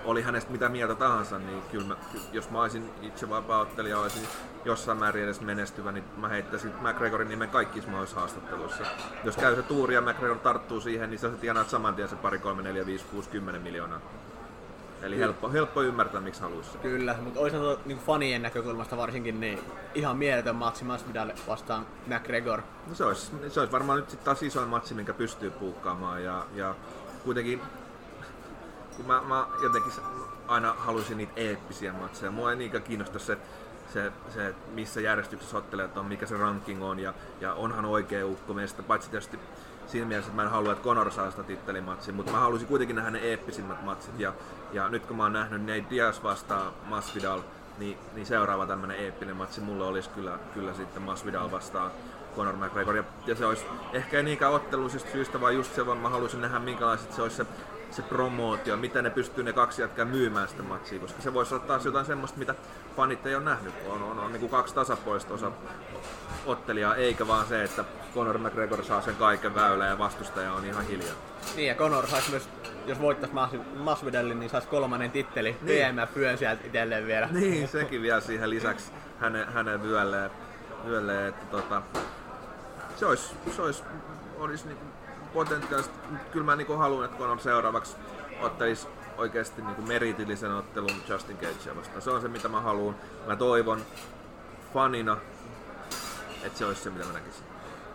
Oli 0.06 0.22
hänestä 0.22 0.52
mitä 0.52 0.70
mieltä 0.70 0.96
tahansa, 0.96 1.40
niin 1.40 1.62
kyllä 1.72 1.88
mä, 1.88 1.96
jos 2.32 2.50
mä 2.50 2.62
olisin 2.62 2.90
itse 3.02 3.30
vapaa-ottelija, 3.30 4.00
olisin 4.00 4.28
jossain 4.66 4.98
määrin 4.98 5.24
edes 5.24 5.42
menestyvä, 5.42 5.92
niin 5.92 6.04
mä 6.18 6.28
heittäisin 6.28 6.72
McGregorin 6.82 7.30
nimen 7.30 7.50
kaikissa 7.50 7.90
mahdollisissa 7.90 8.20
haastatteluissa. 8.20 8.84
Jos 9.24 9.38
käy 9.38 9.56
se 9.56 9.62
tuuri 9.62 9.96
ja 9.96 10.02
McGregor 10.02 10.40
tarttuu 10.40 10.82
siihen, 10.82 11.10
niin 11.10 11.20
sä 11.20 11.30
tienaat 11.30 11.70
saman 11.70 11.96
tien 11.96 12.10
se 12.10 12.16
pari, 12.16 12.40
kolme, 12.40 12.62
neljä, 12.62 12.86
viisi, 12.86 13.06
kuusi, 13.06 13.30
kymmenen 13.30 13.62
miljoonaa. 13.62 14.00
Eli 15.02 15.18
helppo, 15.18 15.52
helppo 15.52 15.82
ymmärtää, 15.82 16.22
miksi 16.22 16.42
haluaisi. 16.42 16.78
Kyllä, 16.78 17.16
mutta 17.24 17.40
olisi 17.40 17.58
niin 17.86 18.00
fanien 18.00 18.42
näkökulmasta 18.42 18.98
varsinkin 18.98 19.40
niin 19.40 19.60
ihan 19.96 20.18
mieletön 20.18 20.56
matsi 20.56 20.86
Masvidal 20.86 21.32
vastaan 21.48 21.86
McGregor. 22.08 22.62
No 22.88 22.96
se 22.96 23.06
olisi, 23.06 23.32
se 23.50 23.60
olisi 23.60 23.72
varmaan 23.72 24.00
nyt 24.00 24.10
sitten 24.10 24.26
taas 24.26 24.44
isoin 24.44 24.70
matsi, 24.70 24.94
minkä 24.94 25.14
pystyy 25.14 25.52
puukkaamaan. 25.52 26.24
Ja, 26.24 26.46
ja 26.56 26.76
kuitenkin 27.24 27.62
kun 28.98 29.06
mä, 29.06 29.22
mä 29.22 29.48
jotenkin 29.64 29.94
aina 30.48 30.76
haluaisin 30.78 31.18
niitä 31.18 31.34
eeppisiä 31.36 31.94
matseja. 31.94 32.32
Mua 32.32 32.52
ei 32.52 32.58
niinkään 32.58 32.84
kiinnosta 32.84 33.20
se, 33.20 33.38
se, 33.94 34.12
se, 34.30 34.56
missä 34.74 35.02
järjestyksessä 35.02 35.58
ottelijat 35.58 35.98
on, 35.98 36.06
mikä 36.06 36.26
se 36.26 36.38
ranking 36.38 36.84
on 36.84 37.00
ja, 37.00 37.14
ja 37.42 37.54
onhan 37.54 37.86
oikea 37.86 38.26
ukko 38.26 38.54
meistä, 38.54 38.84
paitsi 38.84 39.10
tietysti 39.10 39.40
siinä 39.88 40.08
mielessä, 40.08 40.30
että 40.30 40.42
mä 40.42 40.44
en 40.44 40.52
halua, 40.52 40.72
että 40.72 40.84
Conor 40.84 41.12
saa 41.12 41.32
sitä 41.32 41.44
tittelimatsia, 41.44 42.14
mutta 42.14 42.32
mä 42.32 42.40
haluaisin 42.40 42.68
kuitenkin 42.68 42.96
nähdä 42.96 43.12
ne 43.12 43.20
eeppisimmät 43.20 43.84
matsit. 43.84 44.20
Ja, 44.20 44.34
ja 44.74 44.90
nyt 44.90 45.06
kun 45.06 45.18
mä 45.18 45.24
oon 45.24 45.34
nähnyt 45.34 45.62
Nate 45.62 45.86
Diaz 45.90 46.24
vastaan 46.24 46.74
Masvidal, 46.86 47.42
niin, 47.78 47.98
niin 48.14 48.26
seuraava 48.26 48.68
tämmönen 48.68 49.00
eeppinen 49.00 49.36
matsi 49.36 49.62
mulle 49.62 49.86
olisi 49.86 50.10
kyllä, 50.10 50.40
kyllä 50.54 50.74
sitten 50.74 51.02
Masvidal 51.02 51.52
vastaan 51.52 51.92
Conor 52.36 52.56
McGregor. 52.56 52.96
Ja, 52.96 53.04
ja 53.26 53.36
se 53.36 53.46
olisi 53.46 53.66
ehkä 53.94 54.18
ei 54.18 54.24
niinkään 54.24 54.52
otteluisista 54.52 55.12
syistä, 55.12 55.42
vaan 55.42 55.56
just 55.56 55.76
se, 55.76 55.86
vaan 55.86 55.98
mä 55.98 56.10
haluaisin 56.10 56.42
nähdä 56.42 56.60
minkälaiset 56.60 57.14
se 57.14 57.22
olisi 57.22 57.36
se, 57.36 57.46
se 57.96 58.02
promootio, 58.02 58.78
miten 58.78 59.04
ne 59.04 59.10
pystyy 59.10 59.44
ne 59.44 59.54
kaksi 59.54 59.82
jätkää 59.82 60.06
myymään 60.06 60.48
sitä 60.48 60.64
matsia, 60.64 61.00
koska 61.00 61.22
se 61.22 61.34
voisi 61.34 61.54
olla 61.54 61.66
taas 61.66 61.86
jotain 61.86 62.06
semmoista, 62.06 62.40
mitä 62.40 62.56
fanit 62.96 63.26
ei 63.26 63.36
ole 63.36 63.44
nähnyt. 63.44 63.74
On, 63.88 64.04
on, 64.04 64.12
on, 64.12 64.20
on 64.20 64.32
niin 64.32 64.40
kuin 64.40 64.50
kaksi 64.50 64.76
tasapuolista 64.76 65.34
osa 65.34 65.52
ottelijaa, 66.46 66.96
eikä 66.96 67.28
vaan 67.28 67.46
se, 67.46 67.64
että 67.64 67.86
Conor 68.16 68.38
McGregor 68.38 68.84
saa 68.84 69.02
sen 69.02 69.16
kaiken 69.16 69.56
väylän 69.56 69.90
ja 69.90 69.98
vastustaja 69.98 70.54
on 70.54 70.66
ihan 70.66 70.88
hiljaa. 70.88 71.16
Niin 71.56 71.68
ja 71.68 71.76
Conor 71.76 72.08
saisi 72.08 72.32
myös, 72.32 72.50
jos 72.86 73.02
voittaisi 73.02 73.36
Masvidalin, 73.76 74.40
niin 74.40 74.50
saisi 74.50 74.68
kolmannen 74.68 75.12
titteli. 75.12 75.56
Niin. 75.62 75.96
PMF 75.96 76.16
vyön 76.16 76.38
sieltä 76.38 76.66
itselleen 76.66 77.08
vielä. 77.08 77.30
Niin, 77.32 77.68
sekin 77.68 78.02
vielä 78.02 78.22
siihen 78.22 78.50
lisäksi 78.50 78.92
hänen, 79.20 79.48
hänen 79.54 79.84
vyölleen. 79.84 80.32
vyölleen 80.86 81.30
että 81.30 81.46
tota, 81.46 81.82
se 82.96 83.06
olisi, 83.06 83.36
se 83.56 83.62
olisi, 83.62 83.84
olisi 84.38 84.68
niinku 84.68 84.86
potentiaalisesti, 85.34 86.00
kyllä 86.32 86.46
mä 86.46 86.56
niinku 86.56 86.74
haluan, 86.74 87.06
että 87.06 87.18
Conor 87.18 87.40
seuraavaksi 87.40 87.96
ottelisi 88.42 88.88
oikeasti 89.18 89.62
niinku 89.62 89.82
meritillisen 89.82 90.52
ottelun 90.52 90.92
Justin 91.08 91.38
Cagea 91.38 91.76
vastaan. 91.76 92.02
Se 92.02 92.10
on 92.10 92.22
se, 92.22 92.28
mitä 92.28 92.48
mä 92.48 92.62
haluan. 92.62 92.96
Mä 93.28 93.36
toivon 93.36 93.82
fanina, 94.74 95.18
että 96.44 96.60
se 96.60 96.66
olisi 96.66 96.82
se, 96.82 96.90
mitä 96.90 97.06
mä 97.06 97.14
näkisin. 97.14 97.46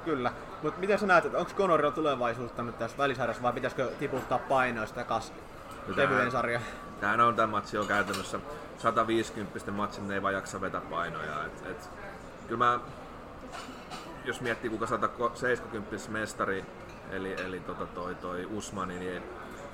Kyllä. 0.04 0.32
Mutta 0.62 0.80
miten 0.80 0.98
sä 0.98 1.06
näet, 1.06 1.24
että 1.24 1.38
onko 1.38 1.52
Conorilla 1.56 1.92
tulevaisuutta 1.92 2.62
nyt 2.62 2.78
tässä 2.78 2.98
välisarjassa 2.98 3.42
vai 3.42 3.52
pitäisikö 3.52 3.90
tiputtaa 3.98 4.38
painoista 4.38 5.04
kas 5.04 5.32
kevyeen 5.96 6.30
sarja? 6.30 6.60
Tämähän 7.00 7.20
on 7.20 7.36
tämä 7.36 7.46
matsi 7.46 7.78
on 7.78 7.86
käytännössä 7.86 8.40
150 8.78 9.70
matsi, 9.70 10.00
ne 10.00 10.14
ei 10.14 10.22
vaan 10.22 10.34
jaksa 10.34 10.60
vetä 10.60 10.80
painoja. 10.90 11.44
Et, 11.44 11.66
et, 11.66 11.90
kyllä 12.48 12.64
mä, 12.64 12.80
jos 14.24 14.40
miettii 14.40 14.70
kuka 14.70 14.86
170 14.86 16.10
mestari, 16.10 16.64
eli, 17.10 17.42
eli 17.42 17.60
tota 17.60 17.86
toi, 17.86 18.14
toi 18.14 18.46
Usmani, 18.46 18.98
niin 18.98 19.12
ei, 19.12 19.22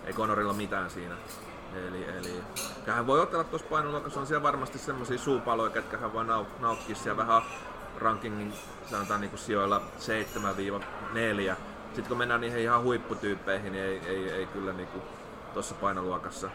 ei 0.05 0.13
Conorilla 0.13 0.53
mitään 0.53 0.91
siinä. 0.91 1.15
Eli, 1.89 2.09
eli 2.19 2.43
hän 2.87 3.07
voi 3.07 3.21
otella 3.21 3.45
tuossa 3.45 3.69
painoluokassa, 3.69 4.21
on 4.21 4.27
siellä 4.27 4.43
varmasti 4.43 4.79
semmoisia 4.79 5.19
suupaloja, 5.19 5.71
ketkä 5.71 5.97
hän 5.97 6.13
voi 6.13 6.25
nauk- 6.25 6.61
naukkia 6.61 6.97
siellä 6.97 7.17
vähän 7.17 7.43
rankingin 7.99 8.53
sanotaan 8.91 9.21
niin 9.21 9.31
kuin 9.31 9.41
sijoilla 9.41 9.83
7-4. 11.53 11.57
Sitten 11.85 12.09
kun 12.09 12.19
mennään 12.19 12.41
niihin 12.41 12.61
ihan 12.61 12.83
huipputyyppeihin, 12.83 13.73
niin 13.73 13.85
ei, 13.85 14.01
ei, 14.07 14.31
ei 14.31 14.47
kyllä 14.47 14.73
niin 14.73 14.89
tuossa 15.55 15.75
painoluokassa, 15.75 16.51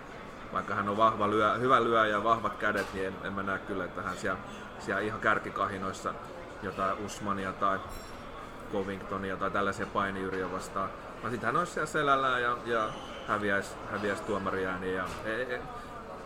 vaikka 0.53 0.75
hän 0.75 0.89
on 0.89 0.97
vahva 0.97 1.29
lyö, 1.29 1.57
hyvä 1.57 1.83
lyö 1.83 2.07
ja 2.07 2.23
vahvat 2.23 2.57
kädet, 2.57 2.93
niin 2.93 3.07
en, 3.07 3.13
en 3.23 3.33
mä 3.33 3.43
näe 3.43 3.59
kyllä, 3.59 3.85
että 3.85 4.01
hän 4.01 4.17
siellä, 4.17 4.39
siellä 4.79 5.01
ihan 5.01 5.19
kärkikahinoissa 5.19 6.13
jotain 6.63 7.05
Usmania 7.05 7.53
tai 7.53 7.79
Covingtonia 8.73 9.37
tai 9.37 9.51
tällaisia 9.51 9.85
painijyriä 9.85 10.51
vastaan. 10.51 10.89
No 11.23 11.29
sitten 11.29 11.47
hän 11.47 11.57
olisi 11.57 11.73
siellä 11.73 11.87
selällään 11.87 12.41
ja, 12.41 12.57
ja 12.65 12.89
häviäisi, 13.27 13.75
häviäisi 13.91 14.23
tuomariääniä. 14.23 14.93
Ja, 14.93 15.05
e, 15.25 15.41
e, 15.41 15.61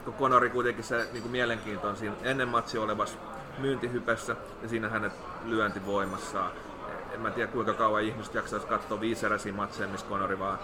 kun 0.05 0.13
Conori 0.13 0.49
kuitenkin 0.49 0.83
se 0.83 1.07
niin 1.11 1.21
kuin 1.21 1.31
mielenkiinto 1.31 1.87
on 1.87 1.97
siinä 1.97 2.15
ennen 2.23 2.47
matsi 2.47 2.77
olevassa 2.77 3.17
myyntihypessä 3.57 4.35
ja 4.61 4.69
siinä 4.69 4.89
hänet 4.89 5.13
lyöntivoimassa. 5.45 6.51
En 7.13 7.21
mä 7.21 7.31
tiedä 7.31 7.51
kuinka 7.51 7.73
kauan 7.73 8.03
ihmiset 8.03 8.33
jaksaisi 8.33 8.67
katsoa 8.67 8.99
viiseräisiä 8.99 9.53
matseja, 9.53 9.89
missä 9.89 10.07
Conori 10.07 10.39
vaan 10.39 10.59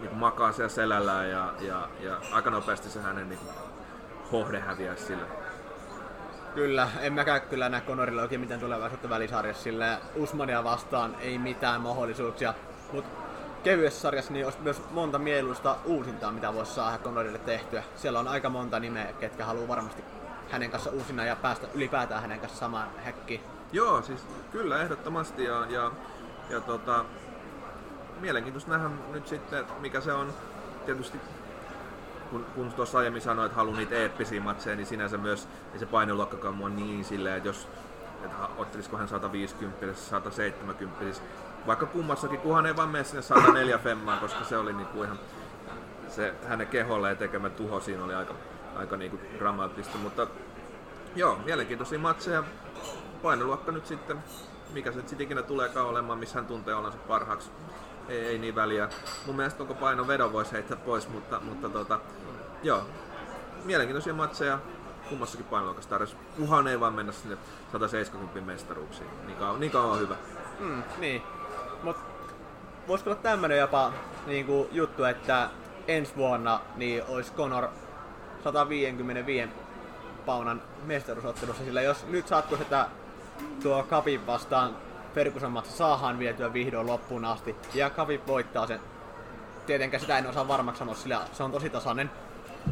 niin 0.00 0.14
makaa 0.14 0.52
siellä 0.52 0.68
selällään 0.68 1.30
ja, 1.30 1.52
ja, 1.60 1.88
ja 2.00 2.20
aika 2.32 2.50
nopeasti 2.50 2.90
se 2.90 3.00
hänen 3.00 3.28
niin 3.28 3.38
hohde 4.32 4.60
häviäisi 4.60 5.04
sille. 5.04 5.41
Kyllä, 6.54 6.88
en 7.00 7.12
mäkään 7.12 7.40
kyllä 7.40 7.68
näe 7.68 7.80
Conorilla 7.80 8.22
oikein 8.22 8.40
mitään 8.40 8.60
tulevaisuutta 8.60 9.08
välisarjassa, 9.08 9.62
sillä 9.62 9.98
Usmania 10.14 10.64
vastaan 10.64 11.16
ei 11.20 11.38
mitään 11.38 11.80
mahdollisuuksia. 11.80 12.54
Mutta 12.92 13.10
kevyessä 13.64 14.00
sarjassa 14.00 14.32
niin 14.32 14.44
olisi 14.44 14.58
myös 14.60 14.82
monta 14.90 15.18
mieluista 15.18 15.76
uusintaa, 15.84 16.32
mitä 16.32 16.54
voisi 16.54 16.72
saada 16.72 16.98
Connorille 16.98 17.38
tehtyä. 17.38 17.82
Siellä 17.96 18.20
on 18.20 18.28
aika 18.28 18.48
monta 18.48 18.80
nimeä, 18.80 19.12
ketkä 19.20 19.44
haluaa 19.44 19.68
varmasti 19.68 20.04
hänen 20.50 20.70
kanssa 20.70 20.90
uusina 20.90 21.24
ja 21.24 21.36
päästä 21.36 21.66
ylipäätään 21.74 22.22
hänen 22.22 22.40
kanssa 22.40 22.58
samaan 22.58 22.88
häkkiin. 23.04 23.40
Joo, 23.72 24.02
siis 24.02 24.26
kyllä 24.52 24.82
ehdottomasti 24.82 25.44
ja, 25.44 25.66
ja, 25.68 25.90
ja 26.50 26.60
tota, 26.60 27.04
mielenkiintoista 28.20 28.70
nähdä 28.70 28.90
nyt 29.12 29.28
sitten, 29.28 29.64
mikä 29.80 30.00
se 30.00 30.12
on 30.12 30.34
tietysti 30.86 31.20
kun, 32.32 32.46
kun 32.54 32.72
tuossa 32.72 32.98
aiemmin 32.98 33.22
sanoin, 33.22 33.46
että 33.46 33.56
haluan 33.56 33.76
niitä 33.76 33.94
eeppisiä 33.94 34.40
matseja, 34.40 34.76
niin 34.76 34.86
sinänsä 34.86 35.18
myös 35.18 35.48
ei 35.72 35.78
se 35.78 35.86
painoluokkakaan 35.86 36.54
mua 36.54 36.68
niin 36.68 37.04
silleen, 37.04 37.36
että 37.36 37.48
jos 37.48 37.68
että 38.24 38.36
ottelisiko 38.58 38.96
hän 38.96 39.08
150 39.08 39.94
170 39.94 41.20
vaikka 41.66 41.86
kummassakin, 41.86 42.40
kunhan 42.40 42.66
ei 42.66 42.76
vaan 42.76 42.88
mene 42.88 43.04
sinne 43.04 43.22
104 43.22 43.78
femmaan, 43.78 44.18
koska 44.18 44.44
se 44.44 44.56
oli 44.56 44.72
niinku 44.72 45.02
ihan 45.02 45.18
se 46.08 46.34
hänen 46.48 46.66
keholleen 46.66 47.16
tekemä 47.16 47.50
tuho 47.50 47.80
siinä 47.80 48.04
oli 48.04 48.14
aika, 48.14 48.34
aika 48.76 48.96
niinku 48.96 49.20
dramaattista, 49.38 49.98
mutta 49.98 50.26
joo, 51.16 51.38
mielenkiintoisia 51.44 51.98
matseja. 51.98 52.44
Painoluokka 53.22 53.72
nyt 53.72 53.86
sitten, 53.86 54.18
mikä 54.72 54.92
se 54.92 55.00
sitten 55.00 55.20
ikinä 55.20 55.42
tuleekaan 55.42 55.86
olemaan, 55.86 56.18
missä 56.18 56.34
hän 56.34 56.46
tuntee 56.46 56.74
olonsa 56.74 56.98
parhaaksi. 56.98 57.50
Ei, 58.08 58.26
ei 58.26 58.38
niin 58.38 58.54
väliä. 58.54 58.88
Mun 59.26 59.36
mielestä 59.36 59.58
koko 59.58 59.74
paino 59.74 60.06
vedon 60.06 60.32
voisi 60.32 60.52
heittää 60.52 60.76
pois, 60.76 61.08
mutta, 61.08 61.40
mutta 61.40 61.68
tota, 61.68 62.00
joo, 62.62 62.86
mielenkiintoisia 63.64 64.14
matseja 64.14 64.58
kummassakin 65.08 65.46
painoluokassa 65.46 65.90
tarjosi. 65.90 66.16
Kuhan 66.36 66.68
ei 66.68 66.80
vaan 66.80 66.94
mennä 66.94 67.12
sinne 67.12 67.36
170 67.72 68.40
mestaruuksiin. 68.40 69.10
Niin 69.26 69.38
kauan, 69.38 69.60
niin 69.60 69.72
kauan 69.72 69.90
on 69.90 70.00
hyvä. 70.00 70.16
Mm, 70.60 70.82
niin. 70.98 71.22
Mut 71.82 71.96
voisiko 72.88 73.10
olla 73.10 73.20
tämmönen 73.22 73.58
jopa 73.58 73.92
niinku, 74.26 74.68
juttu, 74.72 75.04
että 75.04 75.50
ensi 75.88 76.16
vuonna 76.16 76.60
niin 76.76 77.02
olisi 77.08 77.32
Conor 77.32 77.68
155 78.44 79.52
paunan 80.26 80.62
mestaruusottelussa, 80.84 81.64
sillä 81.64 81.82
jos 81.82 82.06
nyt 82.06 82.28
sattuisi, 82.28 82.62
että 82.62 82.86
tuo 83.62 83.82
Kapin 83.82 84.26
vastaan 84.26 84.76
Ferguson 85.14 85.52
matsi 85.52 85.72
saadaan 85.72 86.18
vietyä 86.18 86.52
vihdoin 86.52 86.86
loppuun 86.86 87.24
asti, 87.24 87.56
ja 87.74 87.90
Kapip 87.90 88.26
voittaa 88.26 88.66
sen. 88.66 88.80
Tietenkään 89.66 90.00
sitä 90.00 90.18
en 90.18 90.26
osaa 90.26 90.48
varmaksi 90.48 90.78
sanoa, 90.78 90.94
sillä 90.94 91.20
se 91.32 91.42
on 91.42 91.52
tosi 91.52 91.70
tasainen. 91.70 92.10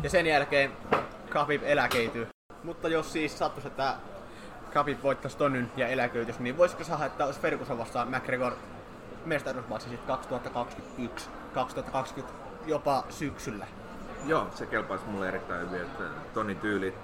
Ja 0.02 0.10
sen 0.10 0.26
jälkeen 0.26 0.72
Kapip 1.30 1.62
eläkeityy. 1.64 2.28
Mutta 2.64 2.88
jos 2.88 3.12
siis 3.12 3.38
sattuisi, 3.38 3.68
että 3.68 3.94
Kapip 4.74 5.02
voittaisi 5.02 5.36
tonnyn 5.36 5.72
ja 5.76 5.88
eläköityisi, 5.88 6.42
niin 6.42 6.58
voisiko 6.58 6.84
saada, 6.84 7.06
että 7.06 7.24
olisi 7.24 7.40
Ferguson 7.40 7.78
vastaan 7.78 8.08
McGregor 8.08 8.52
mestaruusmatsi 9.24 9.88
sitten 9.88 10.06
2021, 10.06 11.28
2020 11.54 12.34
jopa 12.66 13.04
syksyllä? 13.08 13.66
Joo, 14.26 14.46
se 14.54 14.66
kelpaisi 14.66 15.04
mulle 15.04 15.28
erittäin 15.28 15.60
hyvin, 15.60 15.82
että 15.82 16.04
Toni 16.34 16.54
tyyli, 16.54 16.94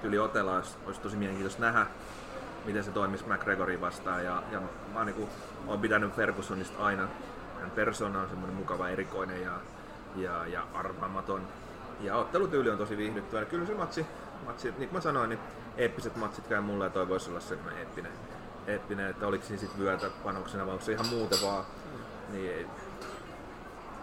tyyli 0.00 0.18
otella 0.18 0.56
olisi, 0.56 0.76
olisi 0.86 1.00
tosi 1.00 1.16
mielenkiintoista 1.16 1.62
nähdä, 1.62 1.86
miten 2.64 2.84
se 2.84 2.90
toimisi 2.90 3.24
McGregorin 3.26 3.80
vastaan. 3.80 4.24
Ja, 4.24 4.42
ja 4.52 4.60
mä 4.94 5.04
niin 5.04 5.14
kuin, 5.14 5.28
olen 5.66 5.80
pitänyt 5.80 6.12
Fergusonista 6.12 6.84
aina. 6.84 7.08
Hän 7.60 7.70
persona 7.70 8.20
on 8.20 8.28
semmoinen 8.28 8.56
mukava, 8.56 8.88
erikoinen 8.88 9.42
ja, 9.42 9.52
ja, 10.16 10.46
ja 10.46 10.66
arvaamaton. 10.74 11.42
Ja 12.00 12.16
ottelutyyli 12.16 12.70
on 12.70 12.78
tosi 12.78 12.96
viihdyttävä. 12.96 13.44
Kyllä 13.44 13.66
se 13.66 13.74
matsi, 13.74 14.06
matsi, 14.46 14.68
niin 14.68 14.76
kuin 14.76 14.92
mä 14.92 15.00
sanoin, 15.00 15.28
niin 15.28 15.40
eeppiset 15.76 16.16
matsit 16.16 16.46
käy 16.46 16.60
mulle 16.60 16.84
ja 16.84 16.90
toi 16.90 17.08
voisi 17.08 17.30
olla 17.30 17.40
semmoinen 17.40 17.78
eeppinen. 17.78 18.12
eeppinen 18.66 19.10
että 19.10 19.26
oliko 19.26 19.44
siinä 19.44 19.60
sitten 19.60 19.80
vyötä 19.80 20.10
panoksena 20.24 20.66
vai 20.66 20.72
onko 20.72 20.84
se 20.84 20.92
ihan 20.92 21.06
muuten 21.06 21.38
vaan. 21.42 21.64
Niin 22.32 22.50
ei, 22.52 22.66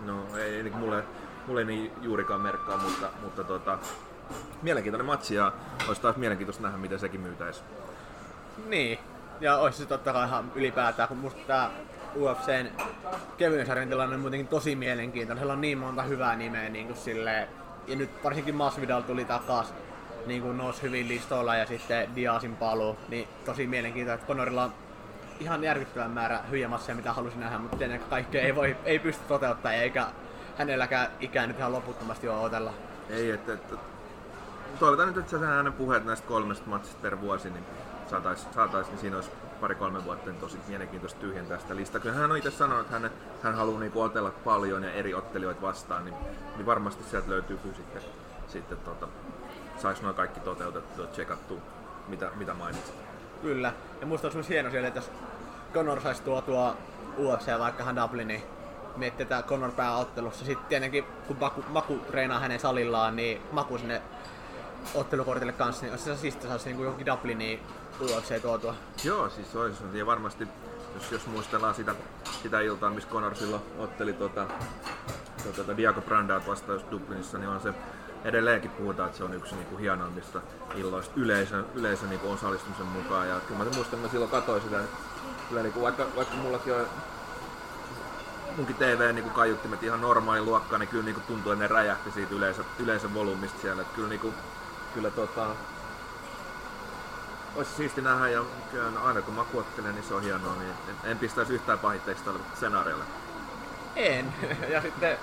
no 0.06 0.38
ei, 0.38 0.56
ei 0.56 0.70
mulle, 0.70 1.04
mulle 1.48 1.62
ei 1.62 1.66
niin 1.66 1.92
juurikaan 2.02 2.42
merkkaa, 2.42 2.78
mutta, 2.78 3.10
mutta 3.22 3.44
tota, 3.44 3.78
mielenkiintoinen 4.62 5.06
matsi 5.06 5.36
ja 5.36 5.52
olisi 5.88 6.02
taas 6.02 6.16
mielenkiintoista 6.16 6.64
nähdä, 6.64 6.78
miten 6.78 7.00
sekin 7.00 7.22
myytäisi. 7.22 7.64
Niin, 8.66 9.00
ja 9.42 9.58
olisi 9.58 9.78
se 9.78 9.86
totta 9.86 10.14
kai 10.14 10.28
ihan 10.28 10.52
ylipäätään, 10.56 11.08
kun 11.08 11.18
musta 11.18 11.40
tää 11.48 11.70
UFCn 12.16 12.68
kevyen 13.38 13.66
sarjan 13.66 13.90
tilanne 13.90 14.16
on 14.16 14.22
muutenkin 14.22 14.48
tosi 14.48 14.76
mielenkiintoinen. 14.76 15.40
Siellä 15.40 15.54
on 15.54 15.62
niin 15.62 15.78
monta 15.78 16.04
hyvää 16.04 16.36
nimeä 16.36 16.70
niin 16.70 16.88
kuin 16.88 16.98
silleen, 16.98 17.48
ja 17.88 17.96
nyt 17.96 18.24
varsinkin 18.24 18.56
Masvidal 18.56 19.02
tuli 19.02 19.26
takas, 19.26 19.74
niin 20.26 20.42
kuin 20.42 20.58
nousi 20.58 20.82
hyvin 20.82 21.08
listoilla 21.08 21.56
ja 21.56 21.66
sitten 21.66 22.16
Diasin 22.16 22.56
paluu, 22.56 22.98
niin 23.10 23.28
tosi 23.46 23.68
mielenkiintoista, 23.68 24.22
että 24.22 24.28
Conorilla 24.28 24.64
on 24.64 24.74
ihan 25.40 25.64
järkyttävän 25.64 26.12
määrä 26.12 26.40
hyviä 26.50 26.68
masseja, 26.68 26.96
mitä 26.96 27.14
halusin 27.14 27.40
nähdä, 27.40 27.58
mutta 27.58 27.78
tietenkään 27.78 28.10
kaikkea 28.10 28.42
ei, 28.42 28.56
voi, 28.56 28.78
ei 28.86 29.00
pysty 29.00 29.24
toteuttamaan, 29.28 29.82
eikä 29.82 30.08
hänelläkään 30.58 31.08
ikään 31.20 31.50
nyt 31.50 31.58
ihan 31.58 31.72
loputtomasti 31.72 32.28
ole 32.28 32.40
otella. 32.40 32.74
Ei, 33.10 33.32
että, 33.32 33.54
että 33.54 33.76
toivotaan 34.80 35.08
nyt, 35.08 35.18
että 35.18 35.32
sä 35.32 35.46
hänen 35.46 35.74
puheet 35.74 36.06
näistä 36.06 36.28
kolmesta 36.28 36.70
matsista 36.70 37.02
per 37.02 37.22
vuosi, 37.22 37.50
niin 37.50 37.66
saataisiin, 38.10 38.54
saatais, 38.54 38.88
niin 38.88 38.98
siinä 39.00 39.16
olisi 39.16 39.32
pari-kolme 39.62 40.06
vuotta 40.06 40.30
niin 40.30 40.40
tosi 40.40 40.58
mielenkiintoista 40.68 41.20
tyhjentää 41.20 41.60
sitä 41.60 41.76
listaa. 41.76 42.02
Kyllä 42.02 42.16
hän 42.16 42.32
on 42.32 42.38
itse 42.38 42.52
sanonut, 42.52 42.86
että 42.86 43.00
hän, 43.00 43.12
hän 43.44 43.56
haluaa 43.56 43.80
niin 43.80 43.92
otella 43.96 44.32
paljon 44.46 44.84
ja 44.84 44.92
eri 44.92 45.14
ottelijoita 45.14 45.62
vastaan, 45.62 46.06
niin, 46.06 46.16
niin 46.56 46.66
varmasti 46.66 47.04
sieltä 47.04 47.30
löytyy 47.30 47.58
kyllä 47.58 47.76
sitten, 47.76 48.02
sitten 48.48 48.78
tota, 48.78 49.08
saisi 49.78 50.04
noin 50.04 50.16
kaikki 50.16 50.40
toteutettua 50.40 51.06
ja 51.06 51.12
tsekattua, 51.12 51.58
mitä, 52.08 52.32
mitä 52.36 52.54
mainitsit. 52.54 52.96
Kyllä. 53.42 53.74
Ja 54.02 54.08
musta 54.08 54.28
olisi 54.28 54.38
myös 54.38 54.50
hieno 54.50 54.70
siellä, 54.72 54.88
että 54.88 54.98
jos 54.98 55.12
Conor 55.74 56.02
saisi 56.02 56.24
tuotua 56.24 56.78
UFC 57.18 57.60
vaikka 57.60 57.96
Dubliniin, 57.96 58.44
mietitään 58.96 59.44
Conor 59.44 59.72
pääottelussa. 59.72 60.46
Sitten 60.46 60.68
tietenkin, 60.68 61.04
kun 61.28 61.38
Maku, 61.40 61.64
Maku 61.70 61.96
treenaa 61.96 62.40
hänen 62.40 62.60
salillaan, 62.60 63.16
niin 63.16 63.42
Maku 63.52 63.78
sinne 63.78 64.02
ottelukortille 64.96 65.52
kanssa, 65.52 65.82
niin 65.82 65.92
olisi 65.92 66.04
se 66.04 66.18
siis 66.18 66.38
saisi 66.48 66.70
niin 66.70 66.84
johonkin 66.84 67.06
Dubliniin 67.06 67.60
UFC 68.02 68.42
tuotua. 68.42 68.76
Joo, 69.04 69.30
siis 69.30 69.56
olisi. 69.56 69.84
Ja 69.94 70.06
varmasti, 70.06 70.48
jos, 70.96 71.12
jos 71.12 71.28
muistellaan 71.28 71.76
sitä, 71.76 71.96
sitä 72.44 72.60
iltaa, 72.60 72.90
missä 72.90 73.10
Conor 73.10 73.36
silloin 73.36 73.62
otteli 73.78 74.14
tota, 74.14 74.48
tota, 75.56 75.78
Diago 75.78 76.02
Brandaat 76.02 76.48
vastaan 76.48 76.82
Dublinissa, 76.92 77.38
niin 77.38 77.50
on 77.50 77.62
se 77.62 77.74
edelleenkin 78.24 78.72
puhutaan, 78.72 79.08
että 79.08 79.18
se 79.18 79.24
on 79.24 79.34
yksi 79.34 79.56
niin 79.56 79.68
kuin 79.68 79.80
hienoimmista 79.80 80.42
illoista 80.76 81.14
yleisön, 81.16 81.66
yleisön 81.76 82.10
niin 82.10 82.20
kuin 82.20 82.34
osallistumisen 82.34 82.86
mukaan. 82.86 83.30
Ja 83.30 83.40
kyllä 83.40 83.64
mä 83.64 83.64
muistan, 83.64 83.84
että 83.84 83.98
mä 83.98 84.12
silloin 84.12 84.32
katsoin 84.32 84.62
sitä, 84.62 84.80
kyllä 85.50 85.62
niin 85.62 85.74
kuin, 85.74 85.84
vaikka, 85.84 86.06
vaikka 86.16 86.36
mullakin 86.36 86.74
on 86.74 86.88
munkin 88.58 88.76
TV 88.76 89.14
niin 89.14 89.24
kuin 89.24 89.34
kaiuttimet 89.34 89.84
ihan 89.84 90.02
normaali 90.02 90.42
luokka, 90.42 90.78
niin 90.78 90.90
kyllä 90.90 91.06
niin 91.06 91.16
kuin 91.16 91.26
tuntuu, 91.28 91.52
että 91.52 91.64
ne 91.64 91.68
räjähti 91.68 92.12
siitä 92.12 92.36
yleisön, 92.36 92.66
yleisön 92.80 93.14
volyymista 93.14 93.62
siellä. 93.62 93.82
Että 93.82 93.96
kyllä, 93.96 94.10
niin 94.10 94.20
kuin, 94.20 94.34
kyllä 94.98 95.12
tota, 95.12 95.48
olisi 97.56 97.72
siisti 97.72 98.02
nähdä 98.02 98.30
ja 98.30 98.44
kyllä 98.72 99.00
aina 99.04 99.22
kun 99.22 99.34
makuottelee, 99.34 99.92
niin 99.92 100.04
se 100.04 100.14
on 100.14 100.24
hienoa, 100.24 100.56
niin 100.56 100.74
en, 100.90 101.12
en 101.12 101.18
pistäisi 101.18 101.54
yhtään 101.54 101.80
pahitteeksi 101.80 102.24
tälle 102.24 102.40
skenaariolle. 102.56 103.04
En. 103.96 104.34
ja 104.74 104.82
sitten 104.82 105.18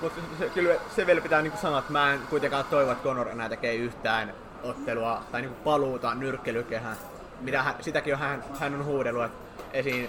mutta 0.00 0.20
kyllä 0.54 0.74
se 0.96 1.06
vielä 1.06 1.20
pitää 1.20 1.42
niinku 1.42 1.58
sanoa, 1.58 1.78
että 1.78 1.92
mä 1.92 2.12
en 2.12 2.20
kuitenkaan 2.30 2.64
toivo, 2.64 2.92
että 2.92 3.04
Conor 3.04 3.28
enää 3.28 3.48
tekee 3.48 3.74
yhtään 3.74 4.34
ottelua 4.62 5.22
tai 5.32 5.40
niinku 5.40 5.62
paluuta 5.64 6.14
nyrkkelykehään. 6.14 6.96
Mitä 7.40 7.62
hän, 7.62 7.74
sitäkin 7.80 8.14
on 8.14 8.20
hän, 8.20 8.44
hän 8.60 8.74
on 8.74 8.84
huudellut, 8.84 9.24
että 9.24 9.62
esiin 9.72 10.08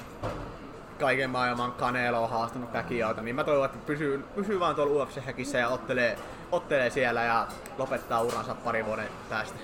kaiken 0.99 1.29
maailman 1.29 1.71
Canelo 1.71 2.23
on 2.23 2.29
haastanut 2.29 2.71
Pacquiaota, 2.71 3.21
niin 3.21 3.35
mä 3.35 3.43
toivon, 3.43 3.65
että 3.65 3.77
pysyy, 3.85 4.25
pysyy 4.35 4.59
vaan 4.59 4.75
tuolla 4.75 5.05
UFC-häkissä 5.05 5.57
ja 5.57 5.69
ottelee, 5.69 6.17
ottelee 6.51 6.89
siellä 6.89 7.23
ja 7.23 7.47
lopettaa 7.77 8.21
uransa 8.21 8.55
pari 8.55 8.85
vuoden 8.85 9.09
päästä. 9.29 9.59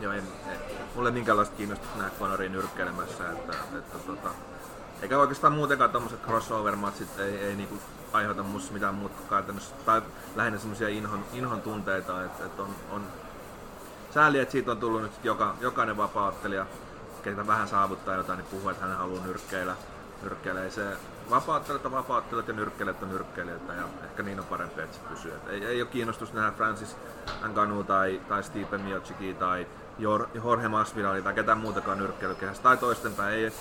Joo, 0.00 0.12
en, 0.12 0.22
en, 0.46 0.58
mulle 0.94 1.10
minkäänlaista 1.10 1.56
kiinnostusta 1.56 1.98
nähdä 1.98 2.12
Conorin 2.18 2.52
nyrkkeilemässä, 2.52 3.30
että, 3.32 3.52
että 3.78 3.98
tota, 3.98 4.28
eikä 5.02 5.18
oikeastaan 5.18 5.52
muutenkaan 5.52 5.90
tommoset 5.90 6.22
crossover-matsit 6.22 7.18
ei, 7.18 7.38
ei 7.38 7.56
niinku 7.56 7.78
aiheuta 8.12 8.42
musta 8.42 8.72
mitään 8.72 8.94
muuta 8.94 9.14
käytännössä, 9.30 9.74
tai 9.86 10.02
lähinnä 10.36 10.58
semmoisia 10.58 10.88
inhon, 10.88 11.24
inhon 11.32 11.62
tunteita, 11.62 12.24
että, 12.24 12.44
että 12.44 12.62
on, 12.62 12.74
on 12.90 13.02
sääli, 14.14 14.38
että 14.38 14.52
siitä 14.52 14.70
on 14.70 14.78
tullut 14.78 15.02
nyt 15.02 15.12
joka, 15.24 15.54
jokainen 15.60 15.96
vapauttelija, 15.96 16.66
ketä 17.22 17.46
vähän 17.46 17.68
saavuttaa 17.68 18.14
jotain, 18.14 18.36
niin 18.36 18.48
puhuu, 18.50 18.68
että 18.68 18.86
hän 18.86 18.96
haluaa 18.96 19.26
nyrkkeillä. 19.26 19.76
Nyrkkeillä. 20.22 20.64
Ei 20.64 20.70
se 20.70 20.82
vapauttelijat 21.30 21.86
on 21.86 21.92
vapauttelijat 21.92 22.48
ja 22.48 22.54
nyrkkeilijät 22.54 23.02
on 23.02 23.08
nyrkkeilijöitä 23.08 23.72
ja 23.72 23.84
ehkä 24.04 24.22
niin 24.22 24.40
on 24.40 24.46
parempi, 24.46 24.80
että 24.80 24.96
se 24.96 25.02
pysyy. 25.08 25.32
Et 25.34 25.48
ei, 25.48 25.64
ei 25.64 25.82
ole 25.82 25.90
kiinnostus 25.90 26.32
nähdä 26.32 26.50
Francis 26.50 26.96
Ngannou 27.48 27.84
tai, 27.84 28.20
tai 28.28 28.42
Stipe 28.42 28.78
Miocic 28.78 29.38
tai 29.38 29.66
Jorge 30.34 30.68
Masvidal 30.68 31.20
tai 31.20 31.34
ketään 31.34 31.58
muutakaan 31.58 31.98
nyrkkeilykehässä 31.98 32.62
tai 32.62 32.76
toistenpäin. 32.76 33.34
Ei, 33.34 33.52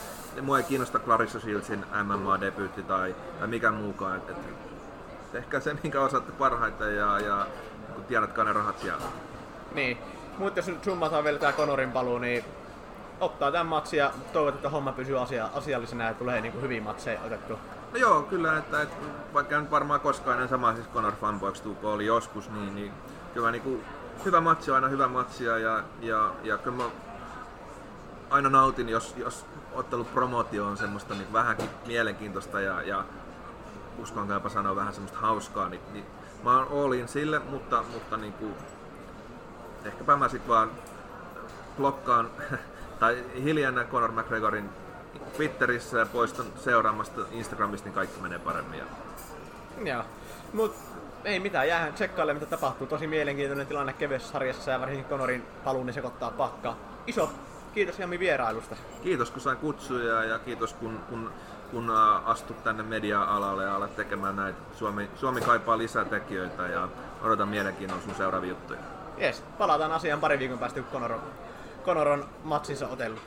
mua 0.42 0.58
ei 0.58 0.64
kiinnosta 0.64 1.00
Clarissa 1.00 1.40
Shieldsin 1.40 1.86
MMA-debyytti 2.04 2.84
tai, 2.84 3.16
tai 3.40 3.48
mikä 3.48 3.72
muukaan. 3.72 4.18
Et, 4.18 4.30
et, 4.30 4.38
ehkä 5.34 5.60
se, 5.60 5.74
minkä 5.84 6.02
osaatte 6.02 6.32
parhaiten 6.32 6.96
ja, 6.96 7.20
ja 7.20 7.48
kun 7.96 8.04
tiedätkö 8.04 8.44
ne 8.44 8.54
rahat 8.54 8.80
siellä. 8.80 9.06
Niin, 9.76 9.98
mutta 10.38 10.60
jos 10.60 10.68
nyt 10.68 10.84
summataan 10.84 11.24
vielä 11.24 11.40
tää 11.40 11.54
Conorin 11.54 11.92
paluu, 11.92 12.18
niin 12.18 12.46
ottaa 13.20 13.52
tämän 13.52 13.68
matsin 13.68 14.00
ja 14.00 14.12
toivot, 14.34 14.56
että 14.56 14.70
homma 14.70 14.92
pysyy 14.92 15.22
asia, 15.22 15.50
asiallisena 15.54 16.04
ja 16.04 16.14
tulee 16.14 16.42
niin 16.42 16.52
kuin 16.52 16.62
hyvin 16.62 16.84
matseja 16.84 17.22
otettu. 17.26 17.60
No 17.94 18.00
joo, 18.00 18.22
kyllä, 18.22 18.58
että, 18.58 18.82
että 18.82 18.96
vaikka 19.34 19.60
nyt 19.60 19.72
varmaan 19.72 20.00
koskaan 20.00 20.34
ennen 20.34 20.50
sama 20.50 20.76
siis 20.76 20.88
Conor 20.88 21.14
tuu, 21.64 21.78
oli 21.84 22.06
joskus, 22.06 22.50
niin, 22.50 22.76
niin 22.76 22.92
kyllä 23.34 23.52
niin 23.52 23.62
kuin, 23.62 23.84
hyvä 24.26 24.42
matsi 24.42 24.72
on 24.72 24.76
aina 24.76 24.88
hyvä 24.88 25.08
matsia 25.08 25.58
ja, 25.58 25.84
ja, 26.02 26.32
ja 26.44 26.58
kyllä 26.58 26.78
mä 26.78 26.84
aina 28.30 28.50
nautin, 28.50 28.90
jos, 28.90 29.16
jos 29.18 29.46
ottelupromootio 29.74 30.66
on 30.66 30.78
semmoista 30.78 31.14
niin 31.14 31.34
vähänkin 31.34 31.70
mielenkiintoista 31.86 32.62
ja, 32.62 32.82
ja 32.82 33.04
uskonkaapa 33.98 34.50
sanoa 34.50 34.76
vähän 34.76 34.94
semmoista 34.94 35.20
hauskaa, 35.20 35.70
niin, 35.70 35.82
niin 35.94 36.06
mä 36.44 36.58
oon 36.58 36.84
all 36.86 36.92
in 36.92 37.08
sille, 37.08 37.40
mutta, 37.40 37.84
mutta 37.94 38.18
niin 38.18 38.34
kuin, 38.34 38.54
ehkäpä 39.86 40.18
mä 40.18 40.30
sit 40.30 40.48
vaan 40.48 40.72
blokkaan 41.78 42.30
tai 43.00 43.24
hiljennän 43.44 43.88
Conor 43.88 44.12
McGregorin 44.12 44.70
Twitterissä 45.38 45.98
ja 45.98 46.06
poistan 46.06 46.46
seuraamasta 46.56 47.22
Instagramista, 47.32 47.88
niin 47.88 47.96
kaikki 47.96 48.22
menee 48.22 48.40
paremmin. 48.40 48.82
Joo. 49.86 50.04
Mut 50.54 50.76
ei 51.26 51.40
mitään, 51.40 51.68
jäähän 51.68 51.94
tsekkaille 51.94 52.34
mitä 52.34 52.46
tapahtuu. 52.46 52.88
Tosi 52.88 53.08
mielenkiintoinen 53.08 53.68
tilanne 53.68 53.94
kevyessä 53.94 54.32
sarjassa 54.32 54.72
ja 54.72 54.80
varsinkin 54.80 55.06
Conorin 55.06 55.46
paluun 55.64 55.86
niin 55.86 55.94
sekoittaa 55.94 56.32
pakkaa. 56.32 56.78
Iso 57.08 57.30
kiitos 57.74 58.00
Jami 58.00 58.20
vierailusta. 58.20 58.76
Kiitos 59.04 59.32
kun 59.32 59.42
sain 59.42 59.58
kutsuja 59.58 60.24
ja 60.24 60.40
kiitos 60.40 60.74
kun, 60.74 61.00
kun, 61.10 61.32
kun 61.72 61.92
astut 62.26 62.64
tänne 62.64 62.84
media-alalle 62.84 63.64
ja 63.64 63.76
alat 63.76 63.96
tekemään 63.96 64.36
näitä. 64.36 64.60
Suomi, 64.74 65.10
Suomi 65.16 65.42
kaipaa 65.42 65.78
lisää 65.78 66.06
tekijöitä 66.06 66.68
ja 66.68 66.88
odotan 67.22 67.50
mielenkiinnolla 67.50 68.04
sun 68.04 68.16
seuraavia 68.16 68.50
juttuja. 68.50 68.80
Jes, 69.18 69.44
palataan 69.58 69.92
asiaan 69.92 70.20
pari 70.20 70.40
viikon 70.40 70.60
päästä, 70.60 70.82
kun 70.82 70.92
Conor 70.92 71.12
on, 71.12 71.22
Conoran 71.88 72.26
matsinsa 72.44 72.88
otellut? 72.88 73.20